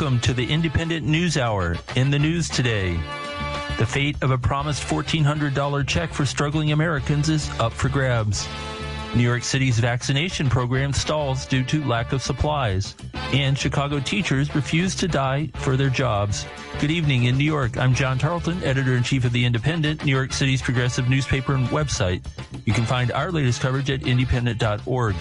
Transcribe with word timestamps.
Welcome 0.00 0.20
to 0.20 0.32
the 0.32 0.46
Indypendent 0.46 1.02
News 1.02 1.36
Hour. 1.36 1.76
In 1.96 2.12
the 2.12 2.20
news 2.20 2.48
today, 2.48 2.92
the 3.78 3.84
fate 3.84 4.16
of 4.22 4.30
a 4.30 4.38
promised 4.38 4.84
$1,400 4.84 5.88
check 5.88 6.12
for 6.12 6.24
struggling 6.24 6.70
Americans 6.70 7.28
is 7.28 7.50
up 7.58 7.72
for 7.72 7.88
grabs. 7.88 8.46
New 9.16 9.24
York 9.24 9.42
City's 9.42 9.80
vaccination 9.80 10.48
program 10.48 10.92
stalls 10.92 11.46
due 11.46 11.64
to 11.64 11.84
lack 11.84 12.12
of 12.12 12.22
supplies. 12.22 12.94
And 13.32 13.58
Chicago 13.58 13.98
teachers 13.98 14.54
refuse 14.54 14.94
to 14.94 15.08
die 15.08 15.50
for 15.54 15.76
their 15.76 15.90
jobs. 15.90 16.46
Good 16.80 16.92
evening 16.92 17.24
in 17.24 17.36
New 17.36 17.42
York. 17.42 17.76
I'm 17.76 17.92
John 17.92 18.18
Tarleton, 18.18 18.62
editor 18.62 18.96
in 18.96 19.02
chief 19.02 19.24
of 19.24 19.32
The 19.32 19.44
Indypendent, 19.44 20.04
New 20.04 20.14
York 20.14 20.32
City's 20.32 20.62
progressive 20.62 21.10
newspaper 21.10 21.54
and 21.54 21.66
website. 21.70 22.24
You 22.66 22.72
can 22.72 22.84
find 22.84 23.10
our 23.10 23.32
latest 23.32 23.60
coverage 23.60 23.90
at 23.90 24.02
indypendent.org. 24.02 25.16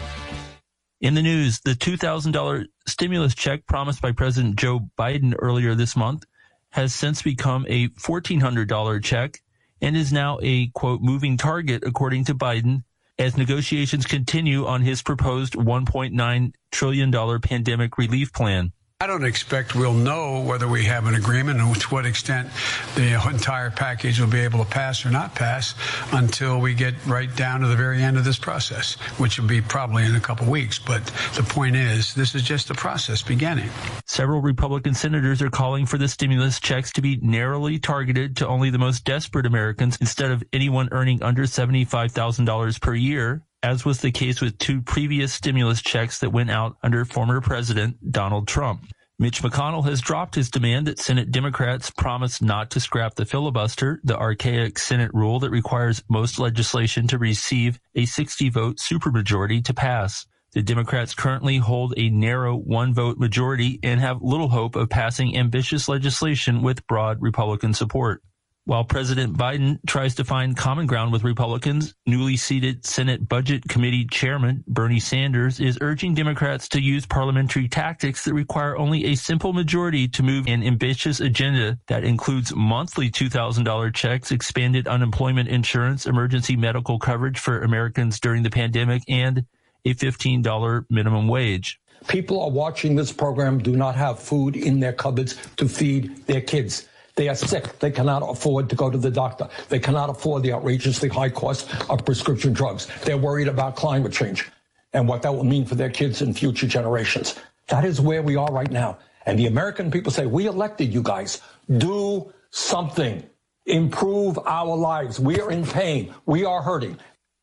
In 1.00 1.14
the 1.14 1.22
news, 1.22 1.60
the 1.60 1.74
$2,000 1.74 2.66
stimulus 2.88 3.36
check 3.36 3.68
promised 3.68 4.02
by 4.02 4.14
President 4.14 4.56
Joe 4.56 4.90
Biden 4.98 5.36
earlier 5.38 5.76
this 5.76 5.96
month 5.96 6.24
has 6.72 6.92
since 6.92 7.22
become 7.22 7.68
a 7.70 7.90
$1,400 7.90 9.04
check 9.04 9.40
and 9.80 9.96
is 9.96 10.12
now 10.12 10.40
a 10.42 10.70
quote 10.70 11.02
moving 11.02 11.38
target 11.38 11.84
according 11.86 12.26
to 12.26 12.34
Biden 12.34 12.84
as 13.20 13.38
negotiations 13.38 14.08
continue 14.08 14.66
on 14.66 14.82
his 14.82 15.04
proposed 15.04 15.54
$1.9 15.54 16.54
trillion 16.72 17.42
pandemic 17.42 17.98
relief 18.00 18.34
plan. 18.34 18.72
I 19.00 19.06
don't 19.06 19.26
expect 19.26 19.76
we'll 19.76 19.94
know 19.94 20.42
whether 20.42 20.68
we 20.68 20.84
have 20.86 21.06
an 21.06 21.14
agreement 21.14 21.62
and 21.62 21.80
to 21.82 21.88
what 21.90 22.08
extent 22.08 22.50
the 22.96 23.14
entire 23.30 23.70
package 23.70 24.20
will 24.20 24.26
be 24.26 24.40
able 24.40 24.58
to 24.66 24.70
pass 24.72 25.06
or 25.06 25.12
not 25.12 25.36
pass 25.36 25.76
until 26.14 26.60
we 26.60 26.74
get 26.74 26.96
right 27.06 27.34
down 27.36 27.62
to 27.62 27.68
the 27.68 27.76
very 27.76 28.02
end 28.02 28.18
of 28.18 28.26
this 28.26 28.40
process, 28.40 28.96
which 29.20 29.40
will 29.40 29.48
be 29.48 29.62
probably 29.62 30.04
in 30.04 30.16
a 30.16 30.20
couple 30.20 30.48
weeks. 30.48 30.80
But 30.80 31.06
the 31.36 31.44
point 31.44 31.76
is, 31.76 32.16
this 32.16 32.34
is 32.34 32.42
just 32.42 32.70
the 32.70 32.74
process 32.74 33.22
beginning. 33.22 33.70
Several 34.08 34.42
Republican 34.42 34.96
senators 34.96 35.44
are 35.44 35.52
calling 35.52 35.86
for 35.86 36.00
the 36.00 36.08
stimulus 36.08 36.60
checks 36.60 36.92
to 36.94 37.02
be 37.02 37.18
narrowly 37.18 37.78
targeted 37.78 38.38
to 38.38 38.48
only 38.48 38.72
the 38.72 38.80
most 38.80 39.06
desperate 39.06 39.46
Americans 39.46 39.98
instead 40.02 40.32
of 40.32 40.44
anyone 40.54 40.90
earning 40.92 41.22
under 41.22 41.44
$75,000 41.44 42.82
per 42.82 42.96
year 42.96 43.44
as 43.64 43.86
was 43.86 44.02
the 44.02 44.12
case 44.12 44.42
with 44.42 44.58
two 44.58 44.82
previous 44.82 45.34
stimulus 45.34 45.82
checks 45.82 46.20
that 46.20 46.32
went 46.32 46.52
out 46.52 46.78
under 46.84 47.06
former 47.06 47.42
President 47.42 48.12
Donald 48.12 48.48
Trump. 48.48 48.86
Mitch 49.20 49.42
McConnell 49.42 49.86
has 49.86 50.00
dropped 50.00 50.36
his 50.36 50.52
demand 50.52 50.86
that 50.86 51.00
Senate 51.00 51.32
Democrats 51.32 51.90
promise 51.90 52.40
not 52.40 52.70
to 52.70 52.80
scrap 52.80 53.16
the 53.16 53.26
filibuster, 53.26 54.00
the 54.04 54.16
archaic 54.16 54.78
Senate 54.78 55.12
rule 55.12 55.40
that 55.40 55.50
requires 55.50 56.04
most 56.08 56.38
legislation 56.38 57.08
to 57.08 57.18
receive 57.18 57.80
a 57.96 58.06
60 58.06 58.50
vote 58.50 58.78
supermajority 58.78 59.66
to 59.66 59.74
pass. 59.74 60.28
The 60.54 60.62
Democrats 60.62 61.16
currently 61.16 61.58
hold 61.58 61.96
a 61.98 62.10
narrow 62.10 62.56
one 62.56 62.94
vote 62.94 63.18
majority 63.18 63.80
and 63.82 64.00
have 64.00 64.22
little 64.22 64.50
hope 64.50 64.76
of 64.76 64.90
passing 64.90 65.36
ambitious 65.36 65.90
legislation 65.90 66.62
with 66.62 66.86
broad 66.86 67.20
Republican 67.20 67.74
support. 67.74 68.22
While 68.68 68.84
President 68.84 69.38
Biden 69.38 69.80
tries 69.88 70.14
to 70.16 70.26
find 70.26 70.58
common 70.58 70.88
ground 70.88 71.14
with 71.14 71.24
Republicans, 71.24 71.96
newly 72.06 72.36
seated 72.36 72.86
Senate 72.86 73.30
Budget 73.30 73.64
Committee 73.70 74.06
Chairman 74.12 74.62
Bernie 74.68 75.00
Sanders 75.00 75.62
is 75.62 75.78
urging 75.80 76.14
Democrats 76.14 76.68
to 76.70 76.82
use 76.82 77.06
parliamentary 77.06 77.70
tactics 77.70 78.26
that 78.26 78.34
require 78.34 78.78
only 78.78 79.06
a 79.06 79.16
simple 79.16 79.54
majority 79.54 80.06
to 80.10 80.22
move 80.22 80.48
an 80.50 80.64
ambitious 80.64 81.22
agenda 81.22 81.80
that 81.88 82.04
includes 82.04 82.54
monthly 82.54 83.10
$2,000 83.10 83.96
checks, 83.96 84.32
expanded 84.32 84.86
unemployment 84.86 85.48
insurance, 85.48 86.06
emergency 86.06 86.58
medical 86.58 87.00
coverage 87.00 87.40
for 87.40 87.62
Americans 87.62 88.20
during 88.20 88.44
the 88.44 88.50
pandemic, 88.50 89.02
and 89.08 89.46
a 89.86 89.94
$15 89.94 90.86
minimum 90.90 91.30
wage. 91.30 91.80
People 92.10 92.42
are 92.42 92.52
watching 92.52 92.98
this 92.98 93.14
program 93.14 93.60
do 93.60 93.78
not 93.78 93.96
have 93.96 94.20
food 94.20 94.58
in 94.58 94.82
their 94.82 94.92
cupboards 94.92 95.38
to 95.56 95.70
feed 95.70 96.26
their 96.26 96.42
kids. 96.42 96.90
They 97.18 97.28
are 97.30 97.36
sick. 97.36 97.80
They 97.80 97.90
cannot 97.90 98.22
afford 98.22 98.70
to 98.70 98.76
go 98.76 98.92
to 98.92 98.98
the 98.98 99.10
doctor. 99.10 99.50
They 99.70 99.80
cannot 99.80 100.12
afford 100.12 100.44
the 100.44 100.54
outrageously 100.54 101.10
high 101.10 101.30
cost 101.30 101.68
of 101.90 102.06
prescription 102.06 102.54
drugs. 102.54 102.88
They're 103.04 103.18
worried 103.18 103.48
about 103.48 103.76
climate 103.76 104.14
change 104.14 104.48
and 104.94 105.08
what 105.08 105.24
that 105.24 105.34
will 105.34 105.44
mean 105.44 105.66
for 105.66 105.74
their 105.74 105.90
kids 105.90 106.22
and 106.22 106.38
future 106.38 106.68
generations. 106.68 107.36
That 107.68 107.86
is 107.86 108.00
where 108.00 108.22
we 108.22 108.36
are 108.36 108.52
right 108.52 108.72
now. 108.72 109.00
And 109.26 109.38
the 109.38 109.48
American 109.48 109.90
people 109.90 110.12
say, 110.12 110.28
we 110.28 110.46
elected 110.46 110.94
you 110.94 111.02
guys. 111.02 111.42
Do 111.78 112.32
something. 112.52 113.28
Improve 113.66 114.40
our 114.46 114.78
lives. 114.78 115.20
We 115.20 115.42
are 115.42 115.52
in 115.52 115.66
pain. 115.66 116.14
We 116.28 116.46
are 116.46 116.62
hurting. 116.62 116.98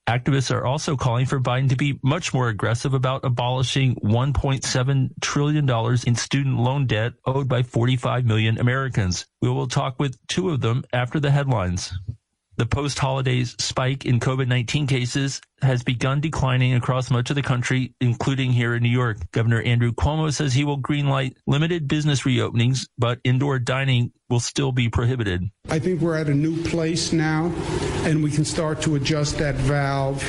Activists 0.06 0.54
are 0.54 0.66
also 0.66 0.96
calling 0.96 1.24
for 1.24 1.40
Biden 1.40 1.70
to 1.70 1.76
be 1.76 1.98
much 2.02 2.34
more 2.34 2.48
aggressive 2.50 2.92
about 2.92 3.24
abolishing 3.24 3.94
$1.7 3.96 5.10
trillion 5.22 5.98
in 6.06 6.14
student 6.14 6.58
loan 6.58 6.86
debt 6.86 7.14
owed 7.24 7.48
by 7.48 7.62
45 7.62 8.26
million 8.26 8.58
Americans. 8.58 9.24
We 9.40 9.48
will 9.48 9.66
talk 9.66 9.98
with 9.98 10.18
two 10.26 10.50
of 10.50 10.60
them 10.60 10.84
after 10.92 11.18
the 11.20 11.30
headlines. 11.30 11.94
The 12.56 12.66
post 12.66 13.00
holidays 13.00 13.56
spike 13.58 14.04
in 14.04 14.20
COVID 14.20 14.46
19 14.46 14.86
cases 14.86 15.40
has 15.60 15.82
begun 15.82 16.20
declining 16.20 16.74
across 16.74 17.10
much 17.10 17.30
of 17.30 17.36
the 17.36 17.42
country, 17.42 17.94
including 18.00 18.52
here 18.52 18.74
in 18.74 18.82
New 18.82 18.90
York. 18.90 19.18
Governor 19.32 19.60
Andrew 19.62 19.92
Cuomo 19.92 20.32
says 20.32 20.52
he 20.52 20.62
will 20.62 20.78
greenlight 20.78 21.34
limited 21.48 21.88
business 21.88 22.22
reopenings, 22.22 22.86
but 22.96 23.18
indoor 23.24 23.58
dining 23.58 24.12
will 24.30 24.40
still 24.40 24.70
be 24.70 24.88
prohibited. 24.88 25.50
I 25.68 25.80
think 25.80 26.00
we're 26.00 26.16
at 26.16 26.28
a 26.28 26.34
new 26.34 26.62
place 26.62 27.12
now, 27.12 27.52
and 28.04 28.22
we 28.22 28.30
can 28.30 28.44
start 28.44 28.80
to 28.82 28.94
adjust 28.94 29.38
that 29.38 29.56
valve 29.56 30.22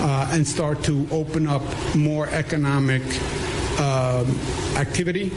uh, 0.00 0.28
and 0.30 0.46
start 0.46 0.82
to 0.84 1.06
open 1.10 1.46
up 1.46 1.62
more 1.94 2.28
economic 2.28 3.02
uh, 3.78 4.24
activity 4.76 5.32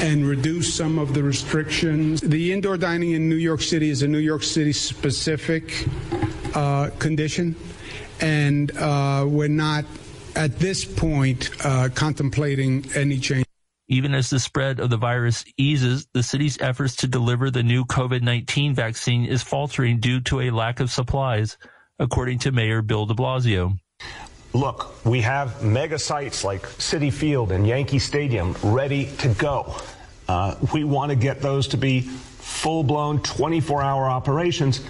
and 0.00 0.26
reduce 0.26 0.74
some 0.74 0.98
of 0.98 1.14
the 1.14 1.22
restrictions. 1.22 2.20
The 2.20 2.52
indoor 2.52 2.76
dining 2.76 3.12
in 3.12 3.28
New 3.28 3.36
York 3.36 3.60
City 3.60 3.90
is 3.90 4.02
a 4.02 4.08
New 4.08 4.18
York 4.18 4.42
City 4.42 4.72
specific 4.72 5.86
uh, 6.54 6.90
condition, 6.98 7.54
and 8.20 8.76
uh, 8.76 9.24
we're 9.28 9.48
not 9.48 9.84
at 10.36 10.58
this 10.58 10.84
point 10.84 11.50
uh, 11.64 11.88
contemplating 11.94 12.84
any 12.94 13.18
change. 13.18 13.44
Even 13.88 14.14
as 14.14 14.30
the 14.30 14.38
spread 14.38 14.78
of 14.78 14.88
the 14.88 14.96
virus 14.96 15.44
eases, 15.56 16.06
the 16.12 16.22
city's 16.22 16.60
efforts 16.60 16.94
to 16.96 17.08
deliver 17.08 17.50
the 17.50 17.62
new 17.62 17.84
COVID-19 17.84 18.74
vaccine 18.74 19.24
is 19.24 19.42
faltering 19.42 19.98
due 19.98 20.20
to 20.20 20.40
a 20.40 20.50
lack 20.50 20.78
of 20.78 20.90
supplies, 20.90 21.58
according 21.98 22.38
to 22.38 22.52
Mayor 22.52 22.82
Bill 22.82 23.06
de 23.06 23.14
Blasio. 23.14 23.76
Look, 24.52 25.04
we 25.04 25.20
have 25.20 25.62
mega 25.62 25.98
sites 25.98 26.42
like 26.42 26.62
Citi 26.62 27.12
Field 27.12 27.52
and 27.52 27.66
Yankee 27.66 28.00
Stadium 28.00 28.56
ready 28.64 29.06
to 29.18 29.28
go. 29.28 29.76
Uh, 30.26 30.56
we 30.74 30.82
want 30.82 31.10
to 31.10 31.16
get 31.16 31.40
those 31.40 31.68
to 31.68 31.76
be 31.76 32.00
full 32.00 32.82
blown 32.82 33.20
24 33.22 33.80
hour 33.80 34.04
operations, 34.06 34.80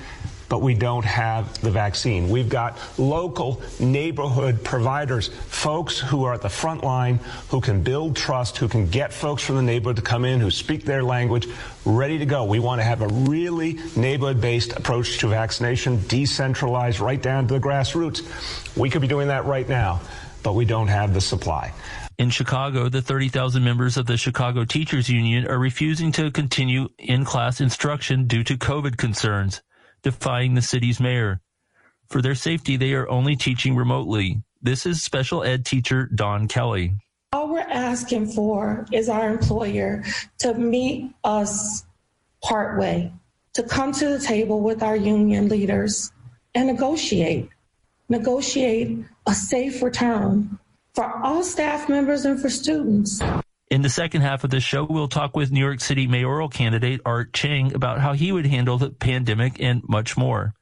but 0.50 0.60
we 0.60 0.74
don't 0.74 1.04
have 1.04 1.58
the 1.62 1.70
vaccine. 1.70 2.28
We've 2.28 2.48
got 2.48 2.76
local 2.98 3.62
neighborhood 3.78 4.62
providers, 4.64 5.28
folks 5.46 5.98
who 5.98 6.24
are 6.24 6.34
at 6.34 6.42
the 6.42 6.50
front 6.50 6.82
line, 6.82 7.20
who 7.48 7.60
can 7.60 7.82
build 7.82 8.16
trust, 8.16 8.58
who 8.58 8.66
can 8.66 8.88
get 8.88 9.14
folks 9.14 9.44
from 9.44 9.54
the 9.54 9.62
neighborhood 9.62 9.96
to 9.96 10.02
come 10.02 10.24
in, 10.24 10.40
who 10.40 10.50
speak 10.50 10.84
their 10.84 11.04
language, 11.04 11.46
ready 11.84 12.18
to 12.18 12.26
go. 12.26 12.44
We 12.44 12.58
want 12.58 12.80
to 12.80 12.84
have 12.84 13.00
a 13.00 13.06
really 13.06 13.78
neighborhood 13.96 14.40
based 14.40 14.72
approach 14.72 15.18
to 15.18 15.28
vaccination, 15.28 16.02
decentralized 16.08 16.98
right 16.98 17.22
down 17.22 17.46
to 17.46 17.54
the 17.54 17.60
grassroots. 17.60 18.76
We 18.76 18.90
could 18.90 19.02
be 19.02 19.08
doing 19.08 19.28
that 19.28 19.44
right 19.44 19.68
now, 19.68 20.00
but 20.42 20.54
we 20.54 20.64
don't 20.64 20.88
have 20.88 21.14
the 21.14 21.20
supply. 21.20 21.72
In 22.18 22.28
Chicago, 22.28 22.88
the 22.88 23.00
30,000 23.00 23.62
members 23.62 23.96
of 23.96 24.06
the 24.06 24.16
Chicago 24.16 24.64
Teachers 24.64 25.08
Union 25.08 25.46
are 25.46 25.58
refusing 25.58 26.10
to 26.12 26.32
continue 26.32 26.88
in-class 26.98 27.60
instruction 27.60 28.26
due 28.26 28.42
to 28.44 28.58
COVID 28.58 28.98
concerns, 28.98 29.62
defying 30.02 30.54
the 30.54 30.62
city's 30.62 31.00
mayor. 31.00 31.40
For 32.08 32.20
their 32.20 32.34
safety, 32.34 32.76
they 32.76 32.92
are 32.94 33.08
only 33.08 33.36
teaching 33.36 33.76
remotely. 33.76 34.42
This 34.62 34.84
is 34.84 35.02
special 35.02 35.44
ed 35.44 35.64
teacher 35.64 36.10
Don 36.14 36.48
Kelly. 36.48 36.94
All 37.32 37.52
we're 37.52 37.60
asking 37.60 38.32
for 38.32 38.86
is 38.92 39.08
our 39.08 39.30
employer 39.30 40.02
to 40.38 40.54
meet 40.54 41.12
us 41.22 41.84
partway, 42.42 43.12
to 43.54 43.62
come 43.62 43.92
to 43.92 44.08
the 44.08 44.18
table 44.18 44.60
with 44.60 44.82
our 44.82 44.96
union 44.96 45.48
leaders 45.48 46.12
and 46.54 46.66
negotiate, 46.66 47.48
negotiate 48.08 48.98
a 49.26 49.34
safe 49.34 49.82
return 49.82 50.58
for 50.94 51.04
all 51.22 51.42
staff 51.44 51.88
members 51.88 52.24
and 52.24 52.40
for 52.40 52.50
students. 52.50 53.22
In 53.70 53.82
the 53.82 53.88
second 53.88 54.22
half 54.22 54.42
of 54.42 54.50
the 54.50 54.58
show, 54.58 54.82
we'll 54.82 55.06
talk 55.06 55.36
with 55.36 55.52
New 55.52 55.60
York 55.60 55.80
City 55.80 56.08
mayoral 56.08 56.48
candidate 56.48 57.00
Art 57.06 57.32
Chang 57.32 57.72
about 57.72 58.00
how 58.00 58.14
he 58.14 58.32
would 58.32 58.46
handle 58.46 58.78
the 58.78 58.90
pandemic 58.90 59.60
and 59.62 59.80
much 59.88 60.16
more. 60.16 60.54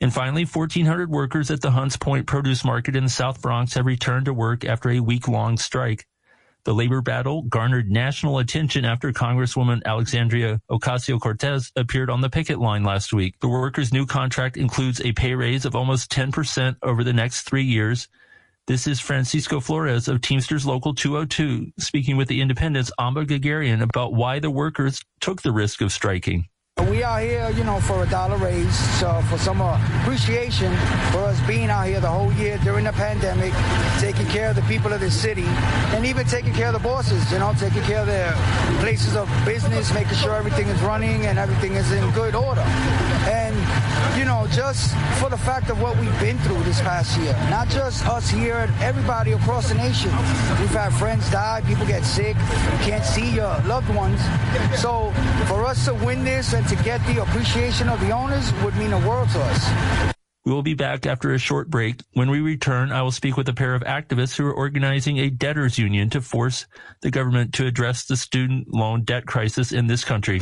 And 0.00 0.12
finally, 0.12 0.46
1,400 0.46 1.10
workers 1.10 1.50
at 1.50 1.60
the 1.60 1.72
Hunts 1.72 1.98
Point 1.98 2.26
Produce 2.26 2.64
Market 2.64 2.96
in 2.96 3.04
the 3.04 3.10
South 3.10 3.42
Bronx 3.42 3.74
have 3.74 3.84
returned 3.84 4.24
to 4.26 4.32
work 4.32 4.64
after 4.64 4.88
a 4.88 5.00
week 5.00 5.28
long 5.28 5.58
strike. 5.58 6.06
The 6.64 6.72
labor 6.72 7.02
battle 7.02 7.42
garnered 7.42 7.90
national 7.90 8.38
attention 8.38 8.86
after 8.86 9.12
Congresswoman 9.12 9.82
Alexandria 9.84 10.62
Ocasio 10.70 11.20
Cortez 11.20 11.70
appeared 11.76 12.08
on 12.08 12.22
the 12.22 12.30
picket 12.30 12.58
line 12.58 12.82
last 12.82 13.12
week. 13.12 13.34
The 13.40 13.48
workers' 13.48 13.92
new 13.92 14.06
contract 14.06 14.56
includes 14.56 15.02
a 15.02 15.12
pay 15.12 15.34
raise 15.34 15.66
of 15.66 15.76
almost 15.76 16.10
10% 16.10 16.76
over 16.82 17.04
the 17.04 17.12
next 17.12 17.42
three 17.42 17.64
years, 17.64 18.08
This 18.66 18.88
is 18.88 18.98
Francisco 18.98 19.60
Flores 19.60 20.08
of 20.08 20.20
Teamsters 20.20 20.66
Local 20.66 20.92
202 20.92 21.70
speaking 21.78 22.16
with 22.16 22.26
the 22.26 22.40
Indypendent's 22.40 22.90
Amba 22.98 23.24
Guerguerian 23.24 23.80
about 23.80 24.14
why 24.14 24.40
the 24.40 24.50
workers 24.50 25.00
took 25.20 25.40
the 25.40 25.52
risk 25.52 25.82
of 25.82 25.92
striking. 25.92 26.48
We 26.90 27.04
are 27.04 27.20
here, 27.20 27.48
you 27.56 27.64
know, 27.64 27.80
for 27.80 28.02
a 28.02 28.06
dollar 28.10 28.36
raise, 28.36 28.76
so 28.98 29.22
for 29.30 29.38
some 29.38 29.60
appreciation 29.62 30.70
for 31.10 31.20
us 31.20 31.40
being 31.46 31.70
out 31.70 31.86
here 31.86 32.00
the 32.00 32.10
whole 32.10 32.32
year 32.34 32.58
during 32.64 32.84
the 32.84 32.92
pandemic, 32.92 33.54
taking 33.98 34.26
care 34.26 34.50
of 34.50 34.56
the 34.56 34.62
people 34.62 34.92
of 34.92 35.00
the 35.00 35.10
city, 35.10 35.46
and 35.94 36.04
even 36.04 36.26
taking 36.26 36.52
care 36.52 36.66
of 36.66 36.74
the 36.74 36.80
bosses, 36.80 37.32
you 37.32 37.38
know, 37.38 37.54
taking 37.58 37.82
care 37.84 38.00
of 38.00 38.06
their 38.06 38.32
places 38.80 39.16
of 39.16 39.30
business, 39.46 39.94
making 39.94 40.16
sure 40.18 40.34
everything 40.34 40.66
is 40.66 40.82
running 40.82 41.24
and 41.26 41.38
everything 41.38 41.74
is 41.74 41.92
in 41.92 42.10
good 42.10 42.34
order. 42.34 42.60
And, 42.60 43.56
you 44.16 44.24
know, 44.24 44.46
just 44.50 44.94
for 45.20 45.30
the 45.30 45.36
fact 45.36 45.70
of 45.70 45.80
what 45.80 45.96
we've 45.98 46.20
been 46.20 46.38
through 46.38 46.62
this 46.62 46.80
past 46.80 47.18
year, 47.18 47.32
not 47.50 47.68
just 47.68 48.06
us 48.06 48.28
here, 48.28 48.72
everybody 48.80 49.32
across 49.32 49.68
the 49.68 49.74
nation. 49.74 50.10
We've 50.60 50.70
had 50.70 50.92
friends 50.92 51.30
die, 51.30 51.62
people 51.66 51.86
get 51.86 52.04
sick, 52.04 52.36
can't 52.82 53.04
see 53.04 53.30
your 53.34 53.58
loved 53.66 53.88
ones. 53.94 54.20
So 54.80 55.12
for 55.46 55.64
us 55.64 55.84
to 55.86 55.94
win 55.94 56.24
this 56.24 56.52
and 56.52 56.66
to 56.68 56.76
get 56.76 57.04
the 57.06 57.22
appreciation 57.22 57.88
of 57.88 58.00
the 58.00 58.10
owners 58.10 58.52
would 58.64 58.76
mean 58.76 58.92
a 58.92 59.08
world 59.08 59.28
to 59.30 59.40
us. 59.40 60.12
We 60.46 60.52
will 60.52 60.62
be 60.62 60.74
back 60.74 61.06
after 61.06 61.34
a 61.34 61.38
short 61.38 61.70
break. 61.70 62.00
When 62.12 62.30
we 62.30 62.38
return, 62.38 62.92
I 62.92 63.02
will 63.02 63.10
speak 63.10 63.36
with 63.36 63.48
a 63.48 63.52
pair 63.52 63.74
of 63.74 63.82
activists 63.82 64.36
who 64.36 64.46
are 64.46 64.54
organizing 64.54 65.18
a 65.18 65.28
debtors 65.28 65.76
union 65.76 66.08
to 66.10 66.20
force 66.20 66.66
the 67.02 67.10
government 67.10 67.52
to 67.54 67.66
address 67.66 68.04
the 68.04 68.16
student 68.16 68.72
loan 68.72 69.02
debt 69.02 69.26
crisis 69.26 69.72
in 69.72 69.88
this 69.88 70.04
country. 70.04 70.40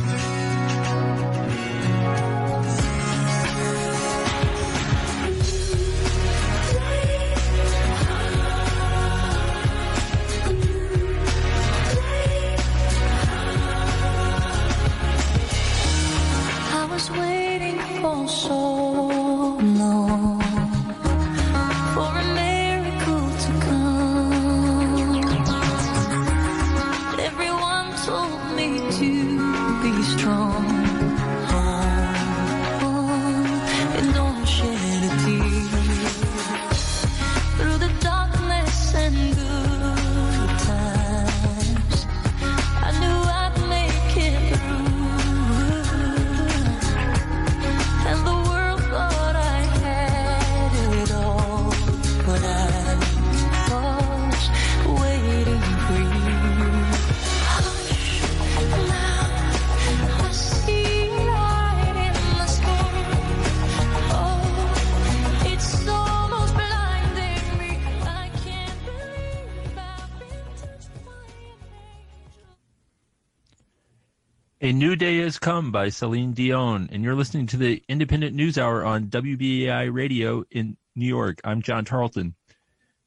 A 74.64 74.72
New 74.72 74.96
Day 74.96 75.18
Has 75.18 75.38
Come 75.38 75.70
by 75.70 75.90
Celine 75.90 76.32
Dion, 76.32 76.88
and 76.90 77.04
you're 77.04 77.14
listening 77.14 77.46
to 77.48 77.58
the 77.58 77.82
Indypendent 77.86 78.32
News 78.32 78.56
Hour 78.56 78.82
on 78.82 79.08
WBAI 79.08 79.92
Radio 79.92 80.42
in 80.50 80.78
New 80.96 81.04
York. 81.04 81.38
I'm 81.44 81.60
John 81.60 81.84
Tarleton. 81.84 82.34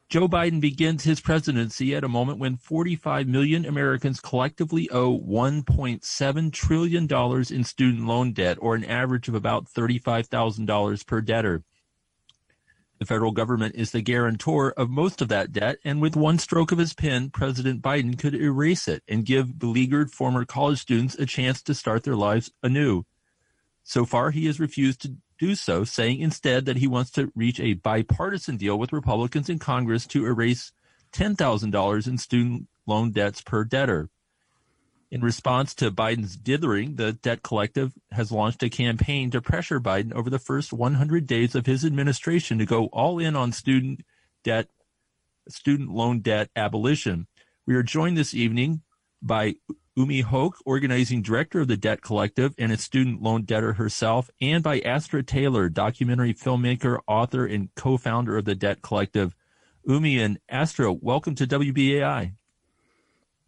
Joe 0.08 0.28
Biden 0.28 0.62
begins 0.62 1.04
his 1.04 1.20
presidency 1.20 1.96
at 1.96 2.04
a 2.04 2.08
moment 2.08 2.38
when 2.38 2.58
45 2.58 3.28
million 3.28 3.66
Americans 3.66 4.20
collectively 4.20 4.88
owe 4.92 5.18
$1.7 5.18 6.54
trillion 6.54 7.08
in 7.50 7.64
student 7.64 8.06
loan 8.06 8.34
debt, 8.34 8.60
or 8.62 8.76
an 8.76 8.86
average 8.86 9.28
of 9.28 9.34
about 9.34 9.66
$35,000 9.66 11.08
per 11.08 11.22
debtor. 11.22 11.64
The 13.00 13.06
federal 13.06 13.32
government 13.32 13.76
is 13.76 13.92
the 13.92 14.02
guarantor 14.02 14.72
of 14.72 14.90
most 14.90 15.22
of 15.22 15.28
that 15.28 15.52
debt, 15.52 15.78
and 15.84 16.02
with 16.02 16.16
one 16.16 16.40
stroke 16.40 16.72
of 16.72 16.80
his 16.80 16.94
pen, 16.94 17.30
President 17.30 17.82
Biden 17.82 18.18
could 18.18 18.34
erase 18.34 18.88
it 18.88 19.04
and 19.08 19.26
give 19.26 19.60
beleaguered 19.60 20.12
former 20.12 20.46
college 20.46 20.80
students 20.80 21.14
a 21.16 21.28
chance 21.28 21.62
to 21.64 21.76
start 21.76 22.04
their 22.04 22.16
lives 22.16 22.52
anew. 22.64 23.06
So 23.84 24.04
far, 24.04 24.32
he 24.32 24.48
has 24.48 24.60
refused 24.60 25.02
to 25.04 25.16
do 25.38 25.54
so, 25.54 25.84
saying 25.84 26.20
instead 26.20 26.66
that 26.66 26.78
he 26.78 26.88
wants 26.88 27.12
to 27.12 27.32
reach 27.36 27.60
a 27.60 27.76
bipartisan 27.76 28.58
deal 28.58 28.80
with 28.80 28.92
Republicans 28.92 29.48
in 29.48 29.60
Congress 29.60 30.08
to 30.08 30.26
erase 30.26 30.72
$10,000 31.14 32.08
in 32.08 32.18
student 32.18 32.68
loan 32.88 33.12
debts 33.12 33.42
per 33.42 33.64
debtor. 33.64 34.10
In 35.10 35.22
response 35.22 35.74
to 35.76 35.90
Biden's 35.90 36.36
dithering, 36.36 36.96
the 36.96 37.14
Debt 37.14 37.42
Collective 37.42 37.94
has 38.12 38.30
launched 38.30 38.62
a 38.64 38.70
campaign 38.70 39.32
to 39.32 39.42
pressure 39.42 39.80
Biden 39.80 40.14
over 40.14 40.30
the 40.30 40.40
first 40.40 40.74
100 40.74 41.26
days 41.26 41.56
of 41.56 41.66
his 41.66 41.86
administration 41.86 42.58
to 42.58 42.66
go 42.66 42.88
all 42.88 43.18
in 43.18 43.34
on 43.36 43.54
student 43.54 44.02
debt, 44.44 44.68
student 45.48 45.90
loan 45.92 46.20
debt 46.20 46.50
abolition. 46.58 47.28
We 47.66 47.76
are 47.76 47.84
joined 47.84 48.18
this 48.18 48.34
evening 48.34 48.82
by 49.22 49.56
Umi 49.96 50.22
Hoke, 50.22 50.58
organizing 50.66 51.22
director 51.22 51.62
of 51.62 51.70
the 51.70 51.78
Debt 51.78 52.02
Collective 52.02 52.54
and 52.58 52.74
a 52.74 52.78
student 52.78 53.22
loan 53.22 53.44
debtor 53.44 53.74
herself, 53.74 54.30
and 54.42 54.62
by 54.62 54.82
Astra 54.82 55.24
Taylor, 55.24 55.70
documentary 55.70 56.34
filmmaker, 56.34 57.00
author, 57.08 57.46
and 57.46 57.74
co-founder 57.76 58.38
of 58.38 58.44
the 58.44 58.56
Debt 58.56 58.82
Collective. 58.82 59.36
Umi 59.86 60.20
and 60.20 60.38
Astra, 60.50 60.92
welcome 60.92 61.34
to 61.36 61.48
WBAI. 61.48 62.34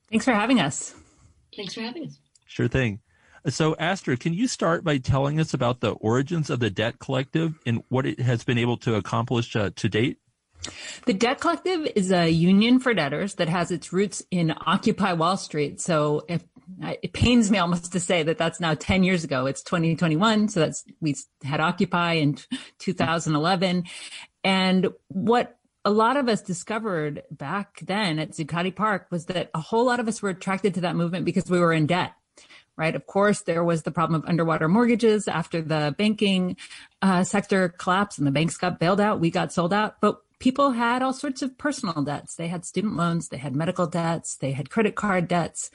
Thanks 0.09 0.23
for 0.25 0.33
having 0.33 0.61
us. 0.61 0.95
Thanks 1.55 1.73
for 1.73 1.81
having 1.81 2.07
us. 2.07 2.19
Sure 2.45 2.67
thing. 2.67 2.99
So, 3.47 3.75
Astra, 3.77 4.17
can 4.17 4.33
you 4.33 4.47
start 4.47 4.83
by 4.83 4.97
telling 4.97 5.39
us 5.39 5.53
about 5.53 5.79
the 5.79 5.91
origins 5.91 6.49
of 6.49 6.59
the 6.59 6.69
Debt 6.69 6.99
Collective 6.99 7.57
and 7.65 7.83
what 7.87 8.05
it 8.05 8.19
has 8.19 8.43
been 8.43 8.57
able 8.57 8.77
to 8.77 8.95
accomplish 8.95 9.55
uh, 9.55 9.69
to 9.75 9.89
date? 9.89 10.17
The 11.05 11.13
Debt 11.13 11.39
Collective 11.39 11.87
is 11.95 12.11
a 12.11 12.29
union 12.29 12.79
for 12.79 12.93
debtors 12.93 13.35
that 13.35 13.47
has 13.47 13.71
its 13.71 13.93
roots 13.93 14.21
in 14.29 14.53
Occupy 14.65 15.13
Wall 15.13 15.37
Street. 15.37 15.79
So, 15.79 16.25
if 16.27 16.43
it 16.81 17.13
pains 17.13 17.49
me 17.49 17.57
almost 17.57 17.91
to 17.91 17.99
say 17.99 18.23
that 18.23 18.37
that's 18.37 18.59
now 18.59 18.73
10 18.73 19.03
years 19.03 19.23
ago. 19.23 19.45
It's 19.45 19.63
2021. 19.63 20.49
So 20.49 20.59
that's, 20.59 20.85
we 21.01 21.15
had 21.43 21.59
Occupy 21.59 22.13
in 22.13 22.37
2011. 22.79 23.85
And 24.43 24.89
what 25.07 25.57
a 25.85 25.91
lot 25.91 26.17
of 26.17 26.27
us 26.27 26.41
discovered 26.41 27.23
back 27.31 27.79
then 27.85 28.19
at 28.19 28.31
Zuccotti 28.31 28.75
Park 28.75 29.07
was 29.11 29.25
that 29.25 29.49
a 29.53 29.61
whole 29.61 29.85
lot 29.85 29.99
of 29.99 30.07
us 30.07 30.21
were 30.21 30.29
attracted 30.29 30.73
to 30.75 30.81
that 30.81 30.95
movement 30.95 31.25
because 31.25 31.49
we 31.49 31.59
were 31.59 31.73
in 31.73 31.87
debt. 31.87 32.13
Right. 32.75 32.95
Of 32.95 33.05
course, 33.07 33.41
there 33.41 33.63
was 33.63 33.83
the 33.83 33.91
problem 33.91 34.21
of 34.21 34.29
underwater 34.29 34.69
mortgages 34.69 35.27
after 35.27 35.61
the 35.61 35.93
banking 35.97 36.55
uh, 37.01 37.25
sector 37.25 37.67
collapsed 37.67 38.19
and 38.19 38.27
the 38.27 38.31
banks 38.31 38.55
got 38.55 38.79
bailed 38.79 39.01
out. 39.01 39.19
We 39.19 39.31
got 39.31 39.51
sold 39.51 39.73
out, 39.73 39.99
but 39.99 40.21
people 40.39 40.71
had 40.71 41.01
all 41.01 41.11
sorts 41.11 41.41
of 41.41 41.57
personal 41.57 42.01
debts. 42.03 42.35
They 42.35 42.47
had 42.47 42.63
student 42.63 42.95
loans, 42.95 43.27
they 43.27 43.37
had 43.37 43.53
medical 43.53 43.85
debts, 43.85 44.37
they 44.37 44.51
had 44.51 44.69
credit 44.69 44.95
card 44.95 45.27
debts. 45.27 45.71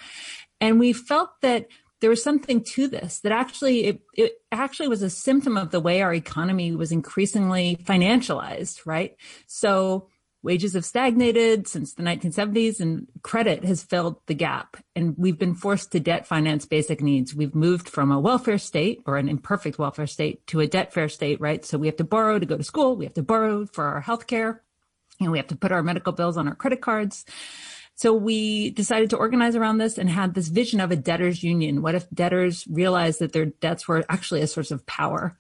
And 0.63 0.81
we 0.81 0.95
felt 0.95 1.41
that 1.43 1.69
there 2.05 2.11
was 2.11 2.23
something 2.23 2.63
to 2.63 2.87
this 2.87 3.21
that 3.21 3.33
actually 3.33 3.87
it, 3.87 4.03
it 4.13 4.33
actually 4.53 4.89
was 4.89 5.01
a 5.01 5.09
symptom 5.09 5.57
of 5.57 5.71
the 5.71 5.81
way 5.81 6.03
our 6.03 6.13
economy 6.13 6.71
was 6.77 6.93
increasingly 6.93 7.79
financialized, 7.83 8.85
right? 8.85 9.17
So 9.47 10.11
wages 10.43 10.75
have 10.75 10.85
stagnated 10.85 11.67
since 11.67 11.95
the 11.95 12.03
1970s 12.03 12.79
and 12.79 13.07
credit 13.23 13.65
has 13.65 13.83
filled 13.83 14.21
the 14.27 14.35
gap 14.35 14.77
and 14.95 15.15
we've 15.17 15.39
been 15.39 15.55
forced 15.55 15.93
to 15.93 15.99
debt 15.99 16.27
finance 16.27 16.67
basic 16.67 17.01
needs. 17.01 17.35
We've 17.35 17.55
moved 17.55 17.89
from 17.89 18.13
a 18.13 18.21
welfare 18.21 18.59
state 18.59 19.01
or 19.07 19.17
an 19.17 19.31
imperfect 19.31 19.79
welfare 19.79 20.07
state 20.07 20.47
to 20.49 20.61
a 20.61 20.69
debtfare 20.69 21.11
state, 21.11 21.41
right? 21.41 21.65
So 21.65 21.79
we 21.79 21.87
have 21.87 21.97
to 21.97 22.05
borrow 22.05 22.39
to 22.39 22.45
go 22.45 22.59
to 22.59 22.65
school. 22.65 22.97
We 22.97 23.07
have 23.07 23.15
to 23.15 23.23
borrow 23.23 23.65
for 23.65 23.87
our 23.87 24.03
health 24.03 24.27
care 24.27 24.61
and 25.23 25.33
we 25.33 25.39
have 25.39 25.49
to 25.49 25.57
put 25.57 25.73
our 25.73 25.83
medical 25.83 26.13
bills 26.13 26.37
on 26.37 26.49
our 26.49 26.55
credit 26.55 26.83
cards. 26.83 27.25
So 27.97 28.13
we 28.13 28.71
decided 28.71 29.11
to 29.11 29.17
organize 29.17 29.55
around 29.55 29.79
this 29.79 29.99
and 29.99 30.11
had 30.11 30.35
this 30.35 30.49
vision 30.49 30.81
of 30.81 30.91
a 30.91 30.97
debtors 30.97 31.43
union. 31.43 31.81
What 31.81 31.95
if 31.95 32.11
debtors 32.11 32.67
realized 32.69 33.21
that 33.21 33.33
their 33.33 33.47
debts 33.47 33.87
were 33.87 34.05
actually 34.09 34.41
a 34.43 34.49
source 34.49 34.71
of 34.71 34.85
power? 34.87 35.39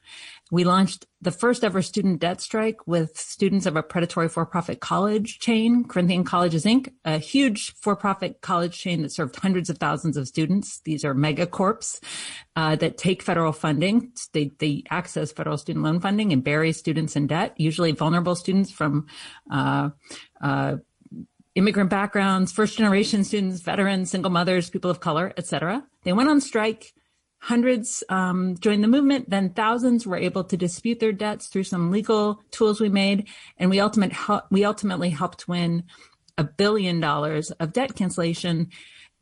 We 0.52 0.62
launched 0.62 1.06
the 1.20 1.32
first 1.32 1.64
ever 1.64 1.82
student 1.82 2.20
debt 2.20 2.40
strike 2.40 2.86
with 2.86 3.18
students 3.18 3.66
of 3.66 3.76
a 3.76 3.82
predatory 3.82 4.28
for-profit 4.28 4.78
college 4.78 5.38
chain, 5.40 5.84
Corinthian 5.84 6.22
Colleges 6.22 6.64
Inc., 6.64 6.92
a 7.04 7.18
huge 7.18 7.74
for-profit 7.74 8.40
college 8.40 8.78
chain 8.78 9.02
that 9.02 9.10
served 9.10 9.34
hundreds 9.34 9.68
of 9.68 9.78
thousands 9.78 10.16
of 10.16 10.28
students. 10.28 10.80
These 10.84 11.04
are 11.04 11.14
megacorps 11.14 11.98
uh, 12.54 12.76
that 12.76 12.98
take 12.98 13.22
federal 13.22 13.52
funding. 13.52 14.12
They, 14.32 14.52
they 14.58 14.84
access 14.90 15.32
federal 15.32 15.58
student 15.58 15.84
loan 15.84 15.98
funding 15.98 16.32
and 16.32 16.44
bury 16.44 16.72
students 16.72 17.16
in 17.16 17.26
debt, 17.26 17.54
usually 17.56 17.92
vulnerable 17.92 18.36
students 18.36 18.70
from 18.70 19.06
uh, 19.50 19.90
uh, 20.42 20.76
immigrant 21.54 21.90
backgrounds, 21.90 22.52
first 22.52 22.76
generation 22.76 23.24
students, 23.24 23.60
veterans, 23.60 24.10
single 24.10 24.30
mothers, 24.30 24.70
people 24.70 24.90
of 24.90 25.00
color, 25.00 25.32
etc. 25.36 25.84
They 26.02 26.12
went 26.12 26.28
on 26.28 26.40
strike 26.40 26.94
Hundreds 27.44 28.02
um, 28.08 28.56
joined 28.56 28.82
the 28.82 28.88
movement, 28.88 29.28
then 29.28 29.50
thousands 29.50 30.06
were 30.06 30.16
able 30.16 30.44
to 30.44 30.56
dispute 30.56 30.98
their 30.98 31.12
debts 31.12 31.48
through 31.48 31.62
some 31.64 31.90
legal 31.90 32.40
tools 32.50 32.80
we 32.80 32.88
made, 32.88 33.28
and 33.58 33.68
we, 33.68 33.78
ultimate, 33.80 34.14
we 34.50 34.64
ultimately 34.64 35.10
helped 35.10 35.46
win 35.46 35.84
a 36.38 36.44
billion 36.44 37.00
dollars 37.00 37.50
of 37.50 37.74
debt 37.74 37.94
cancellation 37.94 38.70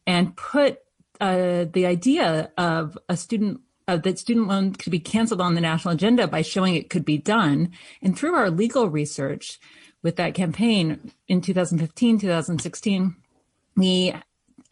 and 0.07 0.37
put 0.37 0.79
uh, 1.21 1.65
the 1.73 1.85
idea 1.85 2.53
of 2.57 2.97
a 3.09 3.17
student 3.17 3.61
uh, 3.89 3.97
that 3.97 4.21
student 4.21 4.47
loan 4.47 4.73
could 4.73 4.93
be 4.93 5.01
canceled 5.01 5.41
on 5.41 5.57
the 5.57 5.61
national 5.61 5.93
agenda 5.93 6.29
by 6.29 6.43
showing 6.43 6.77
it 6.77 6.91
could 6.91 7.05
be 7.05 7.19
done. 7.19 7.73
And 8.01 8.17
through 8.17 8.37
our 8.37 8.51
legal 8.51 8.89
research 8.89 9.59
with 10.03 10.17
that 10.17 10.35
campaign 10.35 11.13
in 11.29 11.41
2015, 11.41 12.19
2016, 12.19 13.17
we 13.77 14.15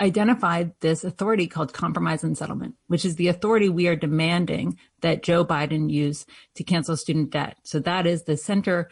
identified 0.00 0.72
this 0.80 1.04
authority 1.04 1.46
called 1.46 1.72
compromise 1.72 2.24
and 2.24 2.36
settlement, 2.36 2.74
which 2.86 3.04
is 3.04 3.16
the 3.16 3.28
authority 3.28 3.68
we 3.68 3.86
are 3.86 3.96
demanding 3.96 4.78
that 5.02 5.22
Joe 5.22 5.44
Biden 5.44 5.90
use 5.90 6.24
to 6.54 6.64
cancel 6.64 6.96
student 6.96 7.30
debt. 7.30 7.58
So 7.64 7.78
that 7.80 8.06
is 8.06 8.24
the 8.24 8.36
center 8.36 8.88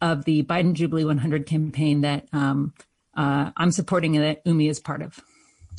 of 0.00 0.24
the 0.24 0.44
Biden 0.44 0.74
Jubilee 0.74 1.04
100 1.04 1.46
campaign 1.46 2.02
that 2.02 2.28
um, 2.32 2.72
uh, 3.14 3.50
I'm 3.56 3.72
supporting 3.72 4.16
and 4.16 4.24
that 4.24 4.42
Umi 4.44 4.68
is 4.68 4.80
part 4.80 5.02
of. 5.02 5.20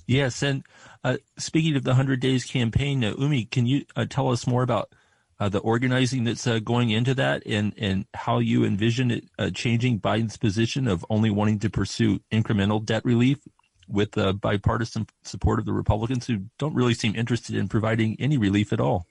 Yes, 0.06 0.44
and 0.44 0.64
uh, 1.04 1.18
speaking 1.38 1.76
of 1.76 1.84
the 1.84 1.92
100 1.92 2.20
Days 2.20 2.44
campaign, 2.44 3.04
uh, 3.04 3.14
Umi, 3.18 3.46
can 3.46 3.66
you 3.66 3.86
uh, 3.96 4.06
tell 4.10 4.30
us 4.30 4.46
more 4.46 4.64
about 4.64 4.90
uh, 5.44 5.50
the 5.50 5.60
organizing 5.60 6.24
that's 6.24 6.48
uh, 6.48 6.60
going 6.60 6.90
into 6.90 7.14
that 7.14 7.44
and, 7.46 7.74
and 7.78 8.06
how 8.14 8.40
you 8.40 8.64
envision 8.64 9.12
it 9.12 9.26
uh, 9.38 9.50
changing 9.50 10.00
Biden's 10.00 10.38
position 10.38 10.88
of 10.88 11.06
only 11.10 11.30
wanting 11.30 11.60
to 11.60 11.70
pursue 11.70 12.20
incremental 12.32 12.84
debt 12.84 13.04
relief 13.04 13.40
with 13.90 14.12
the 14.12 14.34
bipartisan 14.34 15.06
support 15.24 15.60
of 15.60 15.66
the 15.66 15.74
Republicans 15.74 16.26
who 16.26 16.46
don't 16.58 16.74
really 16.74 16.94
seem 16.94 17.14
interested 17.14 17.58
in 17.58 17.68
providing 17.68 18.16
any 18.22 18.38
relief 18.38 18.72
at 18.72 18.80
all. 18.80 19.06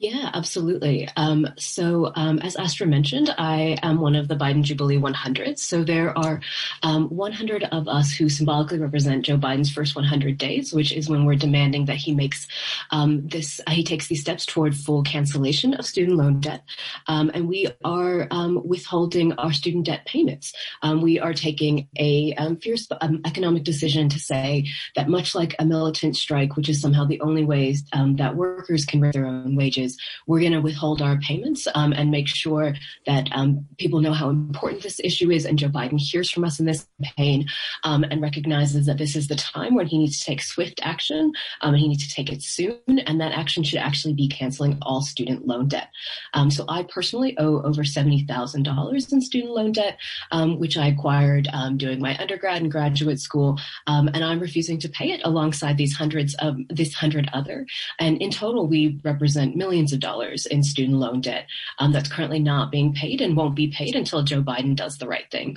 Yeah, 0.00 0.30
absolutely. 0.32 1.10
Um, 1.14 1.46
so, 1.58 2.10
um, 2.16 2.38
as 2.38 2.56
Astra 2.56 2.86
mentioned, 2.86 3.34
I 3.36 3.76
am 3.82 4.00
one 4.00 4.16
of 4.16 4.28
the 4.28 4.34
Biden 4.34 4.62
Jubilee 4.62 4.96
100. 4.96 5.58
So, 5.58 5.84
there 5.84 6.16
are 6.16 6.40
um, 6.82 7.10
100 7.10 7.64
of 7.64 7.86
us 7.86 8.10
who 8.10 8.30
symbolically 8.30 8.78
represent 8.78 9.26
Joe 9.26 9.36
Biden's 9.36 9.70
first 9.70 9.94
100 9.94 10.38
days, 10.38 10.72
which 10.72 10.90
is 10.90 11.10
when 11.10 11.26
we're 11.26 11.34
demanding 11.34 11.84
that 11.84 11.98
he 11.98 12.14
makes 12.14 12.48
um, 12.90 13.28
this, 13.28 13.60
uh, 13.66 13.72
he 13.72 13.84
takes 13.84 14.06
these 14.06 14.22
steps 14.22 14.46
toward 14.46 14.74
full 14.74 15.02
cancellation 15.02 15.74
of 15.74 15.84
student 15.84 16.16
loan 16.16 16.40
debt. 16.40 16.64
Um, 17.06 17.30
and 17.34 17.46
we 17.46 17.68
are 17.84 18.26
um, 18.30 18.66
withholding 18.66 19.34
our 19.34 19.52
student 19.52 19.84
debt 19.84 20.06
payments. 20.06 20.54
we 21.02 21.20
are 21.20 21.34
taking 21.34 21.88
a 21.98 22.34
fierce 22.62 22.88
economic 23.26 23.64
decision 23.64 24.08
to 24.08 24.18
say 24.18 24.66
that, 24.96 25.10
much 25.10 25.34
like 25.34 25.54
a 25.58 25.66
militant 25.66 26.16
strike, 26.16 26.56
which 26.56 26.70
is 26.70 26.80
somehow 26.80 27.04
the 27.04 27.20
only 27.20 27.44
ways 27.44 27.84
that 27.92 28.34
workers 28.34 28.86
can 28.86 29.02
raise 29.02 29.12
their 29.12 29.26
own 29.26 29.56
wages 29.56 29.89
is 29.90 29.98
we're 30.26 30.40
going 30.40 30.52
to 30.52 30.60
withhold 30.60 31.02
our 31.02 31.18
payments 31.18 31.66
um, 31.74 31.92
and 31.92 32.10
make 32.10 32.28
sure 32.28 32.74
that 33.06 33.28
um, 33.32 33.66
people 33.78 34.00
know 34.00 34.12
how 34.12 34.30
important 34.30 34.82
this 34.82 35.00
issue 35.02 35.30
is. 35.30 35.44
And 35.44 35.58
Joe 35.58 35.68
Biden 35.68 35.98
hears 35.98 36.30
from 36.30 36.44
us 36.44 36.60
in 36.60 36.66
this 36.66 36.86
campaign 37.02 37.46
um, 37.84 38.04
and 38.04 38.22
recognizes 38.22 38.86
that 38.86 38.98
this 38.98 39.16
is 39.16 39.28
the 39.28 39.36
time 39.36 39.74
when 39.74 39.86
he 39.86 39.98
needs 39.98 40.18
to 40.20 40.26
take 40.26 40.42
swift 40.42 40.80
action. 40.82 41.32
Um, 41.60 41.74
he 41.74 41.88
needs 41.88 42.06
to 42.06 42.14
take 42.14 42.32
it 42.32 42.42
soon, 42.42 42.98
and 43.06 43.20
that 43.20 43.32
action 43.32 43.62
should 43.62 43.78
actually 43.78 44.14
be 44.14 44.28
canceling 44.28 44.78
all 44.82 45.02
student 45.02 45.46
loan 45.46 45.68
debt. 45.68 45.88
Um, 46.34 46.50
so 46.50 46.64
I 46.68 46.84
personally 46.84 47.36
owe 47.38 47.62
over 47.62 47.84
seventy 47.84 48.24
thousand 48.24 48.62
dollars 48.62 49.12
in 49.12 49.20
student 49.20 49.52
loan 49.52 49.72
debt, 49.72 49.98
um, 50.30 50.58
which 50.58 50.76
I 50.76 50.88
acquired 50.88 51.48
doing 51.76 52.00
my 52.00 52.16
undergrad 52.18 52.62
and 52.62 52.70
graduate 52.70 53.20
school, 53.20 53.58
and 53.86 54.24
I'm 54.24 54.40
refusing 54.40 54.78
to 54.80 54.88
pay 54.88 55.08
it 55.14 55.20
alongside 55.24 55.76
these 55.76 55.94
hundreds 55.94 56.34
of 56.36 56.56
this 56.68 56.92
hundred 56.94 57.28
other. 57.32 57.66
And 57.98 58.20
in 58.20 58.30
total, 58.30 58.66
we 58.66 59.00
represent 59.04 59.56
millions 59.56 59.79
millions 59.80 59.92
of 59.94 60.00
dollars 60.00 60.44
in 60.44 60.62
student 60.62 60.98
loan 60.98 61.22
debt 61.22 61.46
um, 61.78 61.90
that's 61.92 62.10
currently 62.10 62.38
not 62.38 62.70
being 62.70 62.92
paid 62.92 63.22
and 63.22 63.34
won't 63.34 63.54
be 63.54 63.68
paid 63.68 63.96
until 63.96 64.22
Joe 64.22 64.42
Biden 64.42 64.76
does 64.76 64.98
the 64.98 65.08
right 65.08 65.30
thing. 65.30 65.56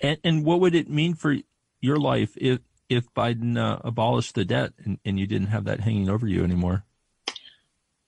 And, 0.00 0.18
and 0.24 0.44
what 0.46 0.60
would 0.60 0.74
it 0.74 0.88
mean 0.88 1.14
for 1.14 1.36
your 1.80 1.98
life 1.98 2.32
if 2.36 2.60
if 2.88 3.12
Biden 3.14 3.58
uh, 3.58 3.80
abolished 3.84 4.34
the 4.34 4.44
debt 4.44 4.72
and, 4.82 4.98
and 5.04 5.18
you 5.18 5.26
didn't 5.26 5.48
have 5.48 5.64
that 5.64 5.80
hanging 5.80 6.08
over 6.08 6.26
you 6.26 6.42
anymore? 6.42 6.84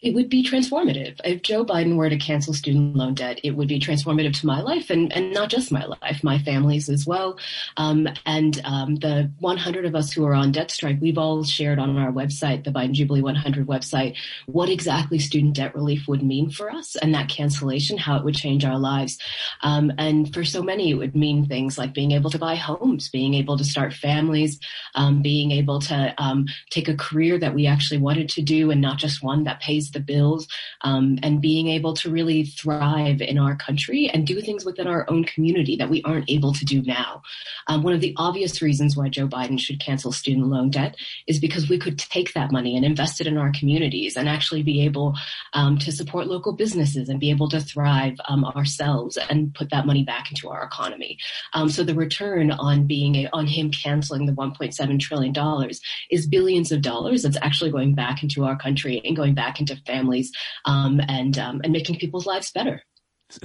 It 0.01 0.15
would 0.15 0.29
be 0.29 0.45
transformative. 0.45 1.21
If 1.25 1.43
Joe 1.43 1.65
Biden 1.65 1.97
were 1.97 2.09
to 2.09 2.17
cancel 2.17 2.55
student 2.55 2.95
loan 2.95 3.15
debt, 3.15 3.41
it 3.43 3.53
would 3.53 3.67
be 3.67 3.81
transformative 3.81 4.39
to 4.41 4.47
my 4.47 4.61
life 4.61 4.91
and, 4.91 5.13
and 5.13 5.33
not 5.33 5.51
just 5.51 5.73
my 5.73 5.85
life, 5.85 6.23
my 6.23 6.39
family's 6.39 6.89
as 6.89 7.05
well. 7.05 7.37
Um, 7.77 8.09
and 8.25 8.61
um, 8.65 8.97
the 8.97 9.33
100 9.41 9.85
of 9.85 9.97
us 9.97 10.13
who 10.13 10.25
are 10.25 10.35
on 10.35 10.53
debt 10.53 10.71
strike, 10.71 10.99
we've 11.01 11.19
all 11.19 11.43
shared 11.43 11.81
on 11.81 11.97
our 11.99 12.13
website, 12.13 12.63
the 12.63 12.71
Biden 12.71 12.93
Jubilee 12.93 13.23
100 13.23 13.67
website, 13.67 14.17
what 14.47 14.69
exactly 14.69 15.19
student 15.19 15.57
debt 15.57 15.75
relief 15.75 16.07
would 16.07 16.23
mean 16.23 16.51
for 16.51 16.71
us 16.71 16.95
and 16.95 17.13
that 17.15 17.29
cancellation, 17.29 17.99
how 17.99 18.17
it 18.17 18.25
would 18.25 18.37
change 18.37 18.65
our 18.65 18.79
lives. 18.79 19.19
Um, 19.63 19.93
and 19.99 20.33
for 20.33 20.45
so 20.45 20.63
many, 20.63 20.91
it 20.91 20.95
would 20.95 21.17
mean 21.17 21.47
things 21.47 21.77
like 21.77 21.93
being 21.93 22.13
able 22.13 22.31
to 22.31 22.39
buy 22.39 22.55
homes, 22.55 23.09
being 23.09 23.35
able 23.35 23.59
to 23.59 23.65
start 23.65 23.93
families, 23.93 24.61
um, 24.95 25.23
being 25.23 25.51
able 25.51 25.81
to 25.81 26.15
um, 26.19 26.47
take 26.71 26.89
a 26.89 26.97
career 26.97 27.37
that 27.37 27.55
we 27.55 27.67
actually 27.67 27.99
wanted 27.99 28.29
to 28.29 28.43
do 28.43 28.71
and 28.71 28.81
not 28.81 28.99
just 28.99 29.25
one 29.25 29.43
that 29.43 29.61
pays 29.61 29.88
the 29.91 30.01
bills, 30.01 30.49
um, 30.83 31.19
and 31.23 31.41
being 31.41 31.69
able 31.69 31.95
to 31.95 32.11
really 32.11 32.45
thrive 32.45 33.21
in 33.21 33.39
our 33.39 33.57
country 33.57 34.09
and 34.09 34.27
do 34.27 34.41
things 34.41 34.65
within 34.65 34.87
our 34.87 35.09
own 35.09 35.25
community 35.25 35.77
that 35.77 35.91
we 35.91 36.03
aren't 36.03 36.31
able 36.31 36.53
to 36.53 36.65
do 36.65 36.83
now. 36.83 37.23
Um, 37.67 37.83
one 37.83 37.95
of 37.95 38.01
the 38.01 38.15
obvious 38.17 38.61
reasons 38.63 38.97
why 38.97 39.09
Joe 39.09 39.29
Biden 39.29 39.59
should 39.59 39.81
cancel 39.81 40.13
student 40.13 40.47
loan 40.47 40.71
debt 40.71 40.97
is 41.27 41.39
because 41.39 41.69
we 41.69 41.79
could 41.79 41.99
take 41.99 42.35
that 42.35 42.53
money 42.53 42.77
and 42.77 42.85
invest 42.85 43.21
it 43.21 43.27
in 43.27 43.37
our 43.37 43.53
communities 43.53 44.17
and 44.17 44.29
actually 44.29 44.63
be 44.63 44.85
able 44.85 45.15
um, 45.53 45.79
to 45.79 45.93
support 45.93 46.27
local 46.27 46.53
businesses 46.53 47.09
and 47.09 47.21
be 47.21 47.31
able 47.31 47.49
to 47.49 47.61
thrive 47.61 48.17
um, 48.29 48.45
ourselves 48.45 49.17
and 49.17 49.55
put 49.55 49.71
that 49.71 49.87
money 49.87 50.05
back 50.05 50.31
into 50.31 50.49
our 50.49 50.63
economy. 50.63 51.19
Um, 51.53 51.69
so 51.69 51.85
the 51.85 51.95
return 51.95 52.51
on 52.51 52.87
being 52.87 53.15
a, 53.17 53.29
on 53.33 53.47
him 53.47 53.71
canceling 53.71 54.27
the 54.27 54.33
1.7 54.33 55.01
trillion 55.01 55.33
dollars 55.33 55.81
is 56.11 56.27
billions 56.27 56.73
of 56.73 56.83
dollars 56.83 57.23
that's 57.23 57.39
actually 57.43 57.71
going 57.71 57.95
back 57.95 58.23
into 58.23 58.45
our 58.45 58.57
country 58.57 59.01
and 59.05 59.17
going 59.17 59.35
back 59.35 59.61
into 59.61 59.78
families 59.87 60.33
um, 60.65 61.01
and 61.09 61.39
um, 61.39 61.61
and 61.63 61.73
making 61.73 61.97
people's 61.99 62.27
lives 62.27 62.51
better. 62.51 62.83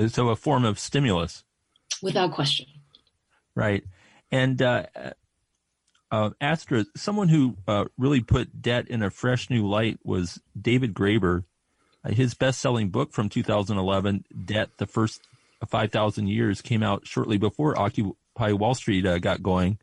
So 0.08 0.30
a 0.30 0.36
form 0.36 0.64
of 0.64 0.80
stimulus, 0.80 1.44
without 2.02 2.34
question. 2.34 2.66
Right, 3.56 3.84
and 4.32 4.62
uh, 4.62 4.86
uh, 6.14 6.30
Astra, 6.40 6.86
someone 6.96 7.28
who 7.30 7.58
uh, 7.68 7.86
really 7.98 8.22
put 8.22 8.62
debt 8.62 8.88
in 8.88 9.02
a 9.02 9.10
fresh 9.10 9.50
new 9.50 9.68
light 9.68 10.00
was 10.04 10.40
David 10.60 10.94
Graeber. 10.94 11.44
Uh, 12.06 12.12
his 12.12 12.34
best-selling 12.34 12.90
book 12.90 13.12
from 13.14 13.30
2011, 13.30 14.26
"Debt: 14.46 14.70
The 14.78 14.86
First 14.86 15.22
5,000 15.68 16.28
Years," 16.28 16.62
came 16.62 16.84
out 16.84 17.08
shortly 17.08 17.38
before 17.38 17.80
Occupy 17.80 18.52
Wall 18.52 18.76
Street 18.76 19.06
uh, 19.06 19.20
got 19.20 19.42
going, 19.44 19.80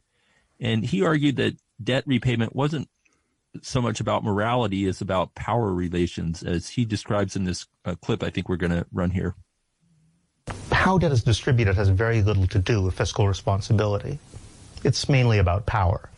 and 0.60 0.84
he 0.84 1.04
argued 1.04 1.36
that 1.36 1.56
debt 1.82 2.04
repayment 2.06 2.54
wasn't 2.54 2.88
so 3.62 3.80
much 3.80 4.00
about 4.00 4.24
morality 4.24 4.86
as 4.86 5.00
about 5.00 5.34
power 5.34 5.72
relations, 5.72 6.42
as 6.42 6.68
he 6.68 6.84
describes 6.84 7.36
in 7.36 7.44
this 7.44 7.66
uh, 7.84 7.94
clip 7.96 8.22
I 8.22 8.30
think 8.30 8.48
we're 8.48 8.56
going 8.56 8.72
to 8.72 8.86
run 8.92 9.10
here. 9.10 9.34
How 10.72 10.98
debt 10.98 11.12
is 11.12 11.22
distributed 11.22 11.76
has 11.76 11.88
very 11.88 12.22
little 12.22 12.46
to 12.48 12.58
do 12.58 12.82
with 12.82 12.94
fiscal 12.94 13.28
responsibility. 13.28 14.18
It's 14.84 15.08
mainly 15.08 15.38
about 15.38 15.66
power. 15.66 16.08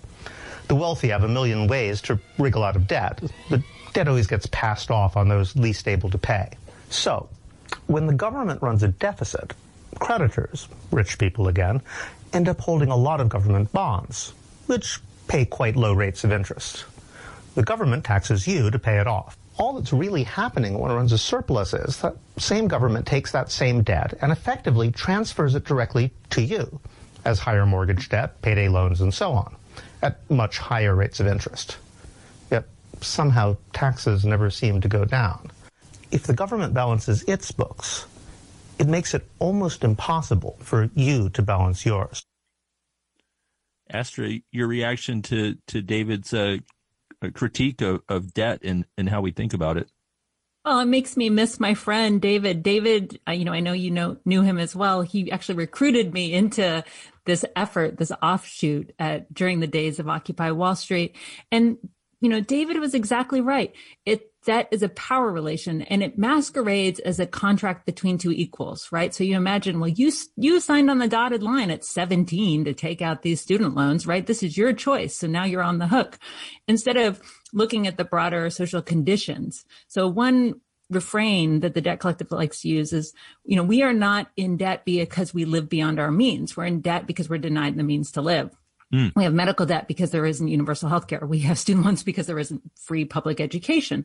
The 0.68 0.74
wealthy 0.74 1.08
have 1.08 1.24
a 1.24 1.28
million 1.28 1.66
ways 1.66 2.00
to 2.02 2.18
wriggle 2.38 2.62
out 2.62 2.76
of 2.76 2.86
debt, 2.86 3.20
but 3.50 3.60
debt 3.92 4.08
always 4.08 4.26
gets 4.26 4.46
passed 4.46 4.90
off 4.90 5.16
on 5.16 5.28
those 5.28 5.56
least 5.56 5.88
able 5.88 6.10
to 6.10 6.18
pay. 6.18 6.50
So, 6.88 7.28
when 7.86 8.06
the 8.06 8.14
government 8.14 8.62
runs 8.62 8.82
a 8.82 8.88
deficit, 8.88 9.52
creditors, 9.98 10.68
rich 10.90 11.18
people 11.18 11.48
again, 11.48 11.82
end 12.32 12.48
up 12.48 12.60
holding 12.60 12.88
a 12.88 12.96
lot 12.96 13.20
of 13.20 13.28
government 13.28 13.72
bonds, 13.72 14.32
which 14.66 15.00
pay 15.28 15.44
quite 15.44 15.76
low 15.76 15.92
rates 15.92 16.24
of 16.24 16.32
interest. 16.32 16.84
The 17.54 17.62
government 17.62 18.04
taxes 18.04 18.46
you 18.46 18.70
to 18.70 18.78
pay 18.78 18.98
it 18.98 19.06
off. 19.06 19.36
All 19.58 19.74
that's 19.74 19.92
really 19.92 20.22
happening 20.22 20.78
when 20.78 20.90
it 20.90 20.94
runs 20.94 21.12
a 21.12 21.18
surplus 21.18 21.74
is 21.74 22.00
that 22.00 22.16
same 22.38 22.66
government 22.68 23.06
takes 23.06 23.32
that 23.32 23.50
same 23.50 23.82
debt 23.82 24.14
and 24.22 24.32
effectively 24.32 24.90
transfers 24.90 25.54
it 25.54 25.64
directly 25.64 26.12
to 26.30 26.40
you 26.40 26.80
as 27.24 27.38
higher 27.38 27.66
mortgage 27.66 28.08
debt, 28.08 28.40
payday 28.42 28.68
loans, 28.68 29.00
and 29.00 29.12
so 29.12 29.32
on, 29.32 29.54
at 30.02 30.28
much 30.30 30.58
higher 30.58 30.94
rates 30.94 31.20
of 31.20 31.26
interest. 31.26 31.76
Yet 32.50 32.64
somehow 33.00 33.56
taxes 33.72 34.24
never 34.24 34.50
seem 34.50 34.80
to 34.80 34.88
go 34.88 35.04
down. 35.04 35.50
if 36.12 36.24
the 36.24 36.34
government 36.34 36.74
balances 36.74 37.22
its 37.24 37.50
books, 37.50 38.06
it 38.78 38.86
makes 38.86 39.14
it 39.14 39.26
almost 39.38 39.82
impossible 39.82 40.56
for 40.60 40.90
you 40.94 41.30
to 41.30 41.42
balance 41.42 41.84
yours. 41.86 42.24
Astra, 43.90 44.30
your 44.50 44.68
reaction 44.68 45.22
to, 45.22 45.56
to 45.68 45.82
David's 45.82 46.32
uh, 46.32 46.58
critique 47.30 47.80
of, 47.80 48.02
of 48.08 48.34
debt 48.34 48.60
and, 48.62 48.84
and 48.96 49.08
how 49.08 49.20
we 49.20 49.30
think 49.30 49.54
about 49.54 49.76
it? 49.76 49.90
Well, 50.64 50.78
it 50.78 50.86
makes 50.86 51.16
me 51.16 51.28
miss 51.28 51.58
my 51.58 51.74
friend 51.74 52.20
David. 52.20 52.62
David, 52.62 53.18
you 53.28 53.44
know, 53.44 53.52
I 53.52 53.60
know 53.60 53.72
you 53.72 53.90
know 53.90 54.18
knew 54.24 54.42
him 54.42 54.58
as 54.58 54.76
well. 54.76 55.02
He 55.02 55.30
actually 55.32 55.56
recruited 55.56 56.14
me 56.14 56.32
into 56.32 56.84
this 57.24 57.44
effort, 57.56 57.98
this 57.98 58.12
offshoot 58.22 58.94
at 58.98 59.32
during 59.34 59.58
the 59.58 59.66
days 59.66 59.98
of 59.98 60.08
Occupy 60.08 60.52
Wall 60.52 60.76
Street. 60.76 61.16
And 61.50 61.78
you 62.20 62.28
know, 62.28 62.40
David 62.40 62.78
was 62.78 62.94
exactly 62.94 63.40
right. 63.40 63.74
It 64.06 64.31
that 64.44 64.68
is 64.70 64.82
a 64.82 64.88
power 64.88 65.30
relation 65.30 65.82
and 65.82 66.02
it 66.02 66.18
masquerades 66.18 66.98
as 67.00 67.20
a 67.20 67.26
contract 67.26 67.86
between 67.86 68.18
two 68.18 68.32
equals, 68.32 68.90
right? 68.90 69.14
So 69.14 69.24
you 69.24 69.36
imagine, 69.36 69.78
well, 69.78 69.88
you, 69.88 70.10
you 70.36 70.60
signed 70.60 70.90
on 70.90 70.98
the 70.98 71.08
dotted 71.08 71.42
line 71.42 71.70
at 71.70 71.84
17 71.84 72.64
to 72.64 72.74
take 72.74 73.00
out 73.00 73.22
these 73.22 73.40
student 73.40 73.74
loans, 73.74 74.06
right? 74.06 74.26
This 74.26 74.42
is 74.42 74.56
your 74.56 74.72
choice. 74.72 75.16
So 75.16 75.26
now 75.26 75.44
you're 75.44 75.62
on 75.62 75.78
the 75.78 75.86
hook 75.86 76.18
instead 76.66 76.96
of 76.96 77.20
looking 77.52 77.86
at 77.86 77.96
the 77.96 78.04
broader 78.04 78.50
social 78.50 78.82
conditions. 78.82 79.64
So 79.86 80.08
one 80.08 80.60
refrain 80.90 81.60
that 81.60 81.74
the 81.74 81.80
debt 81.80 82.00
collective 82.00 82.30
likes 82.30 82.60
to 82.62 82.68
use 82.68 82.92
is, 82.92 83.14
you 83.44 83.56
know, 83.56 83.62
we 83.62 83.82
are 83.82 83.94
not 83.94 84.30
in 84.36 84.56
debt 84.56 84.84
because 84.84 85.32
we 85.32 85.44
live 85.44 85.68
beyond 85.68 85.98
our 85.98 86.10
means. 86.10 86.56
We're 86.56 86.66
in 86.66 86.80
debt 86.80 87.06
because 87.06 87.28
we're 87.28 87.38
denied 87.38 87.76
the 87.76 87.82
means 87.82 88.12
to 88.12 88.22
live. 88.22 88.50
Mm. 88.92 89.12
We 89.16 89.24
have 89.24 89.32
medical 89.32 89.64
debt 89.64 89.88
because 89.88 90.10
there 90.10 90.26
isn't 90.26 90.48
universal 90.48 90.88
health 90.88 91.06
care. 91.06 91.24
We 91.26 91.40
have 91.40 91.58
student 91.58 91.86
loans 91.86 92.02
because 92.02 92.26
there 92.26 92.38
isn't 92.38 92.62
free 92.76 93.04
public 93.04 93.40
education. 93.40 94.04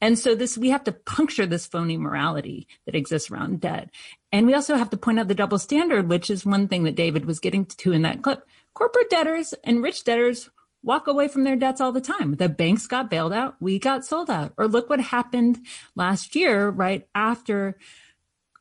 And 0.00 0.18
so 0.18 0.34
this, 0.34 0.58
we 0.58 0.70
have 0.70 0.84
to 0.84 0.92
puncture 0.92 1.46
this 1.46 1.66
phony 1.66 1.96
morality 1.96 2.66
that 2.86 2.96
exists 2.96 3.30
around 3.30 3.60
debt. 3.60 3.90
And 4.32 4.46
we 4.46 4.54
also 4.54 4.76
have 4.76 4.90
to 4.90 4.96
point 4.96 5.20
out 5.20 5.28
the 5.28 5.34
double 5.34 5.58
standard, 5.58 6.08
which 6.08 6.28
is 6.28 6.44
one 6.44 6.66
thing 6.66 6.84
that 6.84 6.96
David 6.96 7.24
was 7.24 7.38
getting 7.38 7.66
to 7.66 7.92
in 7.92 8.02
that 8.02 8.22
clip. 8.22 8.46
Corporate 8.74 9.10
debtors 9.10 9.54
and 9.62 9.82
rich 9.82 10.02
debtors 10.02 10.50
walk 10.82 11.06
away 11.06 11.28
from 11.28 11.44
their 11.44 11.56
debts 11.56 11.80
all 11.80 11.92
the 11.92 12.00
time. 12.00 12.34
The 12.34 12.48
banks 12.48 12.86
got 12.86 13.10
bailed 13.10 13.32
out. 13.32 13.56
We 13.60 13.78
got 13.78 14.04
sold 14.04 14.28
out. 14.28 14.52
Or 14.56 14.66
look 14.66 14.90
what 14.90 15.00
happened 15.00 15.64
last 15.94 16.34
year, 16.34 16.68
right 16.68 17.06
after 17.14 17.78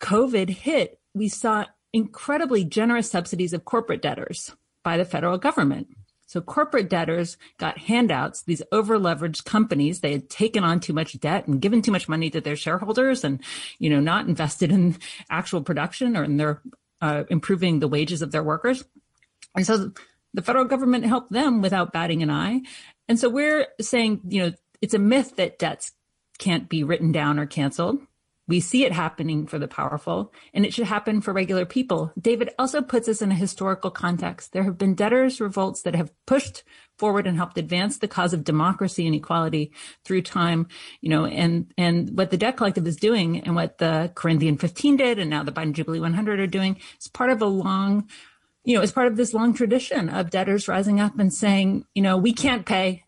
COVID 0.02 0.50
hit. 0.50 1.00
We 1.14 1.28
saw 1.28 1.66
incredibly 1.92 2.64
generous 2.64 3.10
subsidies 3.10 3.54
of 3.54 3.66
corporate 3.66 4.02
debtors 4.02 4.54
by 4.86 4.96
the 4.96 5.04
federal 5.04 5.38
government. 5.38 5.88
So 6.28 6.42
corporate 6.42 6.90
debtors 6.90 7.38
got 7.58 7.78
handouts, 7.78 8.44
these 8.44 8.62
overleveraged 8.72 9.46
companies. 9.46 10.00
They 10.00 10.12
had 10.14 10.30
taken 10.30 10.64
on 10.64 10.80
too 10.80 10.94
much 10.94 11.20
debt 11.20 11.48
and 11.48 11.62
given 11.62 11.82
too 11.82 11.92
much 11.92 12.08
money 12.08 12.30
to 12.30 12.40
their 12.40 12.56
shareholders 12.56 13.24
and, 13.24 13.42
you 13.80 13.90
know, 13.90 14.00
not 14.00 14.28
invested 14.28 14.72
in 14.72 14.98
actual 15.30 15.62
production 15.62 16.16
or 16.16 16.24
in 16.24 16.38
their, 16.38 16.62
uh, 17.02 17.24
improving 17.30 17.80
the 17.80 17.88
wages 17.88 18.22
of 18.22 18.32
their 18.32 18.44
workers. 18.44 18.86
And 19.56 19.66
so 19.66 19.92
the 20.34 20.42
federal 20.42 20.66
government 20.66 21.06
helped 21.06 21.32
them 21.32 21.62
without 21.62 21.92
batting 21.92 22.22
an 22.22 22.30
eye. 22.30 22.62
And 23.08 23.20
so 23.20 23.30
we're 23.30 23.68
saying, 23.82 24.22
you 24.28 24.44
know, 24.44 24.52
it's 24.82 24.94
a 24.94 25.00
myth 25.00 25.36
that 25.38 25.60
debts 25.60 25.94
can't 26.38 26.70
be 26.70 26.84
written 26.84 27.12
down 27.12 27.40
or 27.40 27.46
canceled. 27.46 28.00
We 28.48 28.60
see 28.60 28.86
it 28.86 28.92
happening 28.92 29.48
for 29.48 29.58
the 29.58 29.68
powerful, 29.68 30.32
and 30.54 30.66
it 30.66 30.74
should 30.74 30.86
happen 30.86 31.22
for 31.22 31.34
regular 31.34 31.66
people. 31.66 32.12
David 32.20 32.52
also 32.60 32.82
puts 32.82 33.08
us 33.08 33.22
in 33.22 33.32
a 33.32 33.36
historical 33.36 33.90
context. 33.90 34.54
There 34.54 34.64
have 34.64 34.78
been 34.78 34.94
debtors' 34.94 35.42
revolts 35.42 35.82
that 35.82 35.96
have 35.96 36.12
pushed 36.28 36.64
forward 36.98 37.28
and 37.28 37.38
helped 37.38 37.58
advance 37.58 37.98
the 37.98 38.08
cause 38.08 38.34
of 38.34 38.44
democracy 38.44 39.06
and 39.06 39.16
equality 39.16 39.72
through 40.04 40.22
time, 40.22 40.68
you 41.02 41.10
know, 41.10 41.26
and, 41.26 41.72
and 41.78 42.16
what 42.18 42.30
the 42.30 42.38
debt 42.38 42.58
collective 42.58 42.88
is 42.88 42.96
doing 42.96 43.40
and 43.42 43.56
what 43.56 43.80
the 43.80 44.12
Corinthian 44.16 44.58
15 44.58 44.98
did 44.98 45.20
and 45.20 45.30
now 45.30 45.44
the 45.44 45.52
Biden 45.52 45.74
Jubilee 45.74 46.00
100 46.00 46.40
are 46.40 46.48
doing 46.48 46.80
is 47.00 47.08
part 47.08 47.32
of 47.32 47.42
a 47.42 47.48
long, 47.48 48.08
you 48.64 48.76
know, 48.76 48.82
it's 48.82 48.92
part 48.92 49.08
of 49.08 49.18
this 49.18 49.34
long 49.34 49.54
tradition 49.54 50.08
of 50.08 50.30
debtors 50.30 50.68
rising 50.68 51.00
up 51.00 51.20
and 51.20 51.34
saying, 51.34 51.86
you 51.96 52.02
know, 52.02 52.18
we 52.18 52.32
can't 52.32 52.66
pay 52.66 53.04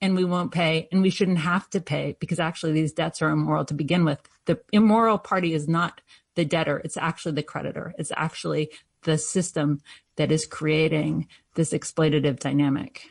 and 0.00 0.16
we 0.16 0.24
won't 0.24 0.52
pay 0.52 0.88
and 0.90 1.02
we 1.02 1.10
shouldn't 1.10 1.38
have 1.38 1.68
to 1.70 1.80
pay 1.80 2.16
because 2.20 2.40
actually 2.40 2.72
these 2.72 2.92
debts 2.92 3.22
are 3.22 3.30
immoral 3.30 3.64
to 3.64 3.74
begin 3.74 4.04
with. 4.04 4.20
The 4.50 4.58
immoral 4.72 5.16
party 5.16 5.54
is 5.54 5.68
not 5.68 6.00
the 6.34 6.44
debtor. 6.44 6.78
It's 6.78 6.96
actually 6.96 7.36
the 7.36 7.44
creditor. 7.44 7.94
It's 7.98 8.10
actually 8.16 8.72
the 9.04 9.16
system 9.16 9.80
that 10.16 10.32
is 10.32 10.44
creating 10.44 11.28
this 11.54 11.72
exploitative 11.72 12.40
dynamic. 12.40 13.10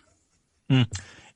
Mm. 0.70 0.88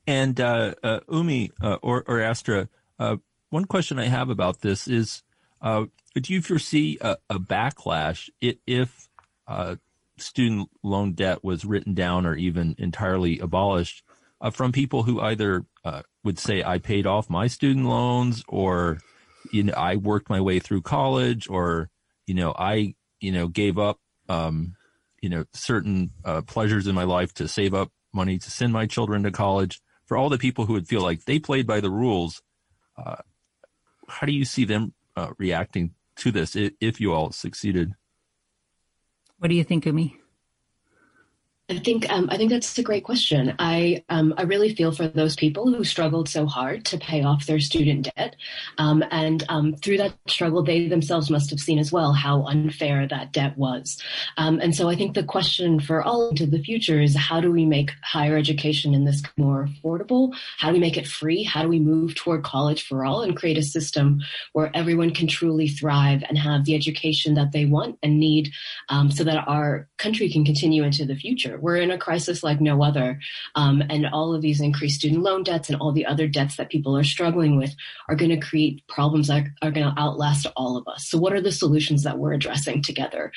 And 0.06 0.42
uh, 0.42 0.74
uh, 0.84 1.00
Umi 1.10 1.52
uh, 1.62 1.78
or, 1.82 2.04
or, 2.06 2.20
Astra, 2.20 2.68
uh, 3.00 3.16
one 3.50 3.64
question 3.64 3.98
I 3.98 4.08
have 4.08 4.30
about 4.30 4.60
this 4.60 4.90
is, 4.90 5.24
uh, 5.62 5.86
do 6.16 6.34
you 6.34 6.42
foresee 6.42 6.98
a, 7.00 7.16
a 7.30 7.40
backlash 7.40 8.30
if 8.42 9.08
uh, 9.48 9.78
student 10.18 10.70
loan 10.84 11.14
debt 11.14 11.46
was 11.46 11.64
written 11.64 11.94
down 11.94 12.26
or 12.26 12.36
even 12.36 12.76
entirely 12.78 13.40
abolished? 13.40 14.04
from 14.52 14.74
people 14.74 15.04
who 15.04 15.22
either 15.22 15.64
would 16.26 16.38
say 16.38 16.62
I 16.62 16.78
paid 16.78 17.08
off 17.08 17.30
my 17.30 17.48
student 17.48 17.86
loans 17.86 18.44
or 18.50 18.98
you 19.52 19.64
know 19.64 19.74
I 19.74 19.96
worked 19.96 20.30
my 20.30 20.42
way 20.42 20.60
through 20.60 20.82
college 20.82 21.50
or 21.50 21.90
you 22.26 22.34
know 22.34 22.54
I 22.58 22.96
you 23.20 23.32
know 23.32 23.48
gave 23.48 23.78
up 23.78 24.00
um, 24.30 24.76
you 25.22 25.30
know 25.30 25.46
certain 25.54 26.12
uh, 26.26 26.42
pleasures 26.42 26.88
in 26.88 26.96
my 26.96 27.04
life 27.04 27.34
to 27.36 27.48
save 27.48 27.74
up 27.74 27.92
money 28.14 28.38
to 28.38 28.52
send 28.52 28.74
my 28.74 28.86
children 28.86 29.24
to 29.24 29.32
college. 29.32 29.82
For 30.06 30.18
all 30.18 30.30
the 30.30 30.38
people 30.38 30.66
who 30.66 30.74
would 30.74 30.88
feel 30.88 31.02
like 31.02 31.26
they 31.26 31.40
played 31.40 31.66
by 31.66 31.80
the 31.80 31.90
rules, 31.90 32.42
uh, 32.98 33.16
how 34.08 34.28
do 34.28 34.34
you 34.34 34.46
see 34.46 34.66
them 34.66 34.94
uh, 35.16 35.32
reacting 35.38 35.96
to 36.18 36.32
this 36.32 36.56
if, 36.56 36.74
if 36.82 37.02
you 37.02 37.14
all 37.14 37.32
succeeded? 37.32 37.94
What 39.40 39.48
do 39.48 39.56
you 39.56 39.64
think, 39.64 39.86
Umi? 39.86 40.20
I 41.70 41.80
think 41.80 42.12
um, 42.12 42.28
I 42.30 42.36
think 42.36 42.52
that's 42.52 42.78
a 42.78 42.84
great 42.84 43.06
question. 43.06 43.56
I 43.58 44.04
um, 44.10 44.34
I 44.38 44.42
really 44.42 44.76
feel 44.76 44.92
for 44.92 45.08
those 45.08 45.38
people 45.38 45.74
who 45.74 45.86
struggled 45.86 46.28
so 46.28 46.46
hard 46.46 46.84
to 46.86 46.98
pay 46.98 47.24
off 47.24 47.46
their 47.46 47.62
student 47.62 48.14
debt, 48.18 48.36
um, 48.78 49.02
and 49.12 49.46
um, 49.48 49.74
through 49.78 49.96
that 50.00 50.14
struggle, 50.28 50.62
they 50.62 50.90
themselves 50.90 51.30
must 51.30 51.50
have 51.52 51.62
seen 51.62 51.80
as 51.80 51.90
well 51.90 52.12
how 52.12 52.44
unfair 52.48 53.08
that 53.08 53.32
debt 53.32 53.58
was. 53.58 53.98
Um, 54.36 54.60
and 54.60 54.76
so, 54.76 54.90
I 54.90 54.98
think 54.98 55.16
the 55.16 55.24
question 55.24 55.80
for 55.80 56.04
all 56.04 56.28
into 56.30 56.46
the 56.46 56.62
future 56.62 57.00
is 57.00 57.16
how 57.16 57.40
do 57.40 57.50
we 57.50 57.66
make 57.66 57.92
higher 58.04 58.36
education 58.36 58.94
in 58.94 59.06
this 59.06 59.24
more 59.38 59.66
affordable? 59.66 60.36
How 60.58 60.68
do 60.68 60.74
we 60.74 60.80
make 60.80 60.98
it 60.98 61.08
free? 61.08 61.44
How 61.44 61.62
do 61.62 61.70
we 61.70 61.80
move 61.80 62.14
toward 62.16 62.44
college 62.44 62.86
for 62.86 63.06
all 63.06 63.22
and 63.22 63.38
create 63.38 63.58
a 63.58 63.64
system 63.64 64.20
where 64.52 64.70
everyone 64.74 65.12
can 65.12 65.28
truly 65.28 65.70
thrive 65.70 66.24
and 66.28 66.38
have 66.38 66.66
the 66.66 66.76
education 66.76 67.36
that 67.36 67.54
they 67.54 67.64
want 67.64 67.98
and 68.04 68.20
need, 68.20 68.52
um, 68.90 69.10
so 69.10 69.24
that 69.24 69.48
our 69.48 69.88
country 69.98 70.30
can 70.30 70.44
continue 70.44 70.84
into 70.84 71.06
the 71.06 71.16
future? 71.16 71.53
We're 71.60 71.78
in 71.78 71.92
a 71.92 71.98
crisis 71.98 72.44
like 72.44 72.62
no 72.62 72.84
other. 72.84 73.20
Um, 73.56 73.84
and 73.90 74.08
all 74.08 74.34
of 74.34 74.42
these 74.42 74.62
increased 74.62 75.00
student 75.00 75.24
loan 75.24 75.44
debts 75.44 75.70
and 75.70 75.80
all 75.80 75.92
the 75.92 76.06
other 76.06 76.28
debts 76.28 76.58
that 76.58 76.70
people 76.70 76.96
are 76.98 77.04
struggling 77.04 77.58
with 77.58 77.76
are 78.10 78.16
going 78.16 78.32
to 78.32 78.46
create 78.46 78.86
problems 78.88 79.28
that 79.28 79.46
are 79.62 79.72
going 79.72 79.88
to 79.88 80.02
outlast 80.02 80.48
all 80.56 80.78
of 80.78 80.88
us. 80.88 81.08
So 81.08 81.18
what 81.18 81.34
are 81.34 81.42
the 81.42 81.52
solutions 81.52 82.04
that 82.04 82.18
we're 82.18 82.34
addressing 82.34 82.82
together? 82.82 83.32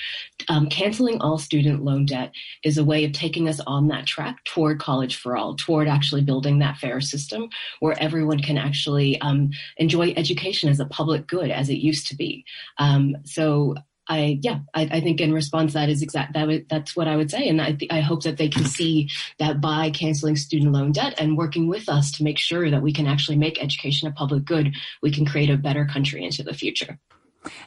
Um, 0.48 0.68
canceling 0.68 1.20
all 1.20 1.38
student 1.38 1.84
loan 1.84 2.06
debt 2.06 2.32
is 2.64 2.78
a 2.78 2.84
way 2.84 3.04
of 3.04 3.12
taking 3.12 3.48
us 3.48 3.60
on 3.66 3.88
that 3.88 4.06
track 4.06 4.44
toward 4.44 4.80
college 4.80 5.16
for 5.16 5.36
all, 5.36 5.56
toward 5.56 5.88
actually 5.88 6.22
building 6.22 6.58
that 6.58 6.78
fair 6.78 7.00
system 7.00 7.48
where 7.80 8.00
everyone 8.00 8.40
can 8.40 8.58
actually 8.58 9.20
um, 9.20 9.50
enjoy 9.76 10.12
education 10.16 10.68
as 10.68 10.80
a 10.80 10.86
public 10.86 11.26
good 11.26 11.50
as 11.50 11.68
it 11.68 11.78
used 11.78 12.06
to 12.08 12.16
be. 12.16 12.44
Um, 12.78 13.16
so 13.24 13.74
I 14.08 14.38
yeah, 14.42 14.60
I, 14.74 14.82
I, 14.92 15.00
think 15.00 15.20
in 15.20 15.32
response 15.32 15.72
that 15.72 15.88
is 15.88 16.02
exact 16.02 16.34
that 16.34 16.66
that's 16.68 16.94
what 16.94 17.08
I 17.08 17.16
would 17.16 17.30
say, 17.30 17.48
and 17.48 17.60
I 17.60 17.72
th- 17.72 17.90
I 17.90 18.00
hope 18.00 18.22
that 18.22 18.36
they 18.36 18.48
can 18.48 18.64
see 18.64 19.10
that 19.38 19.60
by 19.60 19.90
canceling 19.90 20.36
student 20.36 20.72
loan 20.72 20.92
debt 20.92 21.14
and 21.18 21.36
working 21.36 21.66
with 21.66 21.88
us 21.88 22.12
to 22.12 22.24
make 22.24 22.38
sure 22.38 22.70
that 22.70 22.82
we 22.82 22.92
can 22.92 23.06
actually 23.06 23.36
make 23.36 23.62
education 23.62 24.08
a 24.08 24.12
public 24.12 24.44
good, 24.44 24.74
we 25.02 25.10
can 25.10 25.26
create 25.26 25.50
a 25.50 25.56
better 25.56 25.84
country 25.86 26.24
into 26.24 26.42
the 26.42 26.54
future. 26.54 26.98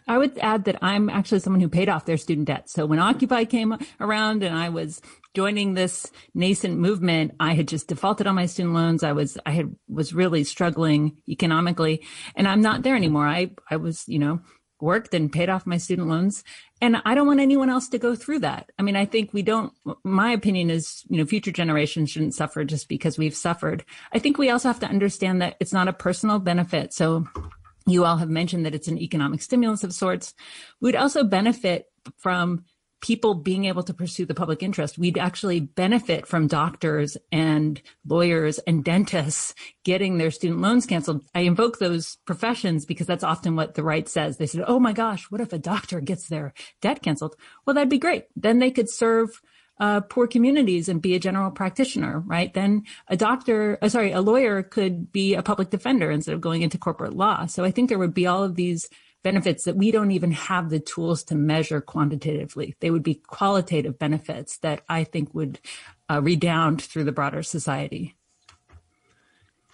I 0.08 0.18
would 0.18 0.38
add 0.40 0.66
that 0.66 0.78
I'm 0.82 1.10
actually 1.10 1.40
someone 1.40 1.62
who 1.62 1.70
paid 1.70 1.90
off 1.90 2.06
their 2.06 2.18
student 2.18 2.48
debt. 2.48 2.70
So 2.70 2.86
when 2.86 3.00
Occupy 3.00 3.46
came 3.46 3.78
around 4.00 4.44
and 4.44 4.56
I 4.56 4.70
was 4.70 5.02
joining 5.34 5.74
this 5.74 6.12
nascent 6.34 6.78
movement, 6.78 7.36
I 7.40 7.54
had 7.54 7.68
just 7.68 7.88
defaulted 7.88 8.28
on 8.28 8.36
my 8.36 8.46
student 8.46 8.74
loans. 8.74 9.04
I 9.04 9.14
was, 9.14 9.38
I 9.46 9.52
had, 9.52 9.76
was 9.88 10.14
really 10.14 10.44
struggling 10.44 11.18
economically 11.28 12.06
and 12.36 12.48
I'm 12.48 12.62
not 12.62 12.84
there 12.84 12.96
anymore. 12.96 13.28
I, 13.28 13.52
I 13.70 13.78
was, 13.78 14.04
you 14.08 14.20
know, 14.20 14.42
worked 14.82 15.14
and 15.14 15.32
paid 15.32 15.50
off 15.50 15.66
my 15.66 15.78
student 15.78 16.08
loans. 16.08 16.44
And 16.82 17.02
I 17.06 17.16
don't 17.16 17.28
want 17.28 17.40
anyone 17.40 17.70
else 17.70 17.90
to 17.90 17.98
go 17.98 18.16
through 18.16 18.40
that. 18.40 18.72
I 18.80 18.84
mean, 18.84 18.96
I 18.96 19.06
think 19.06 19.34
we 19.34 19.42
don't, 19.42 19.74
my 20.04 20.32
opinion 20.32 20.70
is, 20.70 21.04
you 21.10 21.18
know, 21.18 21.26
future 21.26 21.52
generations 21.52 22.10
shouldn't 22.10 22.34
suffer 22.34 22.64
just 22.64 22.88
because 22.88 23.18
we've 23.18 23.36
suffered. 23.36 23.84
I 24.14 24.20
think 24.20 24.38
we 24.38 24.50
also 24.50 24.70
have 24.70 24.80
to 24.80 24.88
understand 24.88 25.42
that 25.42 25.58
it's 25.60 25.74
not 25.74 25.88
a 25.88 25.94
personal 25.94 26.40
benefit. 26.40 26.94
So 26.94 27.28
you 27.86 28.06
all 28.06 28.18
have 28.18 28.30
mentioned 28.30 28.66
that 28.66 28.76
it's 28.76 28.88
an 28.88 28.98
economic 29.00 29.42
stimulus 29.42 29.84
of 29.84 29.94
sorts. 29.94 30.34
We'd 30.80 30.96
also 30.96 31.24
benefit 31.24 31.88
from 32.18 32.66
people 33.02 33.34
being 33.34 33.66
able 33.66 33.84
to 33.84 33.94
pursue 33.94 34.26
the 34.26 34.34
public 34.34 34.62
interest. 34.62 34.98
We'd 34.98 35.18
actually 35.18 35.60
benefit 35.62 36.28
from 36.28 36.48
doctors 36.48 37.18
and 37.32 37.82
lawyers 38.06 38.60
and 38.60 38.84
dentists 38.84 39.54
getting 39.84 40.18
their 40.18 40.32
student 40.32 40.62
loans 40.62 40.86
canceled. 40.86 41.24
I 41.34 41.42
invoke 41.42 41.80
those 41.80 42.18
professions 42.26 42.86
because 42.86 43.08
that's 43.08 43.24
often 43.24 43.56
what 43.56 43.76
the 43.76 43.84
right 43.84 44.08
says. 44.08 44.38
They 44.38 44.48
said, 44.48 44.66
Oh 44.68 44.80
my 44.80 44.94
gosh, 44.94 45.26
what 45.30 45.42
if 45.42 45.54
a 45.54 45.60
doctor 45.60 46.02
gets 46.02 46.28
their 46.28 46.54
debt 46.82 47.02
canceled? 47.02 47.36
Well, 47.66 47.74
that'd 47.74 47.90
be 47.90 48.00
great. 48.00 48.26
Then 48.36 48.60
they 48.60 48.72
could 48.72 48.90
serve 48.90 49.42
uh, 49.80 50.02
poor 50.02 50.28
communities 50.28 50.90
and 50.90 51.02
be 51.02 51.16
a 51.16 51.20
general 51.20 51.52
practitioner, 51.52 52.20
right? 52.20 52.54
Then 52.54 52.84
a 53.08 53.16
doctor, 53.16 53.78
uh, 53.82 53.88
sorry, 53.88 54.12
a 54.12 54.22
lawyer 54.22 54.62
could 54.62 55.12
be 55.12 55.36
a 55.36 55.44
public 55.44 55.70
defender 55.70 56.12
instead 56.12 56.36
of 56.36 56.42
going 56.42 56.62
into 56.62 56.78
corporate 56.78 57.16
law. 57.16 57.46
So 57.46 57.64
I 57.64 57.72
think 57.72 57.88
there 57.88 58.00
would 58.00 58.14
be 58.14 58.28
all 58.28 58.44
of 58.44 58.56
these 58.56 58.90
benefits 59.24 59.66
that 59.66 59.76
we 59.76 59.92
don't 59.92 60.12
even 60.12 60.32
have 60.32 60.70
the 60.70 60.80
tools 60.80 61.24
to 61.26 61.36
measure 61.36 61.82
quantitatively. 61.82 62.76
They 62.80 62.92
would 62.92 63.04
be 63.04 63.16
qualitative 63.16 64.00
benefits 64.00 64.58
that 64.60 64.82
I 64.88 65.04
think 65.04 65.34
would 65.34 65.60
uh, 66.10 66.22
redound 66.22 66.82
through 66.82 67.04
the 67.04 67.12
broader 67.12 67.44
society. 67.44 68.16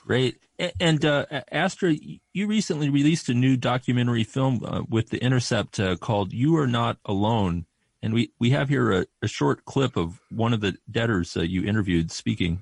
Great. 0.05 0.37
And 0.79 1.03
uh, 1.03 1.25
Astra, 1.51 1.95
you 2.33 2.47
recently 2.47 2.89
released 2.89 3.27
a 3.27 3.33
new 3.33 3.57
documentary 3.57 4.23
film 4.23 4.63
uh, 4.63 4.83
with 4.87 5.09
The 5.09 5.21
Intercept 5.21 5.79
uh, 5.79 5.95
called 5.95 6.31
You 6.31 6.55
Are 6.57 6.67
Not 6.67 6.97
Alone. 7.05 7.65
And 8.01 8.13
we, 8.13 8.31
we 8.39 8.51
have 8.51 8.69
here 8.69 8.91
a, 8.91 9.05
a 9.21 9.27
short 9.27 9.65
clip 9.65 9.97
of 9.97 10.21
one 10.29 10.53
of 10.53 10.61
the 10.61 10.77
debtors 10.89 11.35
uh, 11.35 11.41
you 11.41 11.63
interviewed 11.63 12.11
speaking. 12.11 12.61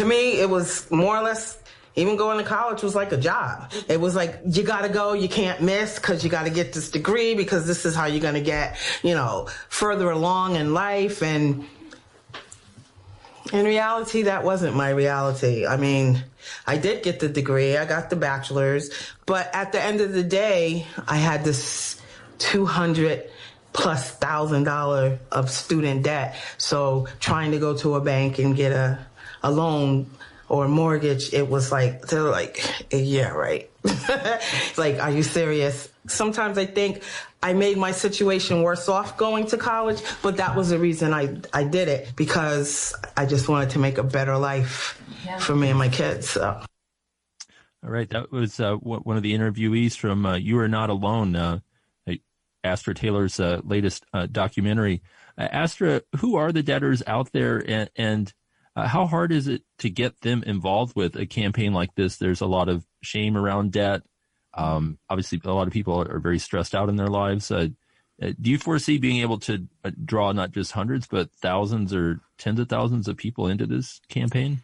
To 0.00 0.06
me, 0.06 0.40
it 0.40 0.48
was 0.48 0.90
more 0.90 1.14
or 1.14 1.22
less 1.22 1.58
even 1.94 2.16
going 2.16 2.38
to 2.38 2.44
college 2.44 2.82
was 2.82 2.94
like 2.94 3.12
a 3.12 3.18
job. 3.18 3.70
It 3.86 4.00
was 4.00 4.16
like, 4.16 4.40
you 4.46 4.62
gotta 4.62 4.88
go, 4.88 5.12
you 5.12 5.28
can't 5.28 5.60
miss 5.60 5.96
because 5.96 6.24
you 6.24 6.30
gotta 6.30 6.48
get 6.48 6.72
this 6.72 6.90
degree 6.90 7.34
because 7.34 7.66
this 7.66 7.84
is 7.84 7.94
how 7.94 8.06
you're 8.06 8.22
gonna 8.22 8.40
get, 8.40 8.78
you 9.02 9.14
know, 9.14 9.48
further 9.68 10.10
along 10.10 10.56
in 10.56 10.72
life. 10.72 11.22
And 11.22 11.66
in 13.52 13.66
reality, 13.66 14.22
that 14.22 14.42
wasn't 14.42 14.74
my 14.74 14.88
reality. 14.88 15.66
I 15.66 15.76
mean, 15.76 16.24
I 16.66 16.78
did 16.78 17.02
get 17.02 17.20
the 17.20 17.28
degree, 17.28 17.76
I 17.76 17.84
got 17.84 18.08
the 18.08 18.16
bachelor's, 18.16 18.90
but 19.26 19.54
at 19.54 19.72
the 19.72 19.82
end 19.82 20.00
of 20.00 20.14
the 20.14 20.24
day, 20.24 20.86
I 21.06 21.16
had 21.16 21.44
this 21.44 22.00
200 22.38 23.28
plus 23.72 24.10
thousand 24.10 24.64
dollar 24.64 25.18
of 25.30 25.50
student 25.50 26.04
debt. 26.04 26.36
So 26.56 27.06
trying 27.18 27.52
to 27.52 27.58
go 27.58 27.76
to 27.78 27.96
a 27.96 28.00
bank 28.00 28.38
and 28.38 28.56
get 28.56 28.72
a 28.72 28.98
a 29.42 29.50
loan 29.50 30.10
or 30.48 30.64
a 30.64 30.68
mortgage, 30.68 31.32
it 31.32 31.48
was 31.48 31.70
like, 31.70 32.06
they're 32.06 32.22
like, 32.22 32.64
yeah, 32.90 33.28
right. 33.28 33.70
like, 34.76 34.98
are 34.98 35.10
you 35.10 35.22
serious? 35.22 35.88
Sometimes 36.06 36.58
I 36.58 36.66
think 36.66 37.02
I 37.42 37.52
made 37.52 37.78
my 37.78 37.92
situation 37.92 38.62
worse 38.62 38.88
off 38.88 39.16
going 39.16 39.46
to 39.46 39.56
college, 39.56 40.02
but 40.22 40.38
that 40.38 40.56
was 40.56 40.70
the 40.70 40.78
reason 40.78 41.14
I, 41.14 41.36
I 41.52 41.64
did 41.64 41.88
it 41.88 42.12
because 42.16 42.94
I 43.16 43.26
just 43.26 43.48
wanted 43.48 43.70
to 43.70 43.78
make 43.78 43.98
a 43.98 44.02
better 44.02 44.36
life 44.36 45.00
yeah. 45.24 45.38
for 45.38 45.54
me 45.54 45.70
and 45.70 45.78
my 45.78 45.88
kids. 45.88 46.30
So. 46.30 46.60
All 47.82 47.90
right. 47.90 48.10
That 48.10 48.30
was 48.32 48.60
uh, 48.60 48.74
one 48.74 49.16
of 49.16 49.22
the 49.22 49.34
interviewees 49.34 49.96
from 49.96 50.26
uh, 50.26 50.36
You 50.36 50.58
Are 50.58 50.68
Not 50.68 50.90
Alone, 50.90 51.36
uh, 51.36 51.60
Astra 52.62 52.94
Taylor's 52.94 53.40
uh, 53.40 53.60
latest 53.64 54.04
uh, 54.12 54.26
documentary. 54.30 55.02
Uh, 55.38 55.48
Astra, 55.50 56.02
who 56.18 56.36
are 56.36 56.52
the 56.52 56.62
debtors 56.62 57.02
out 57.06 57.32
there 57.32 57.62
and, 57.66 57.90
and 57.96 58.34
uh, 58.80 58.86
how 58.86 59.06
hard 59.06 59.30
is 59.30 59.46
it 59.46 59.62
to 59.78 59.90
get 59.90 60.20
them 60.22 60.42
involved 60.44 60.96
with 60.96 61.14
a 61.16 61.26
campaign 61.26 61.74
like 61.74 61.94
this? 61.94 62.16
There's 62.16 62.40
a 62.40 62.46
lot 62.46 62.68
of 62.68 62.86
shame 63.02 63.36
around 63.36 63.72
debt. 63.72 64.02
Um, 64.54 64.98
obviously, 65.08 65.40
a 65.44 65.52
lot 65.52 65.66
of 65.66 65.72
people 65.72 66.00
are 66.00 66.18
very 66.18 66.38
stressed 66.38 66.74
out 66.74 66.88
in 66.88 66.96
their 66.96 67.08
lives. 67.08 67.50
Uh, 67.50 67.68
uh, 68.22 68.32
do 68.40 68.50
you 68.50 68.58
foresee 68.58 68.98
being 68.98 69.20
able 69.20 69.38
to 69.40 69.66
uh, 69.84 69.90
draw 70.04 70.32
not 70.32 70.52
just 70.52 70.72
hundreds, 70.72 71.06
but 71.06 71.30
thousands 71.42 71.94
or 71.94 72.20
tens 72.38 72.58
of 72.58 72.68
thousands 72.68 73.06
of 73.06 73.16
people 73.16 73.48
into 73.48 73.66
this 73.66 74.00
campaign? 74.08 74.60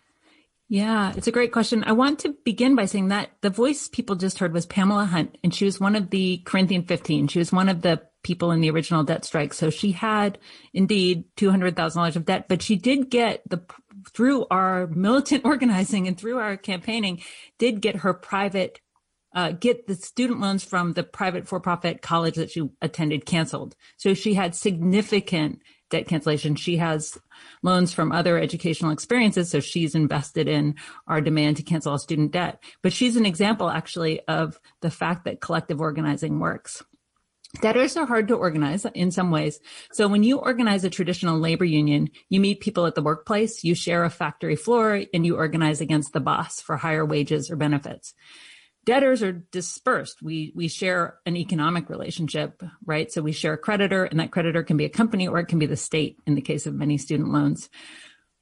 Yeah, 0.69 1.13
it's 1.17 1.29
a 1.29 1.33
great 1.33 1.53
question. 1.53 1.85
I 1.85 1.93
want 1.93 2.19
to 2.21 2.35
begin 2.45 2.75
by 2.75 2.87
saying 2.87 3.09
that 3.09 3.31
the 3.41 3.51
voice 3.51 3.87
people 3.87 4.17
just 4.17 4.39
heard 4.39 4.53
was 4.53 4.67
Pamela 4.67 5.05
Hunt, 5.05 5.39
and 5.45 5.55
she 5.55 5.65
was 5.65 5.79
one 5.79 5.95
of 5.95 6.11
the 6.11 6.39
Corinthian 6.39 6.85
15. 6.85 7.29
She 7.29 7.39
was 7.39 7.53
one 7.53 7.69
of 7.69 7.83
the 7.83 8.03
people 8.27 8.51
in 8.51 8.61
the 8.61 8.71
original 8.71 9.05
debt 9.05 9.25
strike. 9.25 9.55
So 9.55 9.71
she 9.71 9.93
had 9.93 10.39
indeed 10.75 11.25
$200,000 11.37 12.17
of 12.17 12.25
debt, 12.25 12.47
but 12.49 12.61
she 12.61 12.75
did 12.75 13.09
get 13.09 13.49
the, 13.49 13.63
through 14.11 14.47
our 14.51 14.87
militant 14.89 15.45
organizing 15.45 16.07
and 16.09 16.19
through 16.19 16.39
our 16.39 16.57
campaigning, 16.57 17.23
did 17.59 17.81
get 17.81 17.97
her 17.97 18.15
private 18.15 18.81
uh, 19.35 19.53
get 19.53 19.87
the 19.87 19.95
student 19.95 20.41
loans 20.41 20.65
from 20.65 20.95
the 20.95 21.03
private 21.03 21.47
for-profit 21.47 22.01
college 22.01 22.37
that 22.37 22.51
she 22.51 22.71
attended 22.81 23.27
canceled. 23.27 23.77
So 23.99 24.15
she 24.15 24.33
had 24.33 24.55
significant 24.55 25.61
debt 25.91 26.09
cancellation. 26.09 26.57
She 26.57 26.79
has 26.79 27.19
loans 27.63 27.93
from 27.93 28.13
other 28.13 28.39
educational 28.39 28.93
experiences. 28.93 29.51
So 29.51 29.61
she's 29.61 29.95
invested 29.95 30.49
in 30.49 30.75
our 31.07 31.21
demand 31.21 31.59
to 31.59 31.63
cancel 31.63 31.93
all 31.93 31.99
student 31.99 32.33
debt. 32.33 32.63
But 32.83 32.95
she's 32.95 33.17
an 33.17 33.27
example 33.27 33.69
actually 33.69 34.21
of 34.27 34.59
the 34.81 34.91
fact 34.91 35.25
that 35.25 35.43
collective 35.43 35.83
organizing 35.83 36.41
works. 36.41 36.83
Debtors 37.61 37.97
are 37.97 38.07
hard 38.07 38.29
to 38.29 38.35
organize 38.35 38.85
in 38.95 39.11
some 39.11 39.31
ways. 39.31 39.61
So 39.93 40.09
when 40.09 40.23
you 40.23 40.39
organize 40.39 40.85
a 40.85 40.91
traditional 40.91 41.39
labor 41.39 41.65
union, 41.65 42.11
you 42.29 42.41
meet 42.41 42.61
people 42.61 42.87
at 42.87 42.95
the 42.95 43.03
workplace, 43.03 43.65
you 43.65 43.75
share 43.75 44.05
a 44.05 44.11
factory 44.11 44.57
floor, 44.57 45.03
and 45.13 45.27
you 45.27 45.37
organize 45.37 45.81
against 45.81 46.13
the 46.13 46.21
boss 46.21 46.61
for 46.61 46.77
higher 46.77 47.05
wages 47.05 47.51
or 47.51 47.57
benefits 47.57 48.15
debtors 48.87 49.23
are 49.23 49.33
dispersed. 49.33 50.23
We, 50.23 50.53
we 50.55 50.69
share 50.69 51.19
an 51.27 51.37
economic 51.37 51.91
relationship, 51.91 52.63
right? 52.87 53.13
So 53.13 53.21
we 53.21 53.33
share 53.33 53.55
a 53.55 53.59
creditor 53.59 54.05
and 54.05 54.21
that 54.21 54.31
creditor 54.31 54.63
can 54.63 54.79
be 54.79 54.87
a 54.87 54.89
company 54.89 55.29
or 55.29 55.39
it 55.41 55.49
can 55.49 55.59
be 55.59 55.67
the 55.67 55.77
state 55.77 56.19
in 56.27 56.37
the 56.37 56.41
case 56.41 56.67
of 56.67 56.75
many 56.75 56.97
student 56.97 57.31
loans. 57.31 57.69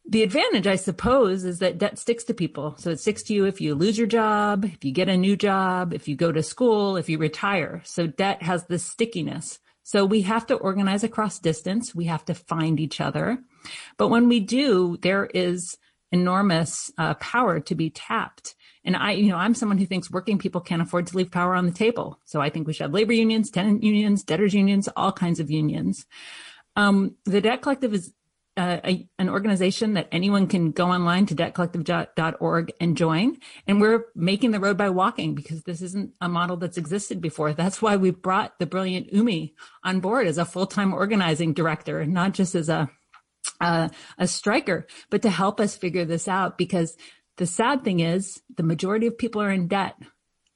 The 0.06 0.22
advantage, 0.22 0.66
I 0.66 0.76
suppose, 0.76 1.44
is 1.44 1.60
that 1.60 1.78
debt 1.78 1.98
sticks 1.98 2.24
to 2.24 2.34
people. 2.34 2.76
So 2.78 2.90
it 2.90 3.00
sticks 3.00 3.22
to 3.24 3.34
you 3.34 3.46
if 3.46 3.60
you 3.60 3.74
lose 3.74 3.96
your 3.96 4.06
job, 4.06 4.64
if 4.64 4.84
you 4.84 4.92
get 4.92 5.08
a 5.08 5.16
new 5.16 5.34
job, 5.34 5.94
if 5.94 6.08
you 6.08 6.14
go 6.14 6.30
to 6.30 6.42
school, 6.42 6.96
if 6.96 7.08
you 7.08 7.16
retire. 7.16 7.80
So 7.84 8.06
debt 8.06 8.42
has 8.42 8.66
this 8.66 8.84
stickiness. 8.84 9.60
So 9.82 10.04
we 10.04 10.22
have 10.22 10.46
to 10.46 10.56
organize 10.56 11.04
across 11.04 11.38
distance. 11.38 11.94
We 11.94 12.04
have 12.06 12.24
to 12.26 12.34
find 12.34 12.80
each 12.80 13.00
other. 13.00 13.38
But 13.96 14.08
when 14.08 14.28
we 14.28 14.40
do, 14.40 14.98
there 15.00 15.26
is 15.26 15.78
enormous 16.12 16.90
uh, 16.98 17.14
power 17.14 17.60
to 17.60 17.74
be 17.74 17.90
tapped. 17.90 18.54
And 18.84 18.96
I, 18.96 19.12
you 19.12 19.30
know, 19.30 19.36
I'm 19.36 19.54
someone 19.54 19.78
who 19.78 19.86
thinks 19.86 20.10
working 20.10 20.38
people 20.38 20.60
can't 20.60 20.82
afford 20.82 21.06
to 21.08 21.16
leave 21.16 21.30
power 21.30 21.54
on 21.54 21.66
the 21.66 21.72
table. 21.72 22.18
So 22.24 22.40
I 22.40 22.50
think 22.50 22.66
we 22.66 22.72
should 22.74 22.84
have 22.84 22.94
labor 22.94 23.14
unions, 23.14 23.50
tenant 23.50 23.82
unions, 23.82 24.22
debtors 24.22 24.54
unions, 24.54 24.88
all 24.96 25.12
kinds 25.12 25.40
of 25.40 25.50
unions. 25.50 26.06
Um, 26.76 27.16
the 27.24 27.40
Debt 27.40 27.62
Collective 27.62 27.94
is 27.94 28.12
uh, 28.56 28.78
a, 28.84 29.08
an 29.18 29.28
organization 29.28 29.94
that 29.94 30.08
anyone 30.12 30.46
can 30.46 30.70
go 30.70 30.86
online 30.90 31.26
to 31.26 31.34
debtcollective.org 31.34 32.72
and 32.80 32.96
join. 32.96 33.38
And 33.66 33.80
we're 33.80 34.06
making 34.14 34.52
the 34.52 34.60
road 34.60 34.76
by 34.76 34.90
walking 34.90 35.34
because 35.34 35.62
this 35.62 35.82
isn't 35.82 36.12
a 36.20 36.28
model 36.28 36.56
that's 36.56 36.78
existed 36.78 37.20
before. 37.20 37.52
That's 37.52 37.82
why 37.82 37.96
we 37.96 38.10
brought 38.10 38.58
the 38.58 38.66
brilliant 38.66 39.12
Umi 39.12 39.54
on 39.82 40.00
board 40.00 40.26
as 40.26 40.38
a 40.38 40.44
full-time 40.44 40.94
organizing 40.94 41.52
director, 41.52 42.04
not 42.06 42.32
just 42.32 42.54
as 42.54 42.68
a 42.68 42.90
uh, 43.60 43.88
a 44.18 44.26
striker, 44.26 44.86
but 45.10 45.22
to 45.22 45.30
help 45.30 45.60
us 45.60 45.76
figure 45.76 46.04
this 46.04 46.28
out 46.28 46.56
because 46.56 46.96
the 47.36 47.46
sad 47.46 47.84
thing 47.84 48.00
is 48.00 48.40
the 48.56 48.62
majority 48.62 49.06
of 49.06 49.18
people 49.18 49.42
are 49.42 49.50
in 49.50 49.68
debt. 49.68 49.96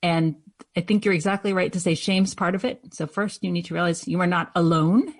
And 0.03 0.37
I 0.77 0.81
think 0.81 1.05
you're 1.05 1.15
exactly 1.15 1.53
right 1.53 1.73
to 1.73 1.81
say 1.81 1.95
shame's 1.95 2.35
part 2.35 2.55
of 2.55 2.65
it. 2.65 2.95
So 2.95 3.07
first 3.07 3.43
you 3.43 3.51
need 3.51 3.67
to 3.67 3.75
realize 3.75 4.07
you 4.07 4.21
are 4.21 4.27
not 4.27 4.51
alone, 4.55 5.13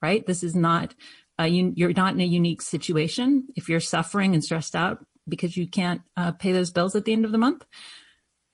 right? 0.00 0.26
This 0.26 0.42
is 0.42 0.54
not, 0.54 0.94
uh, 1.42 1.46
you, 1.46 1.72
you're 1.76 1.92
not 1.92 2.14
in 2.14 2.20
a 2.20 2.26
unique 2.26 2.62
situation. 2.62 3.48
If 3.56 3.68
you're 3.68 3.80
suffering 3.80 4.34
and 4.34 4.42
stressed 4.42 4.76
out 4.76 5.04
because 5.28 5.56
you 5.56 5.68
can't 5.68 6.02
uh, 6.16 6.32
pay 6.32 6.52
those 6.52 6.70
bills 6.70 6.96
at 6.96 7.04
the 7.04 7.12
end 7.12 7.24
of 7.24 7.32
the 7.32 7.38
month, 7.38 7.64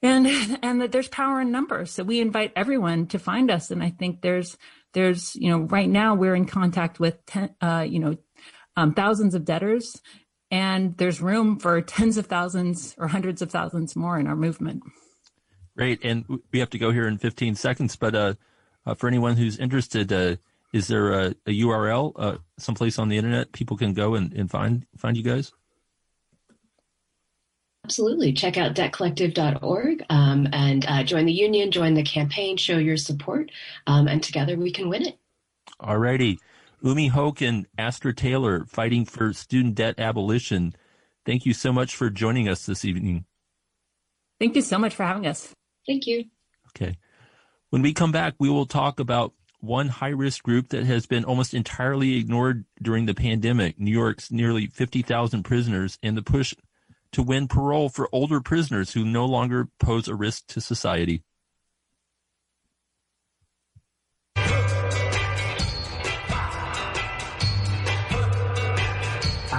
and 0.03 0.27
and 0.63 0.81
that 0.81 0.93
there's 0.93 1.09
power 1.09 1.41
in 1.41 1.51
numbers. 1.51 1.93
So 1.93 2.05
we 2.05 2.21
invite 2.21 2.53
everyone 2.57 3.07
to 3.09 3.19
find 3.19 3.51
us. 3.51 3.71
And 3.71 3.83
I 3.83 3.91
think 3.91 4.23
there's 4.23 4.57
there's 4.95 5.35
you 5.37 5.51
know 5.51 5.61
right 5.61 5.89
now 5.89 6.15
we're 6.15 6.35
in 6.35 6.47
contact 6.47 6.99
with 6.99 7.25
ten, 7.27 7.55
uh, 7.61 7.87
you 7.89 7.99
know 7.99 8.17
um, 8.77 8.95
thousands 8.95 9.35
of 9.35 9.45
debtors 9.45 10.01
and 10.51 10.97
there's 10.97 11.21
room 11.21 11.59
for 11.59 11.81
tens 11.83 12.17
of 12.17 12.27
thousands 12.27 12.95
or 12.99 13.09
hundreds 13.09 13.43
of 13.43 13.51
thousands 13.51 13.97
more 13.97 14.19
in 14.19 14.27
our 14.27 14.37
movement. 14.37 14.83
Great, 15.77 16.01
and 16.05 16.25
we 16.53 16.59
have 16.59 16.71
to 16.71 16.79
go 16.79 16.91
here 16.91 17.07
in 17.07 17.19
15 17.19 17.55
seconds. 17.55 17.95
But 17.95 18.15
uh, 18.15 18.35
uh, 18.85 18.95
for 18.95 19.07
anyone 19.07 19.37
who's 19.37 19.59
interested, 19.59 20.13
uh, 20.13 20.37
is 20.73 20.89
there 20.89 21.13
a, 21.13 21.27
a 21.47 21.61
URL, 21.61 22.13
uh, 22.17 22.37
someplace 22.59 22.99
on 22.99 23.09
the 23.09 23.17
internet 23.17 23.53
people 23.53 23.77
can 23.77 23.95
go 23.95 24.15
and, 24.15 24.33
and 24.33 24.51
find 24.51 24.87
find 24.97 25.17
you 25.17 25.23
guys? 25.23 25.53
Absolutely. 27.85 28.35
Check 28.35 28.59
out 28.59 28.75
debtcollective.org 28.75 30.05
um, 30.11 30.47
and 30.53 30.85
uh, 30.87 31.03
join 31.05 31.25
the 31.25 31.33
union, 31.33 31.71
join 31.71 31.95
the 31.95 32.03
campaign, 32.03 32.59
show 32.59 32.77
your 32.77 32.99
support, 32.99 33.51
um, 33.87 34.09
and 34.09 34.23
together 34.23 34.57
we 34.57 34.71
can 34.71 34.91
win 34.91 35.07
it. 35.07 35.19
All 35.81 35.97
righty. 35.97 36.39
Umi 36.83 37.09
Hoke 37.09 37.41
and 37.41 37.67
Astra 37.79 38.15
Taylor 38.15 38.67
fighting 38.67 39.05
for 39.05 39.33
student 39.33 39.75
debt 39.75 39.99
abolition. 39.99 40.75
Thank 41.25 41.47
you 41.47 41.55
so 41.55 41.73
much 41.73 41.97
for 41.97 42.11
joining 42.11 42.49
us 42.49 42.67
this 42.67 42.85
evening. 42.85 43.25
Thank 44.39 44.55
you 44.55 44.63
so 44.63 44.79
much 44.79 44.95
for 44.95 45.05
having 45.05 45.27
us. 45.27 45.53
Thank 45.87 46.07
you. 46.07 46.27
Okay. 46.69 46.99
When 47.71 47.83
we 47.83 47.93
come 47.93 48.13
back, 48.13 48.35
we 48.39 48.49
will 48.49 48.67
talk 48.67 49.01
about 49.01 49.33
one 49.61 49.89
high 49.89 50.09
risk 50.09 50.43
group 50.43 50.69
that 50.69 50.85
has 50.85 51.07
been 51.07 51.25
almost 51.25 51.55
entirely 51.55 52.17
ignored 52.17 52.65
during 52.81 53.07
the 53.07 53.15
pandemic 53.15 53.79
New 53.79 53.91
York's 53.91 54.31
nearly 54.31 54.67
50,000 54.67 55.43
prisoners 55.43 55.99
and 56.03 56.17
the 56.17 56.23
push 56.23 56.55
to 57.13 57.23
win 57.23 57.49
parole 57.49 57.89
for 57.89 58.09
older 58.13 58.41
prisoners 58.41 58.93
who 58.93 59.05
no 59.05 59.25
longer 59.27 59.69
pose 59.81 60.09
a 60.09 60.15
risk 60.15 60.47
to 60.49 60.61
society. 60.61 61.23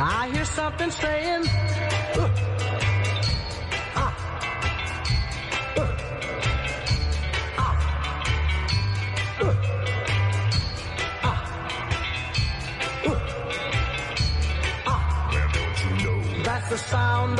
I 0.01 0.29
hear 0.31 0.45
something 0.45 0.91
saying, 0.91 1.43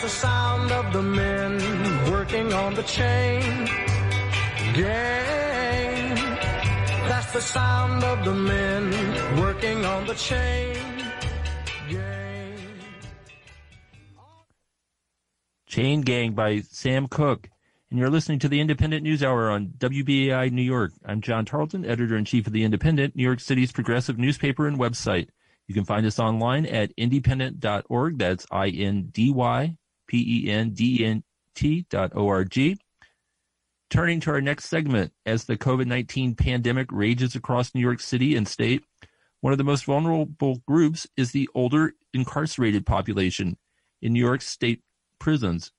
that's 0.00 0.14
the 0.14 0.20
sound 0.28 0.70
of 0.70 0.92
the 0.92 1.02
men 1.02 2.12
working 2.12 2.52
on 2.52 2.72
the 2.74 2.84
chain 2.84 3.42
gang. 4.74 6.14
That's 7.08 7.32
the 7.32 7.40
sound 7.40 8.04
of 8.04 8.24
the 8.24 8.32
men 8.32 9.40
working 9.40 9.84
on 9.84 10.06
the 10.06 10.14
chain 10.14 10.76
gang. 11.90 12.58
Chain 15.66 16.02
Gang 16.02 16.32
by 16.32 16.60
Sam 16.60 17.08
Cooke. 17.08 17.50
And 17.90 17.98
you're 17.98 18.08
listening 18.08 18.38
to 18.40 18.48
the 18.48 18.60
Indypendent 18.60 19.02
News 19.02 19.24
Hour 19.24 19.50
on 19.50 19.72
WBAI 19.78 20.52
New 20.52 20.62
York. 20.62 20.92
I'm 21.04 21.20
John 21.20 21.44
Tarleton, 21.44 21.84
editor 21.84 22.16
in 22.16 22.24
chief 22.24 22.46
of 22.46 22.52
the 22.52 22.62
Indypendent, 22.62 23.16
New 23.16 23.24
York 23.24 23.40
City's 23.40 23.72
progressive 23.72 24.16
newspaper 24.16 24.68
and 24.68 24.78
website. 24.78 25.30
You 25.66 25.74
can 25.74 25.84
find 25.84 26.06
us 26.06 26.20
online 26.20 26.66
at 26.66 26.96
indypendent.org. 26.96 28.18
That's 28.18 28.46
I 28.52 28.68
N 28.68 29.08
D 29.12 29.32
Y 29.32 29.76
P 30.08 30.46
E 30.46 30.50
N 30.50 30.70
D 30.70 31.04
N 31.04 31.22
T 31.54 31.86
dot 31.88 32.12
O 32.14 32.28
R 32.28 32.44
G. 32.44 32.76
Turning 33.90 34.20
to 34.20 34.30
our 34.30 34.40
next 34.40 34.66
segment, 34.66 35.12
as 35.24 35.44
the 35.44 35.56
COVID 35.56 35.86
19 35.86 36.34
pandemic 36.34 36.88
rages 36.90 37.34
across 37.34 37.74
New 37.74 37.80
York 37.80 38.00
City 38.00 38.36
and 38.36 38.46
state, 38.46 38.84
one 39.40 39.52
of 39.52 39.58
the 39.58 39.64
most 39.64 39.84
vulnerable 39.84 40.60
groups 40.66 41.06
is 41.16 41.30
the 41.30 41.48
older 41.54 41.92
incarcerated 42.12 42.84
population 42.84 43.56
in 44.02 44.12
New 44.12 44.24
York 44.24 44.42
State 44.42 44.82
prisons. 45.18 45.72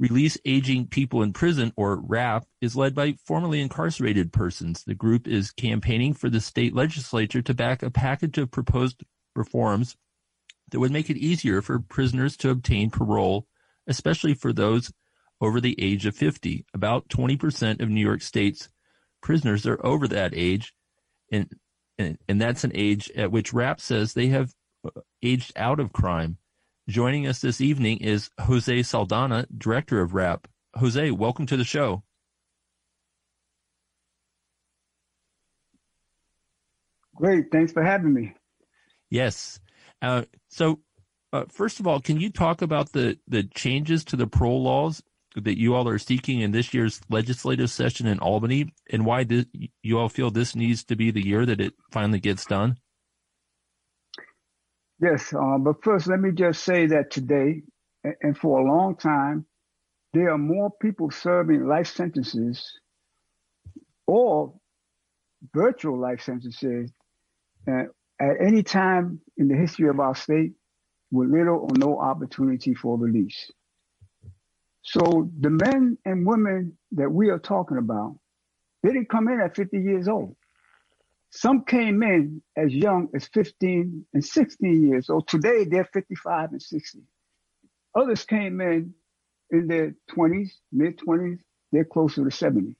Release 0.00 0.38
Aging 0.46 0.86
People 0.86 1.22
in 1.22 1.34
Prison, 1.34 1.74
or 1.76 2.00
RAP, 2.00 2.46
is 2.62 2.74
led 2.74 2.94
by 2.94 3.16
formerly 3.26 3.60
incarcerated 3.60 4.32
persons. 4.32 4.82
The 4.82 4.94
group 4.94 5.28
is 5.28 5.50
campaigning 5.50 6.14
for 6.14 6.30
the 6.30 6.40
state 6.40 6.74
legislature 6.74 7.42
to 7.42 7.52
back 7.52 7.82
a 7.82 7.90
package 7.90 8.38
of 8.38 8.50
proposed 8.50 9.04
reforms 9.36 9.96
that 10.70 10.80
would 10.80 10.90
make 10.90 11.10
it 11.10 11.18
easier 11.18 11.60
for 11.60 11.78
prisoners 11.78 12.36
to 12.38 12.50
obtain 12.50 12.90
parole, 12.90 13.46
especially 13.90 14.34
for 14.34 14.52
those 14.52 14.90
over 15.40 15.60
the 15.60 15.76
age 15.82 16.06
of 16.06 16.16
50. 16.16 16.64
About 16.72 17.08
20% 17.08 17.82
of 17.82 17.90
New 17.90 18.00
York 18.00 18.22
State's 18.22 18.70
prisoners 19.20 19.66
are 19.66 19.84
over 19.84 20.08
that 20.08 20.32
age, 20.34 20.72
and, 21.30 21.50
and, 21.98 22.16
and 22.28 22.40
that's 22.40 22.64
an 22.64 22.72
age 22.74 23.10
at 23.16 23.32
which 23.32 23.52
RAP 23.52 23.80
says 23.80 24.14
they 24.14 24.28
have 24.28 24.54
uh, 24.86 25.00
aged 25.22 25.52
out 25.56 25.80
of 25.80 25.92
crime. 25.92 26.38
Joining 26.88 27.26
us 27.26 27.40
this 27.40 27.60
evening 27.60 27.98
is 27.98 28.30
Jose 28.38 28.82
Saldana, 28.84 29.46
director 29.56 30.00
of 30.00 30.14
RAP. 30.14 30.48
Jose, 30.76 31.10
welcome 31.10 31.46
to 31.46 31.56
the 31.56 31.64
show. 31.64 32.02
Great. 37.16 37.50
Thanks 37.52 37.72
for 37.72 37.82
having 37.82 38.14
me. 38.14 38.34
Yes. 39.10 39.60
Uh, 40.00 40.22
so, 40.48 40.80
uh, 41.32 41.44
first 41.48 41.80
of 41.80 41.86
all, 41.86 42.00
can 42.00 42.20
you 42.20 42.30
talk 42.30 42.62
about 42.62 42.92
the, 42.92 43.18
the 43.28 43.44
changes 43.44 44.04
to 44.04 44.16
the 44.16 44.26
parole 44.26 44.62
laws 44.62 45.02
that 45.36 45.58
you 45.58 45.74
all 45.74 45.88
are 45.88 45.98
seeking 45.98 46.40
in 46.40 46.50
this 46.50 46.74
year's 46.74 47.00
legislative 47.08 47.70
session 47.70 48.06
in 48.06 48.18
Albany 48.18 48.72
and 48.90 49.06
why 49.06 49.22
this, 49.22 49.46
you 49.82 49.98
all 49.98 50.08
feel 50.08 50.30
this 50.30 50.56
needs 50.56 50.84
to 50.84 50.96
be 50.96 51.12
the 51.12 51.24
year 51.24 51.46
that 51.46 51.60
it 51.60 51.74
finally 51.92 52.18
gets 52.18 52.44
done? 52.44 52.76
Yes, 55.00 55.32
uh, 55.32 55.56
but 55.58 55.82
first, 55.84 56.08
let 56.08 56.20
me 56.20 56.32
just 56.32 56.64
say 56.64 56.86
that 56.86 57.10
today 57.10 57.62
and 58.22 58.36
for 58.36 58.60
a 58.60 58.64
long 58.64 58.96
time, 58.96 59.46
there 60.12 60.30
are 60.30 60.38
more 60.38 60.70
people 60.82 61.10
serving 61.10 61.66
life 61.66 61.86
sentences 61.86 62.80
or 64.06 64.54
virtual 65.54 65.98
life 65.98 66.20
sentences 66.22 66.90
uh, 67.68 67.84
at 68.20 68.36
any 68.40 68.62
time 68.64 69.20
in 69.36 69.46
the 69.48 69.54
history 69.54 69.88
of 69.88 70.00
our 70.00 70.14
state 70.14 70.52
with 71.10 71.30
little 71.30 71.58
or 71.58 71.70
no 71.76 71.98
opportunity 71.98 72.74
for 72.74 72.96
release. 72.96 73.50
So 74.82 75.30
the 75.38 75.50
men 75.50 75.98
and 76.04 76.26
women 76.26 76.76
that 76.92 77.10
we 77.10 77.30
are 77.30 77.38
talking 77.38 77.78
about, 77.78 78.18
they 78.82 78.90
didn't 78.90 79.10
come 79.10 79.28
in 79.28 79.40
at 79.40 79.56
50 79.56 79.78
years 79.78 80.08
old. 80.08 80.36
Some 81.30 81.64
came 81.64 82.02
in 82.02 82.42
as 82.56 82.72
young 82.72 83.08
as 83.14 83.28
15 83.28 84.04
and 84.14 84.24
16 84.24 84.88
years 84.88 85.10
old. 85.10 85.28
Today 85.28 85.64
they're 85.64 85.84
55 85.84 86.52
and 86.52 86.62
60. 86.62 87.00
Others 87.94 88.24
came 88.24 88.60
in 88.60 88.94
in 89.50 89.66
their 89.66 89.94
20s, 90.10 90.50
mid 90.72 90.98
20s, 90.98 91.38
they're 91.72 91.84
closer 91.84 92.24
to 92.24 92.30
70 92.30 92.76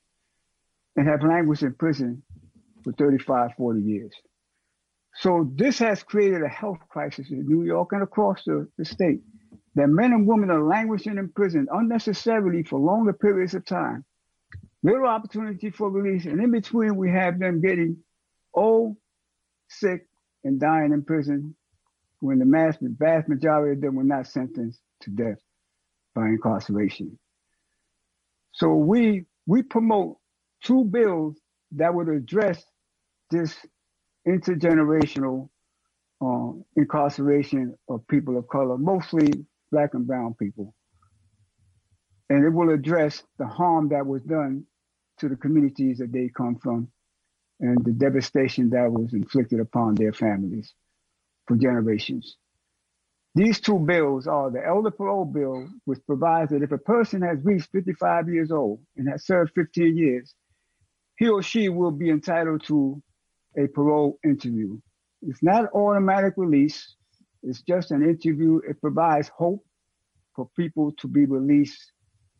and 0.96 1.08
have 1.08 1.22
languished 1.22 1.62
in 1.62 1.74
prison 1.74 2.22
for 2.82 2.92
35, 2.92 3.50
40 3.56 3.80
years. 3.80 4.12
So 5.16 5.50
this 5.54 5.78
has 5.80 6.02
created 6.02 6.42
a 6.42 6.48
health 6.48 6.78
crisis 6.88 7.30
in 7.30 7.46
New 7.46 7.64
York 7.64 7.90
and 7.92 8.02
across 8.02 8.42
the, 8.44 8.68
the 8.78 8.84
state 8.84 9.20
that 9.74 9.88
men 9.88 10.12
and 10.12 10.26
women 10.26 10.50
are 10.50 10.62
languishing 10.62 11.18
in 11.18 11.28
prison 11.30 11.66
unnecessarily 11.72 12.62
for 12.62 12.78
longer 12.78 13.12
periods 13.12 13.54
of 13.54 13.64
time. 13.64 14.04
Little 14.82 15.06
opportunity 15.06 15.70
for 15.70 15.90
release, 15.90 16.24
and 16.24 16.42
in 16.42 16.50
between 16.50 16.96
we 16.96 17.10
have 17.10 17.38
them 17.38 17.60
getting 17.60 17.98
old, 18.54 18.96
sick, 19.68 20.06
and 20.44 20.58
dying 20.58 20.92
in 20.92 21.04
prison 21.04 21.54
when 22.20 22.38
the 22.38 22.46
mass, 22.46 22.76
vast 22.80 23.28
majority 23.28 23.74
of 23.74 23.80
them 23.80 23.94
were 23.96 24.04
not 24.04 24.26
sentenced 24.26 24.80
to 25.02 25.10
death 25.10 25.38
by 26.14 26.26
incarceration. 26.26 27.18
So 28.52 28.74
we 28.74 29.26
we 29.46 29.62
promote 29.62 30.18
two 30.64 30.84
bills 30.84 31.38
that 31.72 31.94
would 31.94 32.08
address 32.08 32.62
this 33.30 33.56
intergenerational 34.38 35.48
uh, 36.22 36.52
incarceration 36.76 37.74
of 37.88 38.06
people 38.08 38.36
of 38.38 38.48
color, 38.48 38.76
mostly 38.78 39.30
black 39.72 39.94
and 39.94 40.06
brown 40.06 40.34
people. 40.34 40.74
And 42.28 42.44
it 42.44 42.50
will 42.50 42.70
address 42.70 43.22
the 43.38 43.46
harm 43.46 43.88
that 43.88 44.06
was 44.06 44.22
done 44.22 44.64
to 45.18 45.28
the 45.28 45.36
communities 45.36 45.98
that 45.98 46.12
they 46.12 46.30
come 46.34 46.56
from 46.56 46.88
and 47.60 47.84
the 47.84 47.92
devastation 47.92 48.70
that 48.70 48.90
was 48.90 49.12
inflicted 49.12 49.60
upon 49.60 49.94
their 49.94 50.12
families 50.12 50.72
for 51.46 51.56
generations. 51.56 52.36
These 53.34 53.60
two 53.60 53.78
bills 53.78 54.26
are 54.26 54.50
the 54.50 54.64
Elder 54.66 54.90
Parole 54.90 55.24
Bill, 55.24 55.68
which 55.84 56.04
provides 56.06 56.50
that 56.50 56.62
if 56.62 56.72
a 56.72 56.78
person 56.78 57.22
has 57.22 57.44
reached 57.44 57.70
55 57.70 58.28
years 58.28 58.50
old 58.50 58.80
and 58.96 59.08
has 59.08 59.24
served 59.24 59.52
15 59.54 59.96
years, 59.96 60.34
he 61.16 61.28
or 61.28 61.42
she 61.42 61.68
will 61.68 61.92
be 61.92 62.10
entitled 62.10 62.64
to 62.64 63.00
a 63.56 63.66
parole 63.68 64.18
interview. 64.24 64.78
It's 65.22 65.42
not 65.42 65.72
automatic 65.74 66.34
release. 66.36 66.94
It's 67.42 67.62
just 67.62 67.90
an 67.90 68.02
interview. 68.02 68.60
It 68.68 68.80
provides 68.80 69.28
hope 69.28 69.64
for 70.34 70.48
people 70.56 70.92
to 70.92 71.08
be 71.08 71.26
released 71.26 71.92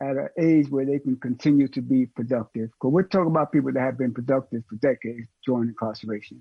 at 0.02 0.16
an 0.16 0.28
age 0.38 0.68
where 0.70 0.86
they 0.86 0.98
can 0.98 1.16
continue 1.16 1.68
to 1.68 1.82
be 1.82 2.06
productive. 2.06 2.70
Because 2.70 2.92
we're 2.92 3.02
talking 3.02 3.30
about 3.30 3.52
people 3.52 3.72
that 3.72 3.80
have 3.80 3.98
been 3.98 4.14
productive 4.14 4.62
for 4.68 4.76
decades 4.76 5.28
during 5.44 5.68
incarceration. 5.68 6.40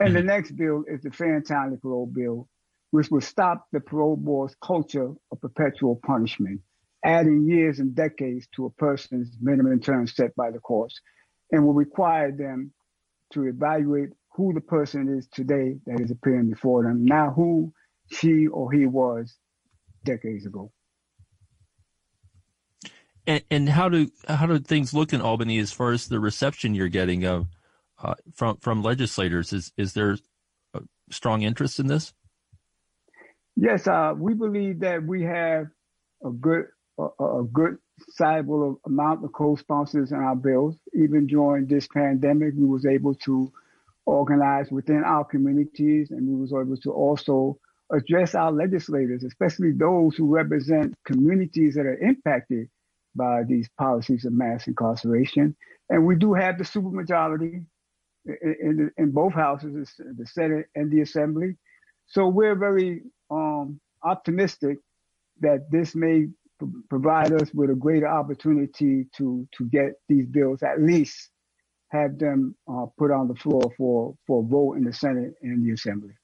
And 0.00 0.08
mm-hmm. 0.08 0.16
the 0.16 0.22
next 0.22 0.52
bill 0.52 0.84
is 0.88 1.02
the 1.02 1.10
fair 1.10 1.36
and 1.36 1.46
timely 1.46 1.76
parole 1.76 2.06
bill, 2.06 2.48
which 2.90 3.10
will 3.10 3.20
stop 3.20 3.66
the 3.72 3.80
parole 3.80 4.16
board's 4.16 4.56
culture 4.62 5.12
of 5.30 5.40
perpetual 5.40 6.00
punishment, 6.04 6.60
adding 7.04 7.46
years 7.46 7.78
and 7.78 7.94
decades 7.94 8.48
to 8.56 8.66
a 8.66 8.70
person's 8.70 9.36
minimum 9.40 9.80
term 9.80 10.06
set 10.06 10.34
by 10.36 10.50
the 10.50 10.58
courts. 10.58 11.00
and 11.52 11.64
will 11.64 11.74
require 11.74 12.32
them 12.32 12.72
to 13.34 13.46
evaluate 13.46 14.10
who 14.34 14.52
the 14.52 14.60
person 14.60 15.16
is 15.16 15.28
today 15.28 15.76
that 15.86 16.00
is 16.00 16.10
appearing 16.10 16.50
before 16.50 16.82
them, 16.82 17.04
now 17.04 17.30
who 17.30 17.72
she 18.10 18.46
or 18.48 18.72
he 18.72 18.86
was 18.86 19.36
decades 20.04 20.46
ago. 20.46 20.72
And, 23.26 23.42
and 23.50 23.68
how 23.68 23.88
do 23.88 24.10
how 24.28 24.46
do 24.46 24.58
things 24.58 24.92
look 24.92 25.12
in 25.12 25.20
Albany 25.20 25.58
as 25.58 25.72
far 25.72 25.92
as 25.92 26.08
the 26.08 26.20
reception 26.20 26.74
you're 26.74 26.88
getting 26.88 27.24
of 27.24 27.46
uh, 28.02 28.14
from 28.34 28.58
from 28.58 28.82
legislators? 28.82 29.52
Is 29.52 29.72
is 29.78 29.94
there 29.94 30.18
a 30.74 30.80
strong 31.10 31.42
interest 31.42 31.78
in 31.78 31.86
this? 31.86 32.12
Yes, 33.56 33.86
uh, 33.86 34.12
we 34.16 34.34
believe 34.34 34.80
that 34.80 35.02
we 35.02 35.22
have 35.22 35.68
a 36.24 36.30
good 36.30 36.66
a, 36.98 37.24
a 37.24 37.44
good 37.44 37.78
sizable 38.10 38.80
amount 38.86 39.24
of 39.24 39.32
co-sponsors 39.32 40.12
in 40.12 40.18
our 40.18 40.36
bills. 40.36 40.76
Even 40.94 41.26
during 41.26 41.66
this 41.66 41.86
pandemic, 41.88 42.54
we 42.56 42.66
was 42.66 42.86
able 42.86 43.14
to 43.14 43.52
organize 44.06 44.70
within 44.70 45.02
our 45.04 45.24
communities, 45.24 46.10
and 46.10 46.26
we 46.28 46.34
was 46.34 46.52
able 46.52 46.76
to 46.76 46.92
also 46.92 47.58
address 47.90 48.34
our 48.34 48.52
legislators, 48.52 49.24
especially 49.24 49.72
those 49.72 50.16
who 50.16 50.26
represent 50.26 50.94
communities 51.04 51.74
that 51.74 51.86
are 51.86 51.98
impacted 51.98 52.68
by 53.14 53.42
these 53.44 53.68
policies 53.78 54.24
of 54.24 54.32
mass 54.32 54.66
incarceration. 54.66 55.54
And 55.88 56.04
we 56.04 56.16
do 56.16 56.34
have 56.34 56.58
the 56.58 56.64
supermajority 56.64 57.64
in, 58.26 58.90
in, 58.96 59.10
both 59.10 59.34
houses, 59.34 59.94
the 59.98 60.26
Senate 60.26 60.66
and 60.74 60.90
the 60.90 61.02
Assembly. 61.02 61.56
So 62.06 62.26
we're 62.26 62.56
very 62.56 63.02
um, 63.30 63.80
optimistic 64.02 64.78
that 65.40 65.70
this 65.70 65.94
may 65.94 66.28
provide 66.88 67.32
us 67.32 67.52
with 67.52 67.70
a 67.70 67.74
greater 67.74 68.08
opportunity 68.08 69.06
to 69.16 69.46
to 69.56 69.64
get 69.64 69.92
these 70.08 70.26
bills 70.26 70.62
at 70.62 70.80
least 70.80 71.30
have 71.90 72.18
them 72.18 72.56
uh, 72.68 72.86
put 72.98 73.10
on 73.10 73.28
the 73.28 73.34
floor 73.34 73.72
for 73.76 74.16
for 74.26 74.42
vote 74.42 74.74
in 74.74 74.84
the 74.84 74.92
Senate 74.92 75.34
and 75.42 75.64
the 75.64 75.72
Assembly. 75.72 76.14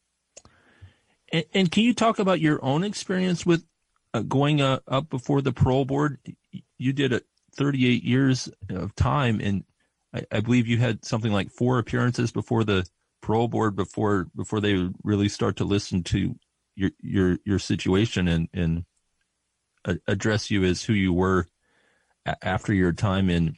And, 1.32 1.44
and 1.54 1.70
can 1.70 1.84
you 1.84 1.94
talk 1.94 2.18
about 2.18 2.40
your 2.40 2.62
own 2.64 2.84
experience 2.84 3.46
with 3.46 3.64
uh, 4.12 4.22
going 4.22 4.60
uh, 4.60 4.80
up 4.88 5.08
before 5.08 5.40
the 5.40 5.52
parole 5.52 5.84
board? 5.84 6.18
You 6.78 6.92
did 6.92 7.12
it 7.12 7.24
38 7.56 8.02
years 8.02 8.48
of 8.68 8.94
time, 8.96 9.40
and 9.40 9.64
I, 10.12 10.24
I, 10.32 10.40
believe 10.40 10.66
you 10.66 10.78
had 10.78 11.04
something 11.04 11.32
like 11.32 11.50
four 11.50 11.78
appearances 11.78 12.32
before 12.32 12.64
the 12.64 12.86
parole 13.22 13.48
board 13.48 13.76
before 13.76 14.26
before 14.34 14.60
they 14.60 14.88
really 15.04 15.28
start 15.28 15.56
to 15.56 15.64
listen 15.64 16.02
to 16.02 16.34
your 16.74 16.90
your 17.00 17.38
your 17.44 17.58
situation 17.58 18.26
and 18.26 18.48
and 18.52 18.84
address 20.06 20.50
you 20.50 20.64
as 20.64 20.82
who 20.82 20.92
you 20.92 21.12
were 21.12 21.46
after 22.42 22.72
your 22.72 22.92
time 22.92 23.30
in 23.30 23.56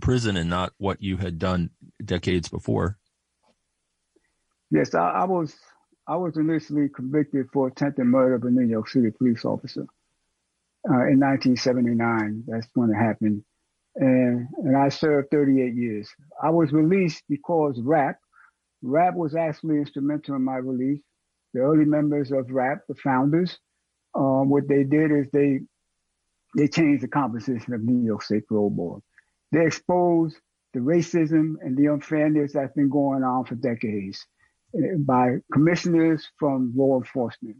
prison 0.00 0.36
and 0.36 0.50
not 0.50 0.72
what 0.78 1.02
you 1.02 1.16
had 1.16 1.38
done 1.38 1.70
decades 2.04 2.48
before. 2.48 2.98
Yes, 4.70 4.94
I, 4.94 5.10
I 5.10 5.24
was 5.24 5.54
I 6.06 6.16
was 6.16 6.36
initially 6.36 6.88
convicted 6.88 7.46
for 7.52 7.68
attempted 7.68 8.04
murder 8.04 8.34
of 8.34 8.44
a 8.44 8.50
New 8.50 8.66
York 8.66 8.88
City 8.88 9.10
police 9.10 9.44
officer 9.44 9.86
uh, 10.88 11.06
in 11.06 11.20
1979. 11.20 12.44
That's 12.46 12.66
when 12.74 12.90
it 12.90 12.94
happened, 12.94 13.44
and 13.96 14.48
and 14.58 14.76
I 14.76 14.88
served 14.88 15.30
38 15.30 15.74
years. 15.74 16.10
I 16.42 16.50
was 16.50 16.72
released 16.72 17.22
because 17.28 17.80
RAPP, 17.80 18.16
RAPP 18.82 19.14
was 19.14 19.34
actually 19.34 19.78
instrumental 19.78 20.34
in 20.34 20.42
my 20.42 20.56
release. 20.56 21.00
The 21.52 21.60
early 21.60 21.84
members 21.84 22.32
of 22.32 22.50
RAPP, 22.50 22.80
the 22.88 22.96
founders, 22.96 23.58
um, 24.14 24.48
what 24.48 24.68
they 24.68 24.84
did 24.84 25.10
is 25.10 25.26
they 25.32 25.60
they 26.56 26.68
changed 26.68 27.02
the 27.02 27.08
composition 27.08 27.74
of 27.74 27.82
New 27.82 28.04
York 28.04 28.22
State 28.22 28.46
Parole 28.46 28.70
Board. 28.70 29.02
They 29.50 29.66
exposed 29.66 30.36
the 30.72 30.80
racism 30.80 31.54
and 31.60 31.76
the 31.76 31.86
unfairness 31.86 32.52
that's 32.52 32.74
been 32.74 32.88
going 32.88 33.22
on 33.24 33.44
for 33.44 33.54
decades 33.56 34.24
eh, 34.76 34.96
by 34.98 35.36
commissioners 35.52 36.28
from 36.38 36.72
law 36.76 36.98
enforcement. 36.98 37.56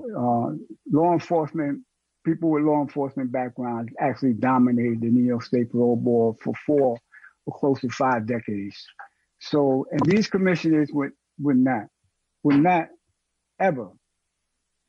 Uh, 0.00 0.50
law 0.90 1.12
enforcement, 1.12 1.82
people 2.24 2.50
with 2.50 2.64
law 2.64 2.82
enforcement 2.82 3.30
backgrounds 3.32 3.92
actually 4.00 4.32
dominated 4.32 5.00
the 5.00 5.10
New 5.10 5.24
York 5.24 5.42
State 5.42 5.70
Parole 5.70 5.96
Board 5.96 6.36
for 6.42 6.54
four 6.66 6.98
or 7.46 7.58
close 7.58 7.80
to 7.80 7.88
five 7.88 8.26
decades. 8.26 8.76
So, 9.40 9.86
and 9.90 10.00
these 10.04 10.28
commissioners 10.28 10.90
would, 10.92 11.12
would 11.38 11.58
not, 11.58 11.86
would 12.42 12.60
not 12.60 12.88
ever 13.60 13.90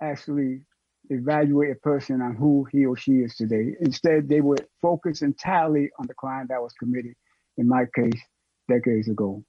actually 0.01 0.61
evaluate 1.09 1.71
a 1.71 1.79
person 1.79 2.21
on 2.21 2.35
who 2.35 2.65
he 2.71 2.85
or 2.85 2.97
she 2.97 3.13
is 3.13 3.35
today. 3.35 3.75
Instead, 3.79 4.27
they 4.27 4.41
would 4.41 4.65
focus 4.81 5.21
entirely 5.21 5.89
on 5.99 6.07
the 6.07 6.13
crime 6.13 6.47
that 6.49 6.61
was 6.61 6.73
committed, 6.73 7.15
in 7.57 7.67
my 7.67 7.85
case, 7.95 8.21
decades 8.69 9.07
ago. 9.07 9.43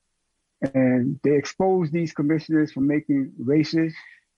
And 0.75 1.21
they 1.23 1.37
exposed 1.37 1.93
these 1.93 2.13
commissioners 2.13 2.73
for 2.73 2.81
making 2.81 3.33
racist 3.41 3.95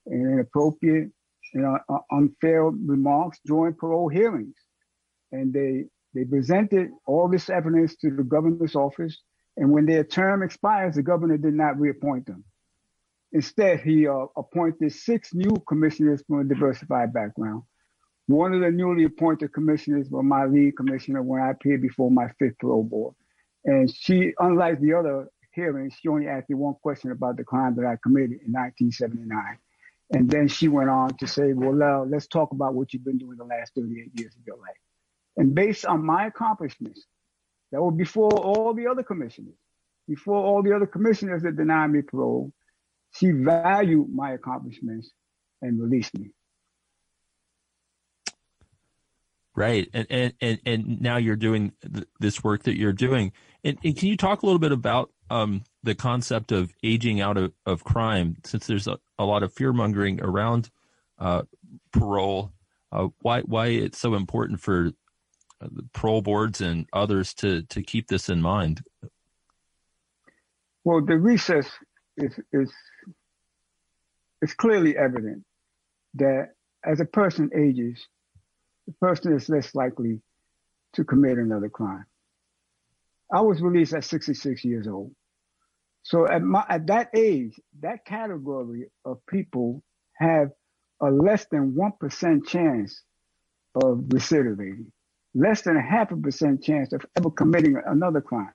and 0.06 0.32
inappropriate 0.32 1.10
and 1.54 1.66
uh, 1.66 1.98
unfair 2.10 2.64
remarks 2.64 3.38
during 3.46 3.74
parole 3.74 4.08
hearings. 4.08 4.56
And 5.32 5.52
they, 5.52 5.84
they 6.14 6.24
presented 6.24 6.90
all 7.06 7.28
this 7.28 7.50
evidence 7.50 7.96
to 7.96 8.10
the 8.10 8.24
governor's 8.24 8.74
office. 8.74 9.18
And 9.56 9.70
when 9.70 9.86
their 9.86 10.04
term 10.04 10.42
expires, 10.42 10.94
the 10.94 11.02
governor 11.02 11.36
did 11.36 11.54
not 11.54 11.78
reappoint 11.78 12.26
them. 12.26 12.44
Instead, 13.32 13.80
he 13.80 14.06
uh, 14.06 14.26
appointed 14.36 14.92
six 14.92 15.34
new 15.34 15.54
commissioners 15.68 16.22
from 16.26 16.40
a 16.40 16.44
diversified 16.44 17.12
background. 17.12 17.62
One 18.26 18.54
of 18.54 18.60
the 18.60 18.70
newly 18.70 19.04
appointed 19.04 19.52
commissioners 19.52 20.08
was 20.10 20.24
my 20.24 20.44
lead 20.46 20.76
commissioner 20.76 21.22
when 21.22 21.42
I 21.42 21.50
appeared 21.50 21.82
before 21.82 22.10
my 22.10 22.28
fifth 22.38 22.58
parole 22.58 22.84
board. 22.84 23.14
And 23.64 23.92
she, 23.92 24.32
unlike 24.38 24.80
the 24.80 24.94
other 24.94 25.28
hearings, 25.52 25.94
she 26.00 26.08
only 26.08 26.28
asked 26.28 26.48
me 26.48 26.54
one 26.56 26.74
question 26.82 27.10
about 27.10 27.36
the 27.36 27.44
crime 27.44 27.74
that 27.76 27.86
I 27.86 27.96
committed 28.02 28.40
in 28.44 28.52
1979. 28.52 29.58
And 30.12 30.30
then 30.30 30.48
she 30.48 30.68
went 30.68 30.88
on 30.88 31.16
to 31.18 31.26
say, 31.26 31.52
well, 31.52 32.06
let's 32.08 32.26
talk 32.26 32.52
about 32.52 32.74
what 32.74 32.92
you've 32.92 33.04
been 33.04 33.18
doing 33.18 33.36
the 33.36 33.44
last 33.44 33.74
38 33.74 34.18
years 34.18 34.34
of 34.34 34.46
your 34.46 34.56
life. 34.56 34.76
And 35.36 35.54
based 35.54 35.84
on 35.84 36.04
my 36.04 36.26
accomplishments, 36.26 37.04
that 37.72 37.82
was 37.82 37.94
before 37.94 38.30
all 38.32 38.72
the 38.72 38.86
other 38.86 39.02
commissioners, 39.02 39.54
before 40.06 40.42
all 40.42 40.62
the 40.62 40.74
other 40.74 40.86
commissioners 40.86 41.42
that 41.42 41.56
denied 41.56 41.92
me 41.92 42.02
parole, 42.02 42.52
she 43.18 43.30
valued 43.32 44.08
my 44.14 44.32
accomplishments 44.32 45.10
and 45.60 45.80
released 45.80 46.16
me. 46.16 46.30
Right, 49.54 49.88
and 49.92 50.06
and 50.08 50.34
and, 50.40 50.60
and 50.64 51.00
now 51.00 51.16
you're 51.16 51.34
doing 51.34 51.72
th- 51.92 52.06
this 52.20 52.44
work 52.44 52.62
that 52.62 52.76
you're 52.76 52.92
doing. 52.92 53.32
And, 53.64 53.76
and, 53.82 53.96
can 53.96 54.06
you 54.08 54.16
talk 54.16 54.42
a 54.42 54.46
little 54.46 54.60
bit 54.60 54.70
about 54.70 55.10
um, 55.30 55.64
the 55.82 55.96
concept 55.96 56.52
of 56.52 56.72
aging 56.84 57.20
out 57.20 57.36
of, 57.36 57.52
of 57.66 57.82
crime, 57.82 58.36
since 58.44 58.68
there's 58.68 58.86
a, 58.86 59.00
a 59.18 59.24
lot 59.24 59.42
of 59.42 59.52
fear 59.52 59.72
mongering 59.72 60.22
around 60.22 60.70
uh, 61.18 61.42
parole? 61.90 62.52
Uh, 62.92 63.08
why 63.22 63.40
why 63.40 63.66
it's 63.66 63.98
so 63.98 64.14
important 64.14 64.60
for 64.60 64.92
uh, 65.60 65.66
the 65.72 65.82
parole 65.92 66.22
boards 66.22 66.60
and 66.60 66.86
others 66.92 67.34
to 67.34 67.62
to 67.62 67.82
keep 67.82 68.06
this 68.06 68.28
in 68.28 68.40
mind? 68.40 68.84
Well, 70.84 71.04
the 71.04 71.18
recess 71.18 71.68
is 72.16 72.38
is 72.52 72.72
it's 74.42 74.54
clearly 74.54 74.96
evident 74.96 75.44
that 76.14 76.50
as 76.84 77.00
a 77.00 77.04
person 77.04 77.50
ages, 77.56 78.06
the 78.86 78.92
person 78.94 79.34
is 79.34 79.48
less 79.48 79.74
likely 79.74 80.20
to 80.94 81.04
commit 81.04 81.38
another 81.38 81.68
crime. 81.68 82.06
I 83.32 83.40
was 83.42 83.60
released 83.60 83.94
at 83.94 84.04
66 84.04 84.64
years 84.64 84.88
old. 84.88 85.14
So 86.02 86.26
at 86.28 86.42
my, 86.42 86.64
at 86.68 86.86
that 86.86 87.10
age, 87.14 87.60
that 87.80 88.04
category 88.06 88.90
of 89.04 89.24
people 89.26 89.82
have 90.14 90.50
a 91.02 91.10
less 91.10 91.46
than 91.50 91.72
1% 91.72 92.46
chance 92.46 93.02
of 93.74 93.98
recidivating, 94.08 94.86
less 95.34 95.62
than 95.62 95.76
a 95.76 95.82
half 95.82 96.10
a 96.10 96.16
percent 96.16 96.62
chance 96.62 96.92
of 96.92 97.04
ever 97.16 97.30
committing 97.30 97.80
another 97.86 98.20
crime. 98.20 98.52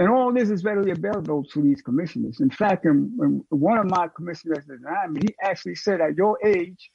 And 0.00 0.08
all 0.08 0.32
this 0.32 0.48
is 0.48 0.64
readily 0.64 0.92
available 0.92 1.44
to 1.52 1.60
these 1.60 1.82
commissioners. 1.82 2.40
In 2.40 2.48
fact, 2.48 2.86
in, 2.86 3.44
one 3.50 3.76
of 3.76 3.84
my 3.84 4.08
commissioners 4.16 4.64
at 4.70 5.22
he 5.22 5.34
actually 5.42 5.74
said 5.74 6.00
at 6.00 6.16
your 6.16 6.38
age 6.42 6.90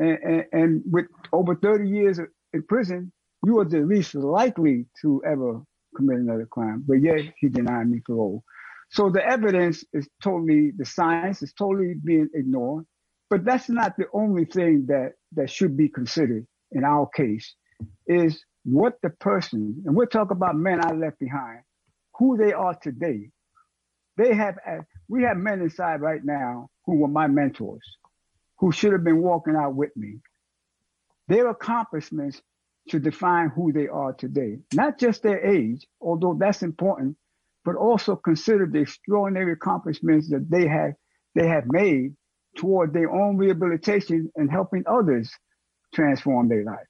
and, 0.00 0.18
and, 0.18 0.44
and, 0.50 0.82
with 0.84 1.06
over 1.32 1.54
30 1.54 1.88
years 1.88 2.18
in 2.18 2.62
prison, 2.64 3.12
you 3.46 3.60
are 3.60 3.64
the 3.64 3.82
least 3.82 4.16
likely 4.16 4.86
to 5.00 5.22
ever 5.24 5.62
commit 5.96 6.18
another 6.18 6.44
crime. 6.46 6.82
But 6.84 6.94
yet 6.94 7.20
he 7.38 7.48
denied 7.48 7.88
me 7.88 8.00
parole. 8.04 8.42
So 8.90 9.10
the 9.10 9.24
evidence 9.24 9.84
is 9.92 10.08
totally, 10.20 10.72
the 10.76 10.84
science 10.84 11.42
is 11.42 11.52
totally 11.52 11.94
being 12.02 12.28
ignored. 12.34 12.84
But 13.28 13.44
that's 13.44 13.68
not 13.68 13.96
the 13.96 14.06
only 14.12 14.44
thing 14.44 14.86
that, 14.88 15.12
that 15.34 15.50
should 15.50 15.76
be 15.76 15.88
considered 15.88 16.48
in 16.72 16.82
our 16.82 17.08
case 17.14 17.54
is 18.08 18.44
what 18.64 18.94
the 19.04 19.10
person, 19.10 19.80
and 19.86 19.94
we'll 19.94 20.08
talk 20.08 20.32
about 20.32 20.56
men 20.56 20.84
I 20.84 20.90
left 20.94 21.20
behind, 21.20 21.60
who 22.18 22.36
they 22.36 22.52
are 22.52 22.74
today. 22.82 23.30
They 24.16 24.34
have, 24.34 24.56
uh, 24.68 24.78
we 25.08 25.24
have 25.24 25.36
men 25.38 25.62
inside 25.62 26.00
right 26.02 26.24
now 26.24 26.70
who 26.86 26.96
were 27.00 27.08
my 27.08 27.28
mentors, 27.28 27.98
who 28.58 28.72
should 28.72 28.92
have 28.92 29.04
been 29.04 29.22
walking 29.22 29.56
out 29.56 29.74
with 29.74 29.96
me. 29.96 30.20
Their 31.28 31.48
accomplishments 31.48 32.42
to 32.90 33.00
define 33.00 33.50
who 33.50 33.72
they 33.72 33.88
are 33.88 34.12
today. 34.12 34.58
Not 34.74 34.98
just 34.98 35.22
their 35.22 35.44
age, 35.46 35.86
although 36.00 36.36
that's 36.38 36.62
important, 36.62 37.16
but 37.64 37.76
also 37.76 38.16
consider 38.16 38.66
the 38.66 38.80
extraordinary 38.80 39.52
accomplishments 39.52 40.28
that 40.30 40.48
they 40.50 40.68
have 40.68 40.92
they 41.34 41.48
have 41.48 41.64
made 41.66 42.14
toward 42.56 42.92
their 42.94 43.10
own 43.12 43.36
rehabilitation 43.38 44.30
and 44.36 44.50
helping 44.50 44.84
others 44.86 45.30
transform 45.94 46.48
their 46.48 46.64
life. 46.64 46.86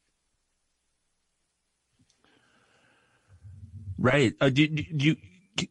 Right. 4.01 4.35
Uh, 4.41 4.49
do, 4.49 4.67
do, 4.67 4.83
you 4.89 5.17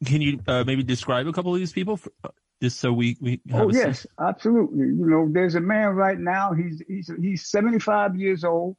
can 0.05 0.21
you 0.21 0.39
uh, 0.47 0.63
maybe 0.65 0.83
describe 0.83 1.27
a 1.27 1.33
couple 1.33 1.53
of 1.53 1.59
these 1.59 1.73
people, 1.73 1.97
for, 1.97 2.11
uh, 2.23 2.29
just 2.61 2.79
so 2.79 2.93
we 2.93 3.17
we. 3.19 3.41
oh 3.53 3.69
yes, 3.69 4.01
sense? 4.01 4.07
absolutely. 4.19 4.85
You 4.85 5.07
know, 5.07 5.27
there's 5.31 5.55
a 5.55 5.61
man 5.61 5.89
right 5.89 6.17
now. 6.17 6.53
He's 6.53 6.81
he's 6.87 7.11
he's 7.19 7.49
75 7.49 8.15
years 8.15 8.43
old. 8.43 8.77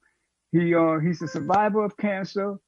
He 0.53 0.75
uh 0.75 0.99
he's 0.99 1.21
a 1.21 1.29
survivor 1.29 1.85
of 1.85 1.97
cancer. 1.97 2.59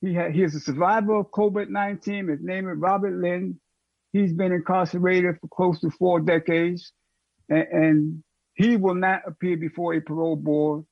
He 0.00 0.14
had 0.14 0.32
he 0.32 0.44
is 0.44 0.54
a 0.54 0.60
survivor 0.60 1.16
of 1.16 1.30
COVID-19. 1.32 2.30
His 2.30 2.40
name 2.40 2.68
is 2.68 2.78
Robert 2.78 3.20
Lynn. 3.20 3.58
He's 4.12 4.32
been 4.32 4.52
incarcerated 4.52 5.38
for 5.40 5.48
close 5.48 5.80
to 5.80 5.90
four 5.90 6.20
decades, 6.20 6.92
and, 7.48 7.66
and 7.72 8.24
he 8.54 8.76
will 8.76 8.94
not 8.94 9.22
appear 9.26 9.56
before 9.56 9.94
a 9.94 10.00
parole 10.00 10.36
board 10.36 10.84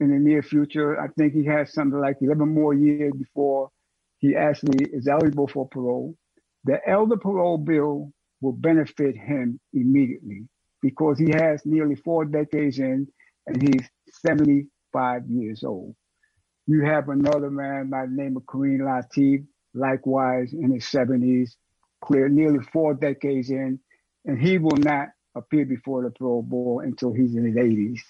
in 0.00 0.10
the 0.10 0.18
near 0.18 0.42
future. 0.42 0.98
I 0.98 1.08
think 1.08 1.34
he 1.34 1.44
has 1.44 1.74
something 1.74 2.00
like 2.00 2.16
11 2.22 2.48
more 2.48 2.72
years 2.72 3.12
before 3.12 3.70
he 4.24 4.34
actually 4.34 4.86
is 4.86 5.06
eligible 5.06 5.46
for 5.46 5.68
parole. 5.68 6.16
The 6.64 6.78
elder 6.88 7.18
parole 7.18 7.58
bill 7.58 8.10
will 8.40 8.52
benefit 8.54 9.18
him 9.18 9.60
immediately 9.74 10.48
because 10.80 11.18
he 11.18 11.30
has 11.32 11.60
nearly 11.66 11.94
four 11.94 12.24
decades 12.24 12.78
in 12.78 13.06
and 13.46 13.60
he's 13.60 13.86
75 14.24 15.26
years 15.28 15.62
old. 15.62 15.94
You 16.66 16.86
have 16.86 17.10
another 17.10 17.50
man 17.50 17.90
by 17.90 18.06
the 18.06 18.12
name 18.12 18.38
of 18.38 18.44
Kareem 18.44 18.80
Latif, 18.80 19.44
likewise 19.74 20.54
in 20.54 20.72
his 20.72 20.84
70s, 20.86 21.50
clear 22.02 22.30
nearly 22.30 22.60
four 22.72 22.94
decades 22.94 23.50
in, 23.50 23.78
and 24.24 24.40
he 24.40 24.56
will 24.56 24.78
not 24.78 25.08
appear 25.34 25.66
before 25.66 26.02
the 26.02 26.10
parole 26.10 26.42
board 26.42 26.86
until 26.86 27.12
he's 27.12 27.34
in 27.36 27.44
his 27.44 27.56
80s. 27.56 28.00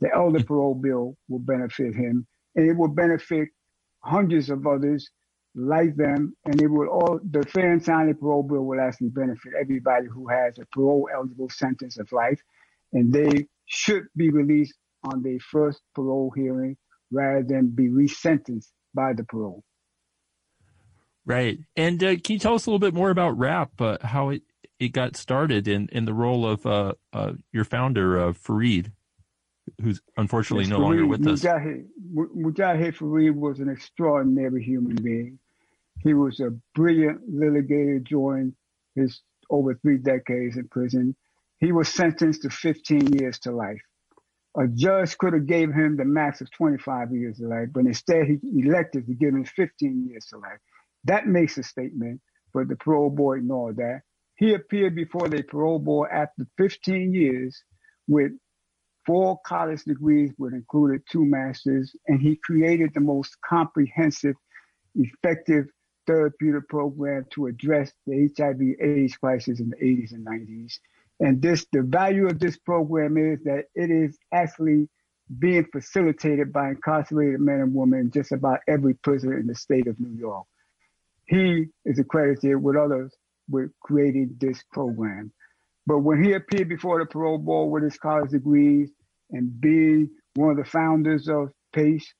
The 0.00 0.14
elder 0.14 0.44
parole 0.44 0.74
bill 0.74 1.16
will 1.30 1.38
benefit 1.38 1.94
him, 1.94 2.26
and 2.56 2.68
it 2.68 2.76
will 2.76 2.88
benefit 2.88 3.48
hundreds 4.02 4.50
of 4.50 4.66
others 4.66 5.08
like 5.56 5.96
them, 5.96 6.36
and 6.44 6.60
it 6.60 6.68
will 6.68 6.88
all 6.88 7.18
the 7.30 7.42
fair 7.44 7.72
and 7.72 7.84
timely 7.84 8.14
parole 8.14 8.42
bill 8.42 8.62
will 8.62 8.80
actually 8.80 9.08
benefit 9.08 9.54
everybody 9.58 10.06
who 10.06 10.28
has 10.28 10.58
a 10.58 10.66
parole 10.66 11.08
eligible 11.12 11.48
sentence 11.48 11.98
of 11.98 12.12
life, 12.12 12.40
and 12.92 13.12
they 13.12 13.46
should 13.64 14.04
be 14.14 14.30
released 14.30 14.74
on 15.02 15.22
their 15.22 15.38
first 15.40 15.80
parole 15.94 16.30
hearing 16.36 16.76
rather 17.10 17.42
than 17.42 17.68
be 17.68 17.88
resentenced 17.88 18.70
by 18.94 19.14
the 19.14 19.24
parole. 19.24 19.64
Right, 21.24 21.58
and 21.74 22.02
uh, 22.04 22.16
can 22.16 22.34
you 22.34 22.38
tell 22.38 22.54
us 22.54 22.66
a 22.66 22.70
little 22.70 22.78
bit 22.78 22.94
more 22.94 23.10
about 23.10 23.38
RAPP, 23.38 23.80
uh, 23.80 24.06
how 24.06 24.28
it 24.28 24.42
it 24.78 24.88
got 24.88 25.16
started, 25.16 25.66
and 25.66 25.88
in, 25.90 25.98
in 25.98 26.04
the 26.04 26.14
role 26.14 26.46
of 26.46 26.66
uh, 26.66 26.92
uh 27.14 27.32
your 27.50 27.64
founder, 27.64 28.20
uh, 28.20 28.32
Fareed? 28.32 28.92
who's 29.82 30.00
unfortunately 30.16 30.64
yes, 30.64 30.70
no 30.70 30.78
Fareed, 30.78 30.82
longer 30.82 31.06
with 31.06 31.20
Mujahid, 31.22 31.80
us. 31.80 32.28
Mujahid 32.36 32.96
Fareed 32.96 33.34
was 33.34 33.58
an 33.60 33.68
extraordinary 33.68 34.62
human 34.62 34.96
being. 34.96 35.38
He 36.06 36.14
was 36.14 36.38
a 36.38 36.50
brilliant 36.76 37.28
litigator 37.28 38.04
during 38.04 38.54
his 38.94 39.20
over 39.50 39.74
three 39.74 39.98
decades 39.98 40.56
in 40.56 40.68
prison. 40.68 41.16
He 41.58 41.72
was 41.72 41.88
sentenced 41.88 42.42
to 42.42 42.50
15 42.50 43.14
years 43.14 43.40
to 43.40 43.50
life. 43.50 43.82
A 44.56 44.68
judge 44.68 45.18
could 45.18 45.32
have 45.32 45.46
gave 45.46 45.72
him 45.72 45.96
the 45.96 46.04
max 46.04 46.40
of 46.40 46.50
25 46.52 47.12
years 47.12 47.38
to 47.38 47.48
life, 47.48 47.68
but 47.74 47.86
instead 47.86 48.26
he 48.26 48.38
elected 48.60 49.06
to 49.06 49.14
give 49.14 49.34
him 49.34 49.44
15 49.44 50.06
years 50.08 50.26
to 50.26 50.38
life. 50.38 50.60
That 51.04 51.26
makes 51.26 51.58
a 51.58 51.64
statement, 51.64 52.20
but 52.54 52.68
the 52.68 52.76
parole 52.76 53.10
board 53.10 53.40
ignored 53.40 53.76
that. 53.78 54.02
He 54.36 54.54
appeared 54.54 54.94
before 54.94 55.28
the 55.28 55.42
parole 55.42 55.80
board 55.80 56.10
after 56.12 56.46
15 56.56 57.12
years 57.14 57.60
with 58.06 58.30
four 59.06 59.40
college 59.44 59.82
degrees, 59.84 60.32
but 60.38 60.52
included 60.52 61.02
two 61.10 61.24
masters, 61.24 61.96
and 62.06 62.20
he 62.20 62.36
created 62.44 62.92
the 62.94 63.00
most 63.00 63.36
comprehensive, 63.42 64.36
effective 64.94 65.66
therapeutic 66.06 66.68
program 66.68 67.26
to 67.30 67.46
address 67.46 67.92
the 68.06 68.30
HIV 68.36 68.60
AIDS 68.80 69.16
crisis 69.16 69.60
in 69.60 69.70
the 69.70 69.76
80s 69.76 70.12
and 70.12 70.26
90s. 70.26 70.78
And 71.20 71.40
this, 71.40 71.66
the 71.72 71.82
value 71.82 72.26
of 72.26 72.38
this 72.38 72.56
program 72.58 73.16
is 73.16 73.42
that 73.44 73.66
it 73.74 73.90
is 73.90 74.18
actually 74.32 74.88
being 75.38 75.64
facilitated 75.72 76.52
by 76.52 76.70
incarcerated 76.70 77.40
men 77.40 77.60
and 77.60 77.74
women 77.74 78.00
in 78.00 78.10
just 78.10 78.32
about 78.32 78.60
every 78.68 78.94
prison 78.94 79.32
in 79.32 79.46
the 79.46 79.54
state 79.54 79.86
of 79.86 79.98
New 79.98 80.16
York. 80.18 80.46
He 81.26 81.66
is 81.84 81.98
accredited 81.98 82.62
with 82.62 82.76
others 82.76 83.14
with 83.48 83.70
creating 83.80 84.36
this 84.38 84.62
program. 84.72 85.32
But 85.86 86.00
when 86.00 86.22
he 86.22 86.32
appeared 86.32 86.68
before 86.68 86.98
the 86.98 87.06
parole 87.06 87.38
board 87.38 87.70
with 87.70 87.84
his 87.84 87.98
college 87.98 88.30
degrees 88.30 88.90
and 89.30 89.60
being 89.60 90.10
one 90.34 90.50
of 90.50 90.56
the 90.56 90.64
founders 90.64 91.28
of 91.28 91.50
PACE, 91.72 92.12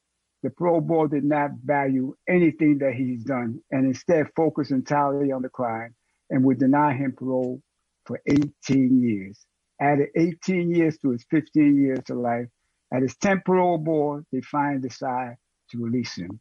the 0.46 0.50
parole 0.52 0.80
board 0.80 1.10
did 1.10 1.24
not 1.24 1.50
value 1.64 2.14
anything 2.28 2.78
that 2.78 2.94
he's 2.94 3.24
done 3.24 3.60
and 3.72 3.84
instead 3.84 4.28
focused 4.36 4.70
entirely 4.70 5.32
on 5.32 5.42
the 5.42 5.48
crime 5.48 5.92
and 6.30 6.44
would 6.44 6.60
deny 6.60 6.94
him 6.94 7.12
parole 7.18 7.60
for 8.04 8.20
18 8.28 9.02
years. 9.02 9.44
Added 9.80 10.10
18 10.14 10.72
years 10.72 10.98
to 10.98 11.10
his 11.10 11.26
15 11.32 11.76
years 11.76 11.98
to 12.06 12.14
life. 12.14 12.46
At 12.94 13.02
his 13.02 13.16
10th 13.16 13.44
parole 13.44 13.78
board, 13.78 14.24
they 14.30 14.40
finally 14.40 14.82
decide 14.82 15.34
to 15.72 15.82
release 15.82 16.14
him. 16.14 16.38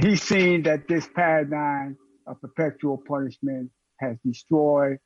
He's 0.00 0.20
seen 0.20 0.64
that 0.64 0.88
this 0.88 1.08
paradigm 1.14 1.96
of 2.26 2.40
perpetual 2.40 3.00
punishment 3.06 3.70
has 4.00 4.16
destroyed 4.24 4.98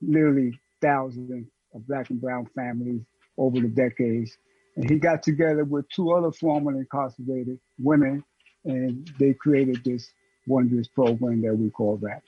literally 0.00 0.52
thousands 0.80 1.48
of 1.74 1.84
black 1.88 2.10
and 2.10 2.20
brown 2.20 2.46
families 2.54 3.02
over 3.36 3.58
the 3.58 3.66
decades 3.66 4.38
and 4.76 4.88
he 4.90 4.98
got 4.98 5.22
together 5.22 5.64
with 5.64 5.88
two 5.88 6.12
other 6.12 6.30
formerly 6.30 6.80
incarcerated 6.80 7.58
women, 7.78 8.22
and 8.64 9.10
they 9.18 9.34
created 9.34 9.82
this 9.84 10.10
wondrous 10.46 10.88
program 10.88 11.42
that 11.42 11.54
we 11.56 11.70
call 11.70 11.98
RAPP. 11.98 12.22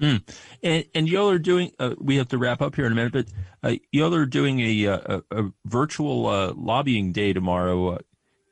Mm. 0.00 0.22
And, 0.62 0.84
and 0.94 1.08
y'all 1.08 1.30
are 1.30 1.38
doing, 1.38 1.70
uh, 1.78 1.94
we 1.98 2.16
have 2.16 2.28
to 2.28 2.38
wrap 2.38 2.60
up 2.60 2.74
here 2.74 2.86
in 2.86 2.92
a 2.92 2.94
minute, 2.94 3.12
but 3.12 3.26
uh, 3.62 3.76
y'all 3.92 4.14
are 4.14 4.26
doing 4.26 4.60
a, 4.60 4.86
uh, 4.88 5.20
a, 5.30 5.38
a 5.44 5.52
virtual 5.64 6.26
uh, 6.26 6.52
lobbying 6.56 7.12
day 7.12 7.32
tomorrow. 7.32 7.90
Uh, 7.90 7.98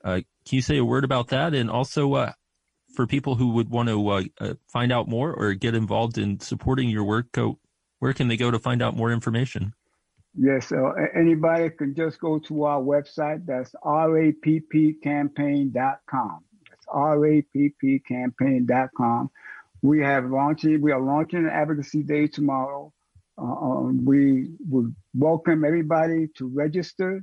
uh, 0.04 0.20
can 0.46 0.56
you 0.56 0.62
say 0.62 0.78
a 0.78 0.84
word 0.84 1.04
about 1.04 1.28
that? 1.28 1.54
And 1.54 1.70
also, 1.70 2.32
for 2.94 3.06
people 3.06 3.34
who 3.34 3.50
would 3.50 3.70
want 3.70 3.88
to 3.88 4.58
find 4.68 4.92
out 4.92 5.08
more 5.08 5.32
or 5.32 5.54
get 5.54 5.74
involved 5.74 6.18
in 6.18 6.40
supporting 6.40 6.88
your 6.88 7.04
work, 7.04 7.32
go, 7.32 7.58
where 7.98 8.12
can 8.12 8.28
they 8.28 8.36
go 8.36 8.50
to 8.50 8.58
find 8.58 8.82
out 8.82 8.96
more 8.96 9.12
information? 9.12 9.74
Yes, 10.34 10.72
uh, 10.72 10.92
anybody 11.14 11.68
can 11.70 11.94
just 11.94 12.18
go 12.18 12.38
to 12.38 12.64
our 12.64 12.80
website. 12.80 13.44
That's 13.44 13.74
rappcampaign.com. 13.84 16.44
That's 16.70 16.86
rappcampaign.com. 16.86 19.30
We 19.82 20.00
have 20.00 20.30
launching. 20.30 20.80
We 20.80 20.92
are 20.92 21.00
launching 21.00 21.40
an 21.40 21.50
advocacy 21.50 22.02
day 22.02 22.28
tomorrow. 22.28 22.90
Uh, 23.36 23.42
um, 23.44 24.04
we 24.06 24.52
would 24.70 24.94
welcome 25.14 25.64
everybody 25.64 26.28
to 26.38 26.48
register. 26.48 27.22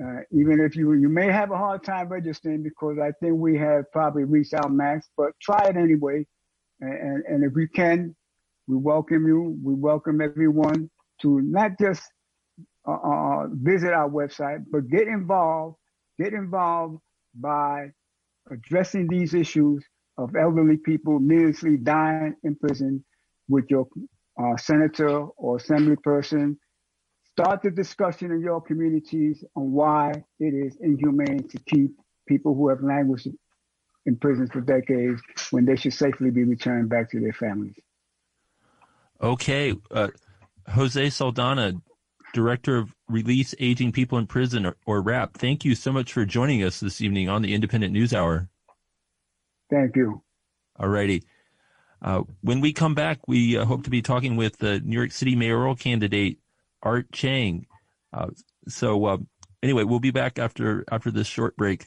Uh, 0.00 0.20
even 0.30 0.60
if 0.60 0.76
you 0.76 0.92
you 0.92 1.08
may 1.08 1.26
have 1.26 1.50
a 1.50 1.56
hard 1.56 1.82
time 1.82 2.08
registering 2.08 2.62
because 2.62 2.98
I 3.02 3.10
think 3.12 3.38
we 3.38 3.56
have 3.58 3.90
probably 3.90 4.22
reached 4.24 4.54
our 4.54 4.68
max, 4.68 5.08
but 5.16 5.32
try 5.40 5.66
it 5.68 5.76
anyway. 5.76 6.24
And, 6.80 6.92
and, 6.92 7.24
and 7.24 7.44
if 7.44 7.54
we 7.54 7.66
can, 7.66 8.14
we 8.68 8.76
welcome 8.76 9.26
you. 9.26 9.58
We 9.64 9.74
welcome 9.74 10.20
everyone 10.20 10.90
to 11.22 11.40
not 11.40 11.72
just 11.80 12.02
uh, 12.86 12.92
uh, 12.92 13.46
visit 13.52 13.92
our 13.92 14.08
website, 14.08 14.64
but 14.70 14.88
get 14.88 15.08
involved. 15.08 15.76
Get 16.18 16.32
involved 16.32 17.00
by 17.34 17.90
addressing 18.50 19.08
these 19.08 19.34
issues 19.34 19.84
of 20.18 20.34
elderly 20.34 20.78
people 20.78 21.18
needlessly 21.20 21.76
dying 21.76 22.34
in 22.42 22.56
prison 22.56 23.04
with 23.48 23.66
your 23.68 23.86
uh, 24.40 24.56
senator 24.56 25.26
or 25.36 25.56
assembly 25.56 25.96
person. 25.96 26.58
Start 27.24 27.62
the 27.62 27.70
discussion 27.70 28.30
in 28.30 28.40
your 28.40 28.62
communities 28.62 29.44
on 29.54 29.72
why 29.72 30.12
it 30.40 30.54
is 30.54 30.78
inhumane 30.80 31.46
to 31.48 31.58
keep 31.66 31.90
people 32.26 32.54
who 32.54 32.68
have 32.68 32.82
languished 32.82 33.28
in 34.06 34.16
prison 34.16 34.48
for 34.48 34.60
decades 34.60 35.20
when 35.50 35.66
they 35.66 35.76
should 35.76 35.92
safely 35.92 36.30
be 36.30 36.44
returned 36.44 36.88
back 36.88 37.10
to 37.10 37.20
their 37.20 37.32
families. 37.32 37.74
Okay. 39.20 39.74
Uh, 39.90 40.08
Jose 40.68 41.10
Saldana, 41.10 41.74
Director 42.32 42.76
of 42.76 42.94
Release 43.08 43.54
Aging 43.58 43.92
People 43.92 44.18
in 44.18 44.26
Prison, 44.26 44.66
or, 44.66 44.76
or 44.86 45.02
RAPP. 45.02 45.34
Thank 45.34 45.64
you 45.64 45.74
so 45.74 45.92
much 45.92 46.12
for 46.12 46.24
joining 46.24 46.62
us 46.62 46.80
this 46.80 47.00
evening 47.00 47.28
on 47.28 47.42
the 47.42 47.56
Indypendent 47.56 47.92
News 47.92 48.12
Hour. 48.12 48.48
Thank 49.70 49.96
you. 49.96 50.22
All 50.78 50.88
righty. 50.88 51.22
Uh, 52.02 52.22
when 52.42 52.60
we 52.60 52.72
come 52.72 52.94
back, 52.94 53.26
we 53.26 53.56
uh, 53.56 53.64
hope 53.64 53.84
to 53.84 53.90
be 53.90 54.02
talking 54.02 54.36
with 54.36 54.58
the 54.58 54.80
New 54.80 54.96
York 54.96 55.12
City 55.12 55.34
mayoral 55.34 55.74
candidate 55.74 56.38
Art 56.82 57.10
Chang. 57.12 57.66
Uh, 58.12 58.28
so 58.68 59.04
uh, 59.06 59.16
anyway, 59.62 59.84
we'll 59.84 60.00
be 60.00 60.10
back 60.10 60.38
after 60.38 60.84
after 60.90 61.10
this 61.10 61.26
short 61.26 61.56
break. 61.56 61.86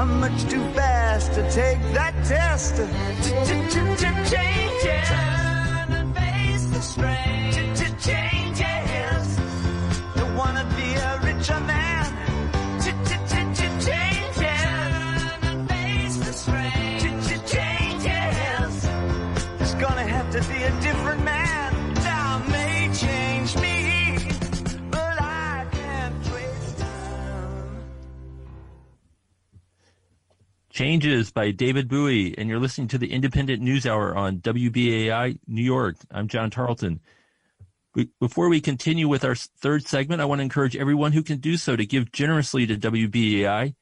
I'm 0.00 0.18
much 0.18 0.44
too 0.44 0.64
fast 0.72 1.34
to 1.34 1.42
take 1.50 1.78
that 1.92 2.14
test. 2.24 2.76
Changes. 3.44 3.74
Turn 3.74 3.90
and 4.08 5.49
Changes 30.80 31.28
by 31.30 31.50
David 31.50 31.90
Bowie, 31.90 32.34
and 32.38 32.48
you're 32.48 32.58
listening 32.58 32.88
to 32.88 32.96
the 32.96 33.10
Indypendent 33.10 33.58
News 33.58 33.84
Hour 33.84 34.16
on 34.16 34.38
WBAI 34.38 35.38
New 35.46 35.62
York. 35.62 35.96
I'm 36.10 36.26
John 36.26 36.48
Tarleton. 36.48 37.00
Before 38.18 38.48
we 38.48 38.62
continue 38.62 39.06
with 39.06 39.22
our 39.22 39.34
third 39.34 39.86
segment, 39.86 40.22
I 40.22 40.24
want 40.24 40.38
to 40.38 40.42
encourage 40.42 40.76
everyone 40.76 41.12
who 41.12 41.22
can 41.22 41.36
do 41.36 41.58
so 41.58 41.76
to 41.76 41.84
give 41.84 42.12
generously 42.12 42.66
to 42.66 42.78
WBAI. 42.78 43.74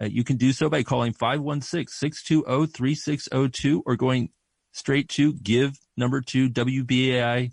Uh, 0.00 0.06
you 0.06 0.24
can 0.24 0.38
do 0.38 0.54
so 0.54 0.70
by 0.70 0.82
calling 0.82 1.12
516-620-3602 1.12 3.82
or 3.84 3.96
going 3.96 4.30
straight 4.72 5.10
to 5.10 5.34
give 5.34 5.78
number 5.98 6.22
two 6.22 6.48
WBAI.org. 6.48 7.52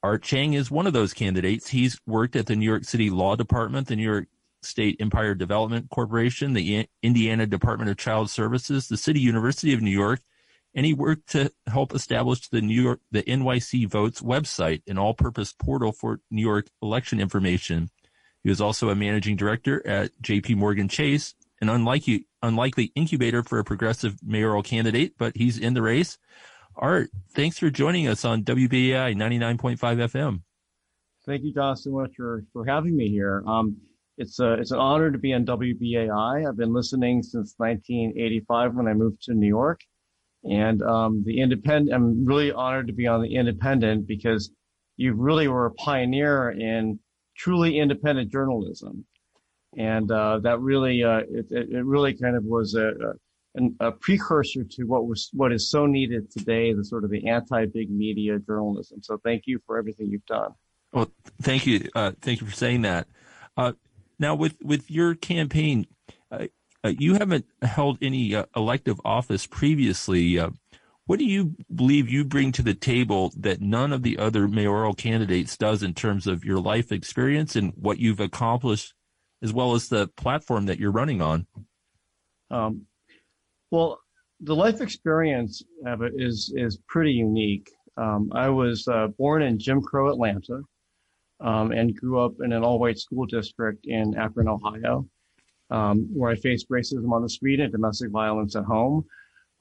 Art 0.03 0.23
Chang 0.23 0.55
is 0.55 0.71
one 0.71 0.87
of 0.87 0.95
those 0.95 1.13
candidates. 1.13 1.69
He's 1.69 2.01
worked 2.07 2.35
at 2.35 2.47
the 2.47 2.57
New 2.57 2.65
York 2.65 2.85
City 2.85 3.11
Law 3.11 3.37
Department, 3.37 3.89
the 3.89 3.97
New 3.97 4.11
York 4.11 4.29
State 4.63 4.97
Empire 5.01 5.35
Development 5.35 5.91
Corporation, 5.91 6.55
the 6.55 6.89
Indiana 7.03 7.47
Department 7.47 7.91
of 7.91 7.99
Child 7.99 8.31
Services, 8.31 8.89
the 8.89 8.97
City 8.97 9.21
University 9.21 9.75
of 9.75 9.83
New 9.83 9.91
York, 9.91 10.21
and 10.75 10.87
he 10.87 10.95
worked 10.95 11.29
to 11.33 11.53
help 11.67 11.95
establish 11.95 12.49
the 12.49 12.63
New 12.63 12.83
York, 12.83 13.01
the 13.11 13.23
NYC 13.25 13.87
Votes 13.87 14.23
website, 14.23 14.81
an 14.87 14.97
all-purpose 14.97 15.53
portal 15.53 15.93
for 15.93 16.21
New 16.31 16.41
York 16.41 16.69
election 16.81 17.21
information. 17.21 17.91
He 18.43 18.49
was 18.49 18.63
also 18.63 18.89
a 18.89 18.95
managing 18.95 19.37
director 19.37 19.87
at 19.87 20.13
JP 20.23 20.57
Morgan 20.57 20.89
Chase, 20.89 21.35
an 21.61 21.69
unlikely, 21.69 22.27
unlikely 22.43 22.93
incubator 22.95 23.43
for 23.43 23.59
a 23.59 23.65
progressive 23.65 24.17
mayoral 24.23 24.63
candidate, 24.63 25.15
but 25.19 25.37
he's 25.37 25.59
in 25.59 25.75
the 25.75 25.83
race. 25.83 26.19
Art, 26.77 27.11
thanks 27.31 27.59
for 27.59 27.71
joining 27.71 28.07
us 28.07 28.25
on 28.25 28.45
WBAI 28.45 29.17
99.5 29.17 29.79
FM. 29.79 30.43
Thank 31.25 31.43
you, 31.43 31.53
John, 31.53 31.77
so 31.77 31.91
much 31.91 32.13
for, 32.17 32.45
for 32.53 32.65
having 32.65 32.97
me 32.97 33.09
here. 33.09 33.43
Um, 33.47 33.77
it's 34.19 34.39
a, 34.39 34.55
it's 34.55 34.71
an 34.71 34.79
honor 34.79 35.11
to 35.11 35.19
be 35.19 35.33
on 35.33 35.45
WBAI. 35.45 36.49
I've 36.49 36.57
been 36.57 36.73
listening 36.73 37.23
since 37.23 37.55
1985 37.57 38.75
when 38.75 38.89
I 38.89 38.95
moved 38.95 39.23
to 39.23 39.35
New 39.35 39.49
York. 39.49 39.81
And 40.45 40.83
um, 40.83 41.25
the 41.25 41.39
Indypendent, 41.39 41.93
I'm 41.93 42.25
really 42.25 42.53
honored 42.53 42.87
to 42.87 42.93
be 42.93 43.07
on 43.07 43.21
the 43.21 43.35
Indypendent 43.35 44.07
because 44.07 44.51
you 44.97 45.15
really 45.15 45.49
were 45.49 45.67
a 45.67 45.73
pioneer 45.73 46.51
in 46.51 46.99
truly 47.37 47.79
independent 47.79 48.31
journalism. 48.31 49.05
And 49.77 50.11
uh, 50.11 50.39
that 50.39 50.61
really, 50.61 51.05
uh, 51.05 51.21
it, 51.31 51.47
it 51.51 51.85
really 51.85 52.15
kind 52.15 52.35
of 52.35 52.45
was 52.45 52.75
a, 52.75 52.93
a, 53.59 53.89
a 53.89 53.93
precursor 53.93 54.65
to 54.65 54.85
what 54.85 55.07
was 55.07 55.29
what 55.33 55.53
is 55.53 55.71
so 55.71 55.87
needed 55.87 56.31
today, 56.31 56.73
the 56.73 56.85
sort 56.85 57.05
of 57.05 57.11
the 57.11 57.29
anti-big 57.29 57.91
media 57.91 58.39
journalism. 58.39 59.03
So 59.03 59.19
thank 59.23 59.43
you 59.47 59.61
for 59.67 59.77
everything 59.79 60.09
you've 60.09 60.27
done. 60.27 60.53
Well, 60.93 61.11
thank 61.43 61.67
you, 61.67 61.89
uh, 61.95 62.13
thank 62.23 62.41
you 62.41 62.47
for 62.47 62.55
saying 62.55 62.83
that. 62.83 63.07
Uh, 63.57 63.73
now, 64.19 64.35
with 64.35 64.57
with 64.63 64.91
your 64.91 65.15
campaign, 65.15 65.87
uh, 66.31 66.47
uh 66.83 66.93
you 66.99 67.15
haven't 67.15 67.45
held 67.61 67.99
any 68.01 68.35
elective 68.55 68.99
office 69.05 69.47
previously. 69.47 70.41
What 71.07 71.21
do 71.21 71.25
you 71.25 71.55
believe 71.73 72.09
you 72.09 72.25
bring 72.25 72.51
to 72.53 72.63
the 72.63 72.75
table 72.75 73.33
that 73.37 73.61
none 73.61 73.93
of 73.93 74.03
the 74.03 74.19
other 74.19 74.49
mayoral 74.49 74.93
candidates 74.93 75.57
does 75.57 75.85
in 75.85 75.95
terms 75.95 76.27
of 76.27 76.45
your 76.45 76.59
life 76.59 76.91
experience 76.91 77.55
and 77.55 77.73
what 77.77 78.01
you've 78.01 78.19
accomplished, 78.19 78.93
as 79.43 79.53
well 79.53 79.75
as 79.75 79.89
the 79.89 80.09
platform 80.09 80.67
that 80.67 80.79
you're 80.79 80.93
running 80.93 81.21
on? 81.21 81.47
Um, 82.51 82.83
well, 83.71 84.01
the 84.41 84.55
life 84.55 84.81
experience 84.81 85.63
of 85.87 86.03
it 86.03 86.13
is 86.17 86.53
is 86.57 86.79
pretty 86.89 87.13
unique. 87.13 87.71
Um, 87.97 88.31
I 88.35 88.49
was 88.49 88.87
uh, 88.89 89.09
born 89.19 89.43
in 89.43 89.59
Jim 89.59 89.81
Crow 89.81 90.11
Atlanta 90.11 90.61
um, 91.41 91.73
and 91.73 91.97
grew 91.97 92.21
up 92.21 92.35
in 92.45 92.53
an 92.53 92.63
all-white 92.63 92.99
school 92.99 93.25
district 93.27 93.87
in 93.87 94.15
Akron, 94.17 94.49
Ohio, 94.49 95.09
um, 95.71 96.07
where 96.13 96.31
I 96.31 96.37
faced 96.37 96.69
racism 96.69 97.13
on 97.13 97.23
the 97.23 97.29
street 97.29 97.61
and 97.61 97.73
domestic 97.73 98.11
violence 98.11 98.55
at 98.55 98.65
home. 98.65 99.07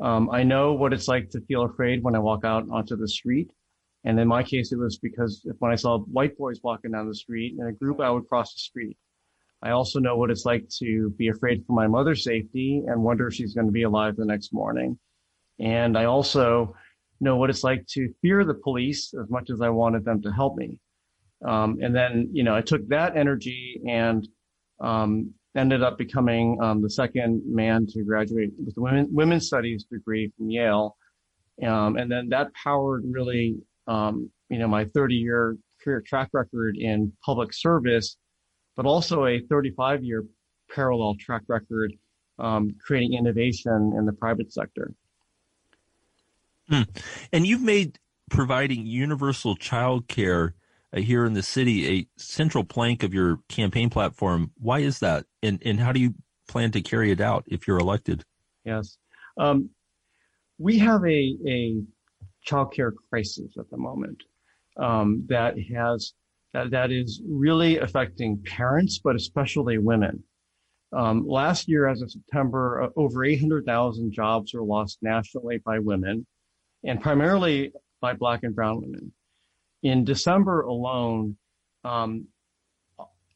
Um, 0.01 0.29
I 0.29 0.43
know 0.43 0.73
what 0.73 0.91
it's 0.91 1.07
like 1.07 1.29
to 1.31 1.41
feel 1.41 1.63
afraid 1.63 2.03
when 2.03 2.15
I 2.15 2.19
walk 2.19 2.43
out 2.43 2.65
onto 2.69 2.97
the 2.97 3.07
street. 3.07 3.51
And 4.03 4.19
in 4.19 4.27
my 4.27 4.43
case, 4.43 4.71
it 4.71 4.77
was 4.77 4.99
because 4.99 5.41
if 5.45 5.55
when 5.59 5.71
I 5.71 5.75
saw 5.75 5.99
white 5.99 6.37
boys 6.37 6.59
walking 6.61 6.91
down 6.91 7.07
the 7.07 7.15
street 7.15 7.55
in 7.57 7.65
a 7.65 7.71
group, 7.71 8.01
I 8.01 8.11
would 8.11 8.27
cross 8.27 8.53
the 8.53 8.59
street. 8.59 8.97
I 9.65 9.71
also 9.71 9.99
know 9.99 10.15
what 10.15 10.29
it's 10.29 10.45
like 10.45 10.69
to 10.77 11.09
be 11.17 11.29
afraid 11.29 11.65
for 11.65 11.73
my 11.73 11.87
mother's 11.87 12.23
safety 12.23 12.83
and 12.85 13.03
wonder 13.03 13.27
if 13.27 13.33
she's 13.33 13.55
going 13.55 13.65
to 13.65 13.73
be 13.73 13.81
alive 13.81 14.15
the 14.15 14.23
next 14.23 14.53
morning. 14.53 14.99
And 15.59 15.97
I 15.97 16.05
also 16.05 16.75
know 17.19 17.37
what 17.37 17.49
it's 17.49 17.63
like 17.63 17.83
to 17.93 18.13
fear 18.21 18.45
the 18.45 18.53
police 18.53 19.11
as 19.19 19.27
much 19.31 19.49
as 19.49 19.61
I 19.61 19.69
wanted 19.69 20.05
them 20.05 20.21
to 20.21 20.31
help 20.31 20.55
me. 20.55 20.79
Um, 21.43 21.79
and 21.81 21.95
then, 21.95 22.29
you 22.31 22.43
know, 22.43 22.55
I 22.55 22.61
took 22.61 22.87
that 22.89 23.17
energy 23.17 23.81
and 23.89 24.27
um, 24.79 25.33
ended 25.55 25.81
up 25.81 25.97
becoming 25.97 26.59
um, 26.61 26.83
the 26.83 26.89
second 26.89 27.41
man 27.47 27.87
to 27.87 28.03
graduate 28.03 28.51
with 28.63 28.77
a 28.77 28.81
women, 28.81 29.07
women's 29.09 29.47
studies 29.47 29.85
degree 29.91 30.31
from 30.37 30.51
Yale. 30.51 30.95
Um, 31.65 31.97
and 31.97 32.11
then 32.11 32.29
that 32.29 32.53
powered 32.53 33.03
really, 33.09 33.55
um, 33.87 34.29
you 34.49 34.59
know, 34.59 34.67
my 34.67 34.85
30 34.85 35.15
year 35.15 35.57
career 35.83 36.03
track 36.05 36.29
record 36.33 36.77
in 36.77 37.11
public 37.25 37.51
service 37.51 38.17
but 38.75 38.85
also 38.85 39.25
a 39.25 39.39
35 39.39 40.03
year 40.03 40.25
parallel 40.73 41.15
track 41.19 41.43
record 41.47 41.93
um, 42.39 42.75
creating 42.85 43.13
innovation 43.13 43.93
in 43.97 44.05
the 44.05 44.13
private 44.13 44.51
sector. 44.51 44.93
Hmm. 46.69 46.81
And 47.31 47.45
you've 47.45 47.61
made 47.61 47.99
providing 48.29 48.85
universal 48.85 49.55
child 49.55 50.07
care 50.07 50.55
uh, 50.93 50.99
here 50.99 51.25
in 51.25 51.33
the 51.33 51.43
city 51.43 51.99
a 51.99 52.07
central 52.17 52.63
plank 52.63 53.03
of 53.03 53.13
your 53.13 53.39
campaign 53.49 53.89
platform. 53.89 54.51
Why 54.57 54.79
is 54.79 54.99
that? 54.99 55.25
And, 55.43 55.61
and 55.63 55.79
how 55.79 55.91
do 55.91 55.99
you 55.99 56.15
plan 56.47 56.71
to 56.71 56.81
carry 56.81 57.11
it 57.11 57.21
out 57.21 57.45
if 57.47 57.67
you're 57.67 57.77
elected? 57.77 58.23
Yes. 58.63 58.97
Um, 59.37 59.69
we 60.57 60.79
have 60.79 61.03
a, 61.05 61.37
a 61.47 61.81
child 62.43 62.73
care 62.73 62.93
crisis 63.09 63.57
at 63.59 63.69
the 63.69 63.77
moment 63.77 64.23
um, 64.77 65.25
that 65.27 65.55
has 65.73 66.13
that, 66.55 66.71
that 66.71 66.91
is 66.91 67.21
really 67.27 67.77
affecting 67.79 68.41
parents, 68.45 69.01
but 69.03 69.17
especially 69.17 69.77
women. 69.77 70.23
Um, 70.95 71.27
last 71.27 71.67
year, 71.67 71.85
as 71.85 72.01
of 72.01 72.09
September, 72.09 72.83
uh, 72.83 72.89
over 72.95 73.25
800,000 73.25 74.13
jobs 74.13 74.53
were 74.53 74.63
lost 74.63 74.99
nationally 75.01 75.57
by 75.65 75.79
women, 75.79 76.25
and 76.85 77.01
primarily 77.01 77.73
by 77.99 78.13
Black 78.13 78.43
and 78.43 78.55
Brown 78.55 78.79
women. 78.81 79.11
In 79.83 80.05
December 80.05 80.61
alone, 80.61 81.35
um, 81.83 82.27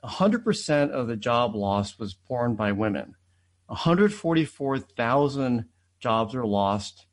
100% 0.02 0.92
of 0.92 1.08
the 1.08 1.18
job 1.18 1.56
loss 1.56 2.00
was 2.00 2.16
borne 2.30 2.56
by 2.56 2.72
women. 2.72 3.16
144,000 3.66 5.66
jobs 6.00 6.36
are 6.36 6.46
lost 6.46 7.06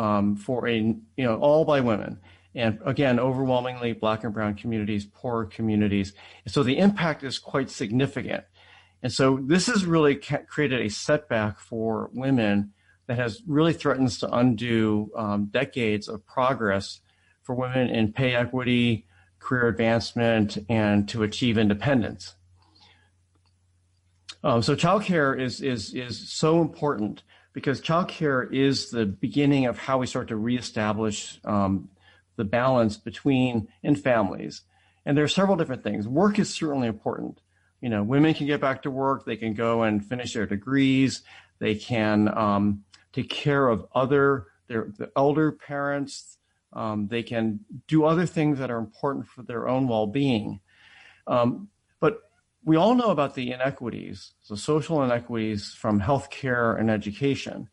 um, 0.00 0.34
for 0.34 0.66
a 0.68 0.76
you 0.76 1.00
know 1.18 1.38
all 1.38 1.64
by 1.64 1.80
women 1.80 2.18
and 2.58 2.80
again, 2.84 3.20
overwhelmingly 3.20 3.92
black 3.92 4.24
and 4.24 4.34
brown 4.34 4.54
communities, 4.54 5.06
poor 5.06 5.44
communities. 5.44 6.12
So 6.48 6.64
the 6.64 6.78
impact 6.78 7.22
is 7.22 7.38
quite 7.38 7.70
significant. 7.70 8.44
And 9.00 9.12
so 9.12 9.38
this 9.40 9.68
has 9.68 9.86
really 9.86 10.16
created 10.16 10.80
a 10.80 10.88
setback 10.88 11.60
for 11.60 12.10
women 12.12 12.72
that 13.06 13.16
has 13.16 13.42
really 13.46 13.72
threatens 13.72 14.18
to 14.18 14.34
undo 14.34 15.10
um, 15.16 15.46
decades 15.46 16.08
of 16.08 16.26
progress 16.26 17.00
for 17.42 17.54
women 17.54 17.88
in 17.88 18.12
pay 18.12 18.34
equity, 18.34 19.06
career 19.38 19.68
advancement, 19.68 20.58
and 20.68 21.08
to 21.08 21.22
achieve 21.22 21.58
independence. 21.58 22.34
Um, 24.42 24.62
so 24.62 24.74
childcare 24.76 25.40
is 25.40 25.60
is 25.60 25.94
is 25.94 26.30
so 26.30 26.60
important 26.60 27.22
because 27.52 27.80
childcare 27.80 28.52
is 28.52 28.90
the 28.90 29.06
beginning 29.06 29.66
of 29.66 29.78
how 29.78 29.98
we 29.98 30.06
start 30.06 30.28
to 30.28 30.36
reestablish 30.36 31.40
um, 31.44 31.88
the 32.38 32.44
balance 32.44 32.96
between 32.96 33.68
in 33.82 33.96
families. 33.96 34.62
And 35.04 35.16
there 35.16 35.24
are 35.24 35.28
several 35.28 35.56
different 35.56 35.82
things. 35.82 36.08
Work 36.08 36.38
is 36.38 36.54
certainly 36.54 36.88
important. 36.88 37.40
You 37.82 37.90
know, 37.90 38.02
women 38.02 38.32
can 38.32 38.46
get 38.46 38.60
back 38.60 38.82
to 38.82 38.90
work. 38.90 39.26
They 39.26 39.36
can 39.36 39.52
go 39.52 39.82
and 39.82 40.04
finish 40.04 40.32
their 40.32 40.46
degrees. 40.46 41.22
They 41.58 41.74
can 41.74 42.28
um, 42.28 42.84
take 43.12 43.28
care 43.28 43.68
of 43.68 43.86
other 43.94 44.46
their 44.68 44.88
the 44.96 45.10
elder 45.16 45.52
parents. 45.52 46.38
Um, 46.72 47.08
they 47.08 47.22
can 47.22 47.60
do 47.86 48.04
other 48.04 48.26
things 48.26 48.58
that 48.58 48.70
are 48.70 48.78
important 48.78 49.26
for 49.26 49.42
their 49.42 49.68
own 49.68 49.88
well-being. 49.88 50.60
Um, 51.26 51.68
but 51.98 52.30
we 52.64 52.76
all 52.76 52.94
know 52.94 53.10
about 53.10 53.34
the 53.34 53.50
inequities, 53.52 54.34
the 54.48 54.56
social 54.56 55.02
inequities 55.02 55.72
from 55.72 56.00
healthcare 56.00 56.78
and 56.78 56.90
education. 56.90 57.70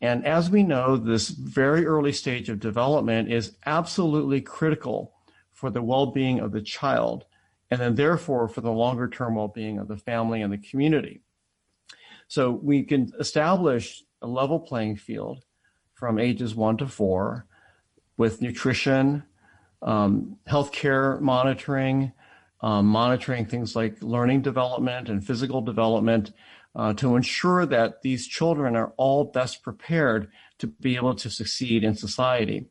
And 0.00 0.26
as 0.26 0.50
we 0.50 0.62
know, 0.62 0.96
this 0.96 1.28
very 1.28 1.86
early 1.86 2.12
stage 2.12 2.48
of 2.48 2.60
development 2.60 3.32
is 3.32 3.56
absolutely 3.64 4.40
critical 4.40 5.14
for 5.52 5.70
the 5.70 5.82
well-being 5.82 6.38
of 6.38 6.52
the 6.52 6.60
child, 6.60 7.24
and 7.70 7.80
then 7.80 7.94
therefore 7.94 8.46
for 8.46 8.60
the 8.60 8.70
longer 8.70 9.08
term 9.08 9.36
well-being 9.36 9.78
of 9.78 9.88
the 9.88 9.96
family 9.96 10.42
and 10.42 10.52
the 10.52 10.58
community. 10.58 11.22
So 12.28 12.50
we 12.50 12.82
can 12.82 13.12
establish 13.18 14.02
a 14.20 14.26
level 14.26 14.60
playing 14.60 14.96
field 14.96 15.44
from 15.94 16.18
ages 16.18 16.54
one 16.54 16.76
to 16.76 16.86
four 16.86 17.46
with 18.18 18.42
nutrition, 18.42 19.22
um, 19.82 20.36
healthcare 20.48 21.20
monitoring, 21.20 22.12
um, 22.60 22.86
monitoring 22.86 23.46
things 23.46 23.74
like 23.74 24.02
learning 24.02 24.42
development 24.42 25.08
and 25.08 25.26
physical 25.26 25.60
development 25.60 26.32
uh, 26.76 26.92
to 26.92 27.16
ensure 27.16 27.64
that 27.64 28.02
these 28.02 28.28
children 28.28 28.76
are 28.76 28.92
all 28.98 29.24
best 29.24 29.62
prepared 29.62 30.30
to 30.58 30.66
be 30.66 30.94
able 30.96 31.14
to 31.14 31.30
succeed 31.30 31.82
in 31.82 31.96
society. 31.96 32.66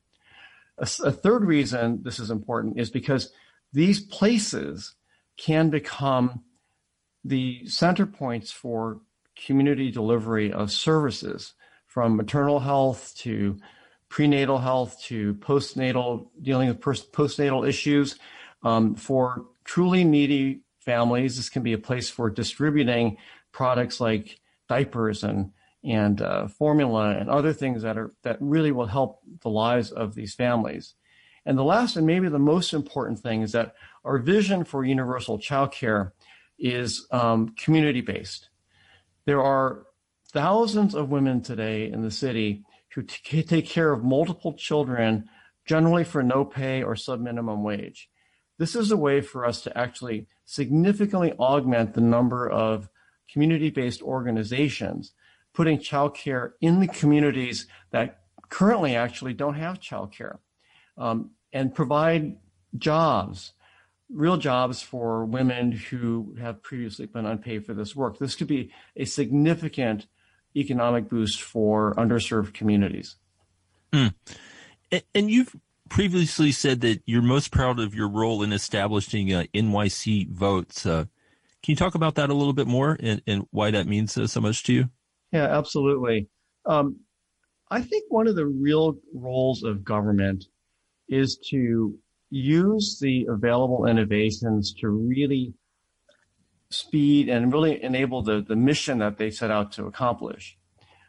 A, 0.78 0.88
a 1.03 1.12
third 1.12 1.43
reason 1.43 2.03
this 2.03 2.20
is 2.20 2.30
important 2.30 2.80
is 2.80 2.91
because 2.91 3.32
these 3.74 3.99
places 3.99 4.95
can 5.38 5.70
become 5.72 6.43
the 7.24 7.68
center 7.68 8.06
points 8.06 8.51
for 8.51 9.01
community 9.36 9.89
delivery 9.91 10.53
of 10.53 10.72
services 10.72 11.53
from 11.88 12.16
maternal 12.16 12.60
health 12.60 13.14
to 13.18 13.58
prenatal 14.08 14.60
health 14.60 15.01
to 15.01 15.34
postnatal, 15.36 16.28
dealing 16.41 16.68
with 16.68 16.80
postnatal 16.80 17.68
issues. 17.68 18.18
Um, 18.64 18.95
for 18.95 19.45
truly 19.64 20.03
needy 20.03 20.62
families, 20.80 21.38
this 21.38 21.49
can 21.49 21.64
be 21.64 21.74
a 21.74 21.78
place 21.80 22.10
for 22.10 22.30
distributing 22.30 23.18
products 23.56 24.01
like 24.01 24.38
diapers 24.68 25.24
and 25.24 25.51
and 25.82 26.22
uh, 26.22 26.47
formula 26.47 27.12
and 27.12 27.30
other 27.30 27.53
things 27.53 27.84
that 27.84 27.97
are 27.97 28.12
that 28.24 28.38
really 28.41 28.72
will 28.72 28.86
help 28.88 29.22
the 29.41 29.49
lives 29.49 29.91
of 29.91 30.14
these 30.14 30.36
families. 30.36 30.95
And 31.45 31.58
the 31.58 31.64
last 31.64 31.95
and 31.95 32.06
maybe 32.06 32.28
the 32.28 32.39
most 32.53 32.74
important 32.74 33.20
thing 33.20 33.43
is 33.43 33.53
that 33.53 33.76
our 34.03 34.18
vision 34.18 34.66
for 34.66 34.84
universal 34.84 35.39
child 35.39 35.72
care 35.72 36.14
is 36.60 37.08
um, 37.12 37.49
community 37.49 38.01
based. 38.01 38.49
There 39.26 39.41
are 39.41 39.86
thousands 40.34 40.93
of 40.93 41.10
women 41.10 41.41
today 41.41 41.89
in 41.89 42.01
the 42.01 42.12
city 42.12 42.66
who 42.93 43.03
t- 43.03 43.43
take 43.43 43.68
care 43.68 43.93
of 43.93 44.03
multiple 44.03 44.53
children, 44.53 45.30
generally 45.66 46.03
for 46.03 46.24
no 46.24 46.43
pay 46.43 46.84
or 46.84 46.95
sub 46.95 47.22
minimum 47.22 47.64
wage. 47.64 48.10
This 48.58 48.76
is 48.76 48.91
a 48.91 48.97
way 48.97 49.22
for 49.22 49.45
us 49.45 49.62
to 49.62 49.78
actually 49.78 50.28
significantly 50.45 51.32
augment 51.39 51.93
the 51.93 52.01
number 52.01 52.49
of 52.49 52.89
community 53.32 53.69
based 53.69 54.01
organizations 54.01 55.13
putting 55.53 55.78
childcare 55.80 56.51
in 56.61 56.80
the 56.80 56.88
communities 56.88 57.67
that 57.91 58.19
currently 58.49 58.95
actually 58.95 59.34
don't 59.34 59.55
have 59.55 59.80
childcare 59.80 60.38
um, 60.97 61.32
and 61.53 61.73
provide 61.73 62.38
jobs, 62.78 63.53
real 64.09 64.38
jobs 64.38 64.82
for 64.82 65.26
women 65.26 65.71
who 65.71 66.36
have 66.39 66.61
previously 66.61 67.05
been 67.05 67.26
unpaid 67.26 67.65
for 67.65 67.73
this 67.73 67.95
work. 67.95 68.19
This 68.19 68.36
could 68.36 68.47
be 68.47 68.71
a 68.95 69.05
significant 69.05 70.07
economic 70.55 71.09
boost 71.09 71.41
for 71.41 71.93
underserved 71.95 72.53
communities. 72.53 73.15
Mm. 73.91 74.13
And 75.13 75.32
you've 75.32 75.55
previously 75.89 76.51
said 76.51 76.82
that 76.82 77.01
you're 77.05 77.21
most 77.21 77.51
proud 77.51 77.80
of 77.80 77.95
your 77.95 78.09
role 78.09 78.43
in 78.43 78.53
establishing 78.53 79.34
uh, 79.34 79.45
NYC 79.53 80.30
votes. 80.30 80.86
Uh, 80.86 81.05
can 81.66 81.72
you 81.72 81.76
talk 81.78 81.95
about 81.95 82.13
that 82.13 82.30
a 82.30 82.34
little 82.36 82.53
bit 82.53 82.68
more 82.68 82.95
and, 82.99 83.24
and 83.26 83.47
why 83.49 83.72
that 83.72 83.88
means 83.88 84.16
uh, 84.16 84.28
so 84.28 84.39
much 84.39 84.61
to 84.61 84.72
you? 84.72 84.89
Yeah, 85.32 85.45
absolutely. 85.45 86.30
Um, 86.68 86.97
I 87.72 87.82
think 87.82 88.03
one 88.09 88.28
of 88.28 88.36
the 88.36 88.45
real 88.45 88.97
roles 89.16 89.63
of 89.63 89.84
government 89.84 90.45
is 91.09 91.39
to 91.49 91.97
use 92.30 92.99
the 93.01 93.26
available 93.28 93.88
innovations 93.88 94.76
to 94.82 94.89
really 94.89 95.55
speed 96.70 97.30
and 97.30 97.51
really 97.51 97.84
enable 97.84 98.22
the, 98.22 98.45
the 98.47 98.55
mission 98.55 98.99
that 98.99 99.18
they 99.18 99.32
set 99.32 99.49
out 99.49 99.72
to 99.72 99.88
accomplish. 99.88 100.59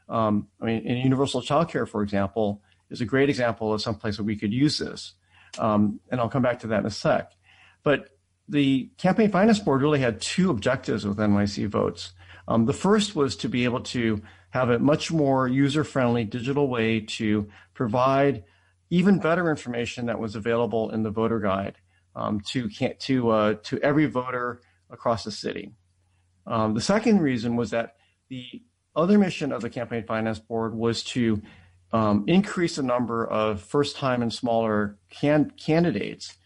Um, 0.09 0.49
I 0.63 0.65
mean, 0.65 0.87
in 0.87 0.97
universal 0.97 1.43
childcare, 1.43 1.87
for 1.87 2.03
example, 2.03 2.63
is 2.89 3.03
a 3.03 3.05
great 3.05 3.29
example 3.29 3.75
of 3.75 3.83
some 3.83 3.97
place 3.97 4.19
where 4.19 4.25
we 4.25 4.37
could 4.37 4.55
use 4.55 4.79
this. 4.79 5.13
Um, 5.59 6.01
and 6.11 6.19
I'll 6.19 6.31
come 6.31 6.43
back 6.43 6.61
to 6.61 6.69
that 6.69 6.81
in 6.81 6.87
a 6.87 6.91
sec. 6.91 7.33
But 7.83 8.16
the 8.49 8.91
campaign 8.99 9.31
finance 9.31 9.59
board 9.59 9.83
really 9.83 10.01
had 10.01 10.21
two 10.21 10.51
objectives 10.51 11.07
with 11.07 11.19
NYC 11.19 11.69
votes. 11.69 12.13
Um, 12.49 12.67
the 12.67 12.73
first 12.73 13.17
was 13.17 13.37
to 13.37 13.49
be 13.49 13.65
able 13.65 13.81
to 13.81 14.23
have 14.51 14.71
a 14.71 14.79
much 14.79 15.11
more 15.11 15.49
user 15.49 15.85
friendly 15.85 16.25
digital 16.25 16.69
way 16.69 17.01
to 17.01 17.49
provide 17.75 18.45
even 18.91 19.19
better 19.19 19.51
information 19.51 20.07
that 20.07 20.19
was 20.19 20.37
available 20.37 20.91
in 20.91 21.03
the 21.03 21.11
voter 21.11 21.41
guide 21.41 21.77
um, 22.15 22.41
to 22.41 22.69
to 22.69 23.31
uh, 23.31 23.55
to 23.65 23.79
every 23.81 24.07
voter 24.07 24.61
across 24.91 25.25
the 25.25 25.33
city. 25.33 25.73
Um, 26.47 26.75
the 26.75 26.81
second 26.81 27.21
reason 27.21 27.57
was 27.57 27.71
that 27.71 27.97
the 28.29 28.63
other 28.95 29.19
mission 29.19 29.53
of 29.53 29.61
the 29.61 29.71
campaign 29.71 30.05
finance 30.05 30.39
board 30.39 30.75
was 30.75 31.03
to 31.03 31.43
um, 31.93 32.25
increase 32.27 32.77
the 32.77 32.83
number 32.83 33.27
of 33.27 33.61
first 33.61 33.97
time 33.97 34.23
and 34.23 34.33
smaller 34.33 34.99
can- 35.11 35.53
candidates 35.57 36.37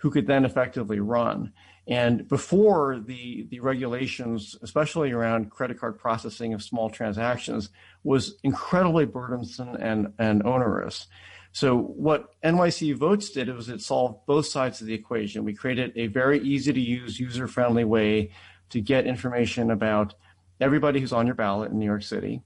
who 0.00 0.10
could 0.10 0.26
then 0.26 0.44
effectively 0.44 0.98
run. 0.98 1.52
And 1.86 2.26
before 2.28 3.00
the, 3.04 3.46
the 3.50 3.60
regulations, 3.60 4.56
especially 4.62 5.12
around 5.12 5.50
credit 5.50 5.78
card 5.78 5.98
processing 5.98 6.54
of 6.54 6.62
small 6.62 6.88
transactions, 6.88 7.70
was 8.02 8.36
incredibly 8.42 9.04
burdensome 9.06 9.74
and, 9.74 10.12
and 10.18 10.42
onerous. 10.44 11.06
So 11.52 11.76
what 11.76 12.30
NYC 12.42 12.96
Votes 12.96 13.30
did 13.30 13.54
was 13.54 13.68
it 13.68 13.82
solved 13.82 14.24
both 14.26 14.46
sides 14.46 14.80
of 14.80 14.86
the 14.86 14.94
equation. 14.94 15.44
We 15.44 15.54
created 15.54 15.92
a 15.96 16.06
very 16.06 16.40
easy 16.40 16.72
to 16.72 16.80
use, 16.80 17.18
user 17.18 17.48
friendly 17.48 17.84
way 17.84 18.30
to 18.70 18.80
get 18.80 19.06
information 19.06 19.70
about 19.70 20.14
everybody 20.60 21.00
who's 21.00 21.12
on 21.12 21.26
your 21.26 21.34
ballot 21.34 21.72
in 21.72 21.78
New 21.78 21.86
York 21.86 22.04
City. 22.04 22.42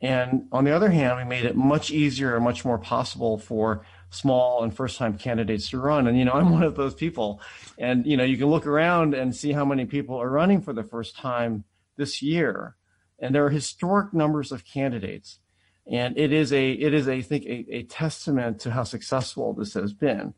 And 0.00 0.46
on 0.52 0.64
the 0.64 0.72
other 0.72 0.90
hand, 0.90 1.16
we 1.16 1.24
made 1.24 1.46
it 1.46 1.56
much 1.56 1.90
easier 1.90 2.34
and 2.36 2.44
much 2.44 2.64
more 2.64 2.78
possible 2.78 3.38
for 3.38 3.86
small 4.14 4.62
and 4.62 4.74
first 4.74 4.96
time 4.98 5.18
candidates 5.18 5.70
to 5.70 5.78
run. 5.78 6.06
And, 6.06 6.18
you 6.18 6.24
know, 6.24 6.32
I'm 6.32 6.50
one 6.50 6.62
of 6.62 6.76
those 6.76 6.94
people. 6.94 7.40
And, 7.78 8.06
you 8.06 8.16
know, 8.16 8.24
you 8.24 8.36
can 8.36 8.46
look 8.46 8.66
around 8.66 9.14
and 9.14 9.34
see 9.34 9.52
how 9.52 9.64
many 9.64 9.84
people 9.84 10.16
are 10.20 10.30
running 10.30 10.62
for 10.62 10.72
the 10.72 10.84
first 10.84 11.16
time 11.16 11.64
this 11.96 12.22
year. 12.22 12.76
And 13.18 13.34
there 13.34 13.44
are 13.44 13.50
historic 13.50 14.14
numbers 14.14 14.52
of 14.52 14.64
candidates. 14.64 15.38
And 15.90 16.16
it 16.18 16.32
is 16.32 16.52
a, 16.52 16.72
it 16.72 16.94
is 16.94 17.08
a, 17.08 17.14
I 17.14 17.22
think, 17.22 17.44
a, 17.44 17.66
a 17.70 17.82
testament 17.82 18.60
to 18.60 18.70
how 18.70 18.84
successful 18.84 19.52
this 19.52 19.74
has 19.74 19.92
been. 19.92 20.34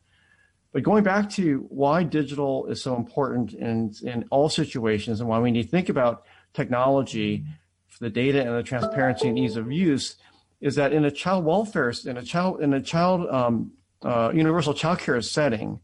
But 0.72 0.83
going 0.83 1.05
back 1.05 1.31
to 1.31 1.66
why 1.68 2.03
digital 2.03 2.66
is 2.66 2.83
so 2.83 2.97
important 2.97 3.55
in, 3.55 3.95
in 4.03 4.27
all 4.31 4.49
situations 4.49 5.20
and 5.20 5.29
why 5.29 5.39
we 5.39 5.51
need 5.51 5.62
to 5.62 5.68
think 5.68 5.89
about 5.89 6.24
technology 6.53 7.45
for 7.89 8.05
the 8.05 8.11
data 8.11 8.41
and 8.41 8.57
the 8.57 8.62
transparency 8.62 9.29
and 9.29 9.39
ease 9.39 9.57
of 9.57 9.70
use 9.70 10.16
is 10.61 10.75
that 10.77 10.93
in 10.93 11.05
a 11.05 11.11
child 11.11 11.45
welfare, 11.45 11.93
in 12.05 12.17
a 12.17 12.23
child, 12.23 12.61
in 12.61 12.73
a 12.73 12.81
child 12.81 13.29
um, 13.31 13.73
uh, 14.03 14.31
universal 14.35 14.75
child 14.75 14.99
care 14.99 15.21
setting, 15.21 15.81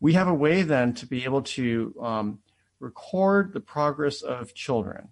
we 0.00 0.12
have 0.12 0.28
a 0.28 0.34
way 0.34 0.62
then 0.62 0.94
to 0.94 1.06
be 1.06 1.24
able 1.24 1.42
to 1.42 1.94
um, 2.00 2.38
record 2.80 3.52
the 3.52 3.60
progress 3.60 4.22
of 4.22 4.54
children 4.54 5.08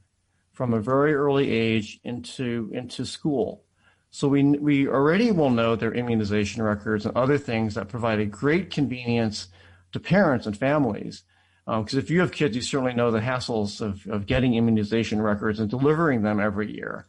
from 0.53 0.73
a 0.73 0.81
very 0.81 1.15
early 1.15 1.51
age 1.51 2.01
into 2.05 2.71
into 2.73 3.05
school. 3.05 3.65
So 4.11 4.29
we 4.29 4.43
we 4.43 4.89
already 4.89 5.33
will 5.33 5.51
know 5.51 5.77
their 5.77 5.93
immunization 5.93 6.63
records 6.63 7.05
and 7.05 7.17
other 7.17 7.39
things 7.39 7.75
that 7.75 7.89
provide 7.89 8.21
a 8.21 8.27
great 8.27 8.71
convenience 8.71 9.49
to 9.93 10.01
parents 10.01 10.47
and 10.47 10.57
families. 10.57 11.25
Because 11.67 11.95
um, 11.95 11.99
if 11.99 12.11
you 12.11 12.21
have 12.21 12.31
kids, 12.31 12.55
you 12.55 12.63
certainly 12.63 12.95
know 12.95 13.11
the 13.11 13.21
hassles 13.21 13.81
of, 13.81 14.07
of 14.07 14.27
getting 14.27 14.55
immunization 14.55 15.21
records 15.21 15.59
and 15.59 15.69
delivering 15.69 16.23
them 16.23 16.39
every 16.39 16.73
year. 16.73 17.07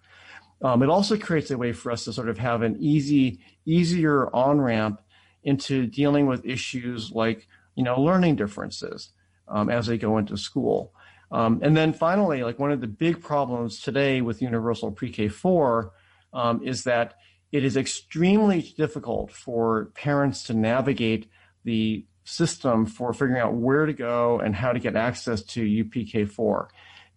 Um, 0.61 0.81
it 0.81 0.89
also 0.89 1.17
creates 1.17 1.51
a 1.51 1.57
way 1.57 1.71
for 1.71 1.91
us 1.91 2.05
to 2.05 2.13
sort 2.13 2.29
of 2.29 2.37
have 2.39 2.61
an 2.61 2.77
easy, 2.79 3.39
easier 3.65 4.33
on 4.35 4.59
ramp 4.59 5.01
into 5.43 5.85
dealing 5.85 6.25
with 6.25 6.45
issues 6.45 7.11
like, 7.11 7.47
you 7.75 7.83
know, 7.83 8.01
learning 8.01 8.35
differences 8.35 9.11
um, 9.47 9.69
as 9.69 9.87
they 9.87 9.97
go 9.97 10.17
into 10.17 10.35
school. 10.35 10.93
Um, 11.31 11.59
and 11.61 11.75
then 11.75 11.93
finally, 11.93 12.43
like 12.43 12.57
one 12.57 12.71
of 12.71 12.81
the 12.81 12.87
big 12.87 13.21
problems 13.21 13.81
today 13.81 14.21
with 14.21 14.41
universal 14.41 14.91
pre-K 14.91 15.27
four 15.27 15.91
um, 16.33 16.63
is 16.63 16.85
that 16.85 17.15
it 17.51 17.63
is 17.63 17.77
extremely 17.77 18.61
difficult 18.77 19.31
for 19.31 19.91
parents 19.95 20.43
to 20.43 20.53
navigate 20.53 21.29
the 21.63 22.05
system 22.23 22.85
for 22.85 23.13
figuring 23.13 23.41
out 23.41 23.53
where 23.53 23.85
to 23.85 23.93
go 23.93 24.39
and 24.39 24.55
how 24.55 24.73
to 24.73 24.79
get 24.79 24.95
access 24.95 25.41
to 25.41 25.61
UPK4. 25.61 26.67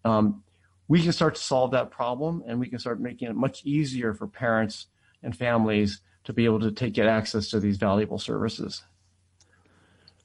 Um, 0.05 0.43
we 0.91 1.01
can 1.01 1.13
start 1.13 1.37
to 1.37 1.41
solve 1.41 1.71
that 1.71 1.89
problem 1.93 2.43
and 2.49 2.59
we 2.59 2.69
can 2.69 2.81
start 2.81 3.01
making 3.01 3.29
it 3.29 3.37
much 3.37 3.65
easier 3.65 4.13
for 4.13 4.27
parents 4.27 4.89
and 5.23 5.37
families 5.37 6.01
to 6.25 6.33
be 6.33 6.45
able 6.47 6.59
to 6.59 6.73
take 6.73 6.95
get 6.95 7.07
access 7.07 7.49
to 7.49 7.61
these 7.61 7.77
valuable 7.77 8.19
services. 8.19 8.83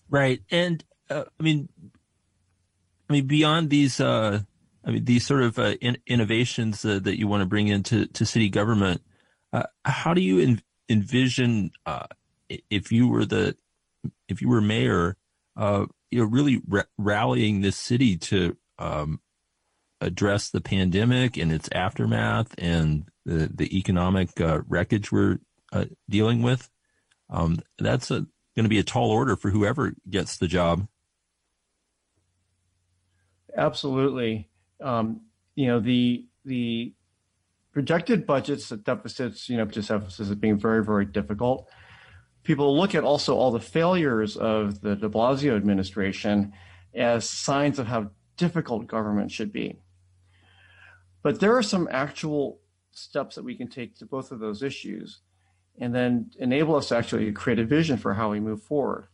Right. 0.09 0.41
And 0.49 0.83
uh, 1.07 1.25
I 1.39 1.43
mean, 1.43 1.69
I 3.07 3.13
mean, 3.13 3.27
beyond 3.27 3.69
these, 3.69 3.99
uh, 3.99 4.39
I 4.83 4.89
mean, 4.89 5.05
these 5.05 5.23
sort 5.23 5.43
of 5.43 5.59
uh, 5.59 5.75
in- 5.81 5.99
innovations 6.07 6.83
uh, 6.83 6.97
that 6.97 7.19
you 7.19 7.27
want 7.27 7.41
to 7.41 7.45
bring 7.45 7.67
into 7.67 8.07
to 8.07 8.25
city 8.25 8.49
government, 8.49 9.03
uh, 9.53 9.67
how 9.83 10.15
do 10.15 10.21
you 10.21 10.39
en- 10.39 10.63
envision 10.89 11.69
uh, 11.85 12.07
if 12.71 12.91
you 12.91 13.07
were 13.07 13.25
the 13.25 13.55
if 14.27 14.41
you 14.41 14.49
were 14.49 14.61
mayor, 14.61 15.15
uh, 15.57 15.85
you 16.09 16.21
know, 16.21 16.25
really 16.25 16.59
ra- 16.67 16.89
rallying 16.97 17.61
this 17.61 17.77
city 17.77 18.17
to 18.17 18.57
um, 18.79 19.19
address 20.01 20.49
the 20.49 20.61
pandemic 20.61 21.37
and 21.37 21.51
its 21.51 21.69
aftermath 21.71 22.53
and 22.57 23.05
the 23.25 23.49
the 23.53 23.77
economic 23.77 24.39
uh, 24.39 24.61
wreckage 24.67 25.11
we're 25.11 25.39
uh, 25.71 25.85
dealing 26.09 26.41
with? 26.41 26.69
Um, 27.29 27.59
that's 27.79 28.09
going 28.09 28.27
to 28.55 28.69
be 28.69 28.79
a 28.79 28.83
tall 28.83 29.09
order 29.09 29.35
for 29.35 29.49
whoever 29.49 29.93
gets 30.09 30.37
the 30.37 30.47
job. 30.47 30.87
Absolutely. 33.57 34.49
Um, 34.81 35.21
you 35.55 35.67
know 35.67 35.79
the 35.79 36.27
the 36.43 36.93
projected 37.75 38.25
budgets 38.25 38.69
the 38.69 38.77
deficits, 38.77 39.49
you 39.49 39.57
know, 39.57 39.65
just 39.65 39.89
deficits 39.89 40.29
as 40.29 40.35
being 40.35 40.57
very, 40.57 40.83
very 40.83 41.05
difficult. 41.05 41.69
People 42.43 42.77
look 42.77 42.95
at 42.95 43.03
also 43.03 43.35
all 43.35 43.51
the 43.51 43.59
failures 43.59 44.37
of 44.37 44.79
the 44.79 44.95
de 44.95 45.09
Blasio 45.09 45.57
administration 45.57 46.53
as 46.93 47.29
signs 47.29 47.77
of 47.77 47.87
how 47.87 48.11
difficult 48.37 48.87
government 48.87 49.29
should 49.29 49.51
be. 49.51 49.79
But 51.25 51.39
there 51.39 51.57
are 51.57 51.63
some 51.63 51.87
actual 51.89 52.59
steps 52.91 53.33
that 53.33 53.43
we 53.43 53.55
can 53.55 53.67
take 53.67 53.97
to 53.97 54.05
both 54.05 54.31
of 54.31 54.37
those 54.37 54.61
issues 54.61 55.21
and 55.79 55.93
then 55.93 56.29
enable 56.37 56.75
us 56.75 56.89
to 56.89 56.97
actually 56.97 57.31
create 57.31 57.57
a 57.57 57.65
vision 57.65 57.97
for 57.97 58.13
how 58.13 58.29
we 58.29 58.39
move 58.39 58.61
forward. 58.61 59.07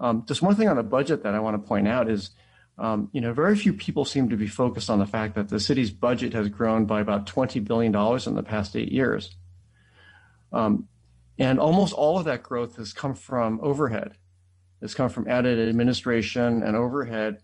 Um, 0.00 0.24
just 0.26 0.42
one 0.42 0.56
thing 0.56 0.66
on 0.66 0.74
the 0.74 0.82
budget 0.82 1.22
that 1.22 1.36
I 1.36 1.38
want 1.38 1.54
to 1.54 1.68
point 1.68 1.86
out 1.86 2.10
is 2.10 2.30
um, 2.78 3.10
you 3.12 3.20
know, 3.20 3.32
very 3.32 3.54
few 3.54 3.72
people 3.72 4.04
seem 4.04 4.28
to 4.30 4.36
be 4.36 4.48
focused 4.48 4.90
on 4.90 4.98
the 4.98 5.06
fact 5.06 5.36
that 5.36 5.50
the 5.50 5.60
city's 5.60 5.92
budget 5.92 6.32
has 6.32 6.48
grown 6.48 6.84
by 6.84 7.00
about 7.00 7.26
$20 7.26 7.64
billion 7.64 7.94
in 7.94 8.34
the 8.34 8.42
past 8.42 8.74
eight 8.74 8.90
years. 8.90 9.36
Um, 10.52 10.88
and 11.38 11.60
almost 11.60 11.94
all 11.94 12.18
of 12.18 12.24
that 12.24 12.42
growth 12.42 12.74
has 12.74 12.92
come 12.92 13.14
from 13.14 13.60
overhead. 13.62 14.16
It's 14.80 14.94
come 14.94 15.10
from 15.10 15.28
added 15.28 15.68
administration 15.68 16.64
and 16.64 16.74
overhead 16.74 17.40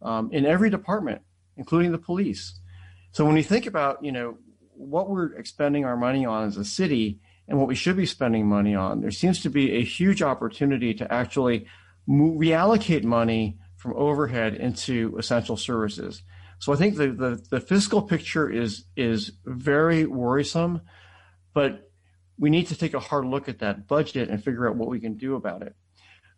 um, 0.00 0.30
in 0.32 0.46
every 0.46 0.70
department, 0.70 1.20
including 1.58 1.92
the 1.92 1.98
police. 1.98 2.54
So 3.12 3.24
when 3.24 3.36
you 3.36 3.42
think 3.42 3.66
about, 3.66 4.04
you 4.04 4.12
know, 4.12 4.38
what 4.74 5.10
we're 5.10 5.34
expending 5.34 5.84
our 5.84 5.96
money 5.96 6.24
on 6.24 6.46
as 6.46 6.56
a 6.56 6.64
city 6.64 7.20
and 7.48 7.58
what 7.58 7.68
we 7.68 7.74
should 7.74 7.96
be 7.96 8.06
spending 8.06 8.46
money 8.46 8.74
on, 8.74 9.00
there 9.00 9.10
seems 9.10 9.42
to 9.42 9.50
be 9.50 9.72
a 9.72 9.84
huge 9.84 10.22
opportunity 10.22 10.94
to 10.94 11.12
actually 11.12 11.66
reallocate 12.08 13.04
money 13.04 13.58
from 13.76 13.94
overhead 13.94 14.54
into 14.54 15.16
essential 15.18 15.56
services. 15.56 16.22
So 16.58 16.72
I 16.72 16.76
think 16.76 16.96
the, 16.96 17.08
the, 17.08 17.46
the 17.50 17.60
fiscal 17.60 18.02
picture 18.02 18.48
is 18.50 18.84
is 18.94 19.32
very 19.44 20.04
worrisome, 20.04 20.82
but 21.54 21.90
we 22.38 22.50
need 22.50 22.66
to 22.68 22.76
take 22.76 22.94
a 22.94 23.00
hard 23.00 23.24
look 23.24 23.48
at 23.48 23.60
that 23.60 23.88
budget 23.88 24.28
and 24.28 24.42
figure 24.42 24.68
out 24.68 24.76
what 24.76 24.88
we 24.88 25.00
can 25.00 25.16
do 25.16 25.36
about 25.36 25.62
it. 25.62 25.74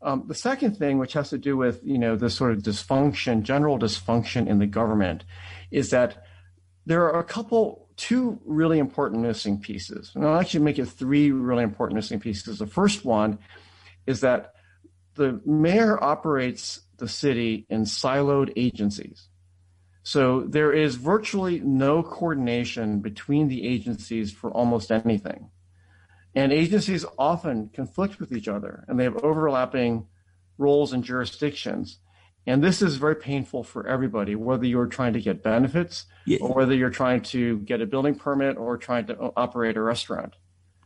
Um, 0.00 0.24
the 0.26 0.34
second 0.34 0.76
thing, 0.76 0.98
which 0.98 1.12
has 1.14 1.30
to 1.30 1.38
do 1.38 1.56
with 1.56 1.80
you 1.82 1.98
know 1.98 2.16
this 2.16 2.36
sort 2.36 2.52
of 2.52 2.58
dysfunction, 2.58 3.42
general 3.42 3.78
dysfunction 3.78 4.46
in 4.46 4.58
the 4.58 4.66
government, 4.66 5.24
is 5.70 5.90
that 5.90 6.24
there 6.86 7.04
are 7.04 7.20
a 7.20 7.24
couple, 7.24 7.88
two 7.96 8.40
really 8.44 8.78
important 8.78 9.22
missing 9.22 9.60
pieces. 9.60 10.12
And 10.14 10.24
I'll 10.24 10.40
actually 10.40 10.64
make 10.64 10.78
it 10.78 10.86
three 10.86 11.30
really 11.30 11.62
important 11.62 11.96
missing 11.96 12.20
pieces. 12.20 12.58
The 12.58 12.66
first 12.66 13.04
one 13.04 13.38
is 14.06 14.20
that 14.20 14.54
the 15.14 15.40
mayor 15.44 16.02
operates 16.02 16.80
the 16.96 17.08
city 17.08 17.66
in 17.68 17.82
siloed 17.82 18.52
agencies. 18.56 19.28
So 20.02 20.40
there 20.40 20.72
is 20.72 20.96
virtually 20.96 21.60
no 21.60 22.02
coordination 22.02 23.00
between 23.00 23.48
the 23.48 23.66
agencies 23.66 24.32
for 24.32 24.50
almost 24.50 24.90
anything. 24.90 25.50
And 26.34 26.52
agencies 26.52 27.04
often 27.18 27.68
conflict 27.68 28.18
with 28.18 28.32
each 28.32 28.48
other 28.48 28.84
and 28.88 28.98
they 28.98 29.04
have 29.04 29.22
overlapping 29.22 30.06
roles 30.58 30.92
and 30.92 31.04
jurisdictions. 31.04 31.98
And 32.46 32.62
this 32.62 32.82
is 32.82 32.96
very 32.96 33.14
painful 33.14 33.62
for 33.62 33.86
everybody, 33.86 34.34
whether 34.34 34.66
you're 34.66 34.86
trying 34.86 35.12
to 35.12 35.20
get 35.20 35.42
benefits 35.42 36.06
yeah. 36.26 36.38
or 36.40 36.54
whether 36.54 36.74
you're 36.74 36.90
trying 36.90 37.22
to 37.22 37.58
get 37.60 37.80
a 37.80 37.86
building 37.86 38.16
permit 38.16 38.56
or 38.56 38.76
trying 38.76 39.06
to 39.06 39.16
operate 39.36 39.76
a 39.76 39.82
restaurant. 39.82 40.34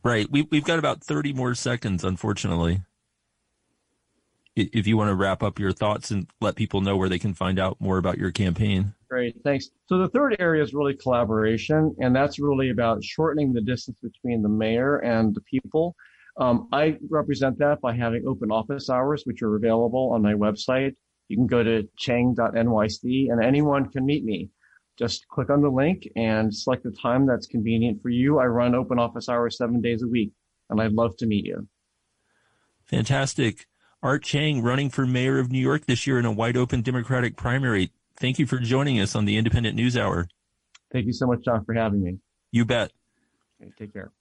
Right. 0.03 0.31
We, 0.31 0.43
we've 0.51 0.65
got 0.65 0.79
about 0.79 1.03
30 1.03 1.33
more 1.33 1.55
seconds, 1.55 2.05
unfortunately 2.05 2.83
if 4.57 4.87
you 4.87 4.97
want 4.97 5.09
to 5.09 5.15
wrap 5.15 5.43
up 5.43 5.59
your 5.59 5.73
thoughts 5.73 6.11
and 6.11 6.27
let 6.41 6.57
people 6.57 6.81
know 6.81 6.97
where 6.97 7.11
they 7.11 7.19
can 7.19 7.35
find 7.35 7.59
out 7.59 7.77
more 7.79 7.99
about 7.99 8.17
your 8.17 8.31
campaign. 8.31 8.95
Great, 9.09 9.37
thanks. 9.45 9.69
So 9.87 9.99
the 9.99 10.09
third 10.09 10.37
area 10.39 10.63
is 10.63 10.73
really 10.73 10.95
collaboration, 10.95 11.95
and 12.01 12.17
that's 12.17 12.39
really 12.39 12.71
about 12.71 13.05
shortening 13.05 13.53
the 13.53 13.61
distance 13.61 13.99
between 14.03 14.43
the 14.43 14.49
mayor 14.49 14.97
and 14.99 15.35
the 15.35 15.43
people. 15.43 15.95
Um, 16.39 16.69
I 16.73 16.97
represent 17.11 17.59
that 17.59 17.81
by 17.81 17.95
having 17.95 18.27
open 18.27 18.51
office 18.51 18.89
hours, 18.89 19.23
which 19.25 19.43
are 19.43 19.57
available 19.57 20.11
on 20.13 20.23
my 20.23 20.33
website. 20.33 20.95
You 21.29 21.37
can 21.37 21.47
go 21.47 21.63
to 21.63 21.89
chang.nyc 21.97 23.33
and 23.33 23.45
anyone 23.45 23.89
can 23.91 24.07
meet 24.07 24.25
me. 24.25 24.51
Just 24.99 25.27
click 25.29 25.51
on 25.51 25.61
the 25.61 25.69
link 25.69 26.09
and 26.17 26.55
select 26.55 26.83
the 26.83 26.91
time 26.91 27.27
that's 27.27 27.47
convenient 27.47 28.01
for 28.01 28.09
you. 28.09 28.39
I 28.39 28.47
run 28.47 28.75
open 28.75 28.99
office 28.99 29.29
hours 29.29 29.59
seven 29.59 29.83
days 29.83 30.03
a 30.03 30.09
week, 30.09 30.33
and 30.71 30.81
I'd 30.81 30.93
love 30.93 31.17
to 31.19 31.27
meet 31.27 31.45
you. 31.45 31.69
Fantastic. 32.87 33.67
Art 34.03 34.23
Chang 34.23 34.63
running 34.63 34.89
for 34.89 35.05
mayor 35.07 35.39
of 35.39 35.51
New 35.51 35.59
York 35.59 35.87
this 35.87 36.07
year 36.07 36.19
in 36.19 36.25
a 36.25 36.33
wide 36.33 36.57
open 36.57 36.81
Democratic 36.81 37.37
primary. 37.37 37.91
Thank 38.17 38.39
you 38.39 38.47
for 38.47 38.59
joining 38.59 39.01
us 39.01 39.15
on 39.15 39.25
the 39.27 39.37
Indypendent 39.37 39.75
News 39.75 39.97
Hour. 39.97 40.29
Thank 40.93 41.07
you 41.07 41.13
so 41.13 41.27
much, 41.27 41.45
John, 41.45 41.65
for 41.65 41.75
having 41.75 42.03
me. 42.03 42.19
You 42.53 42.65
bet. 42.65 42.93
Okay, 43.61 43.73
take 43.79 43.93
care. 43.93 44.13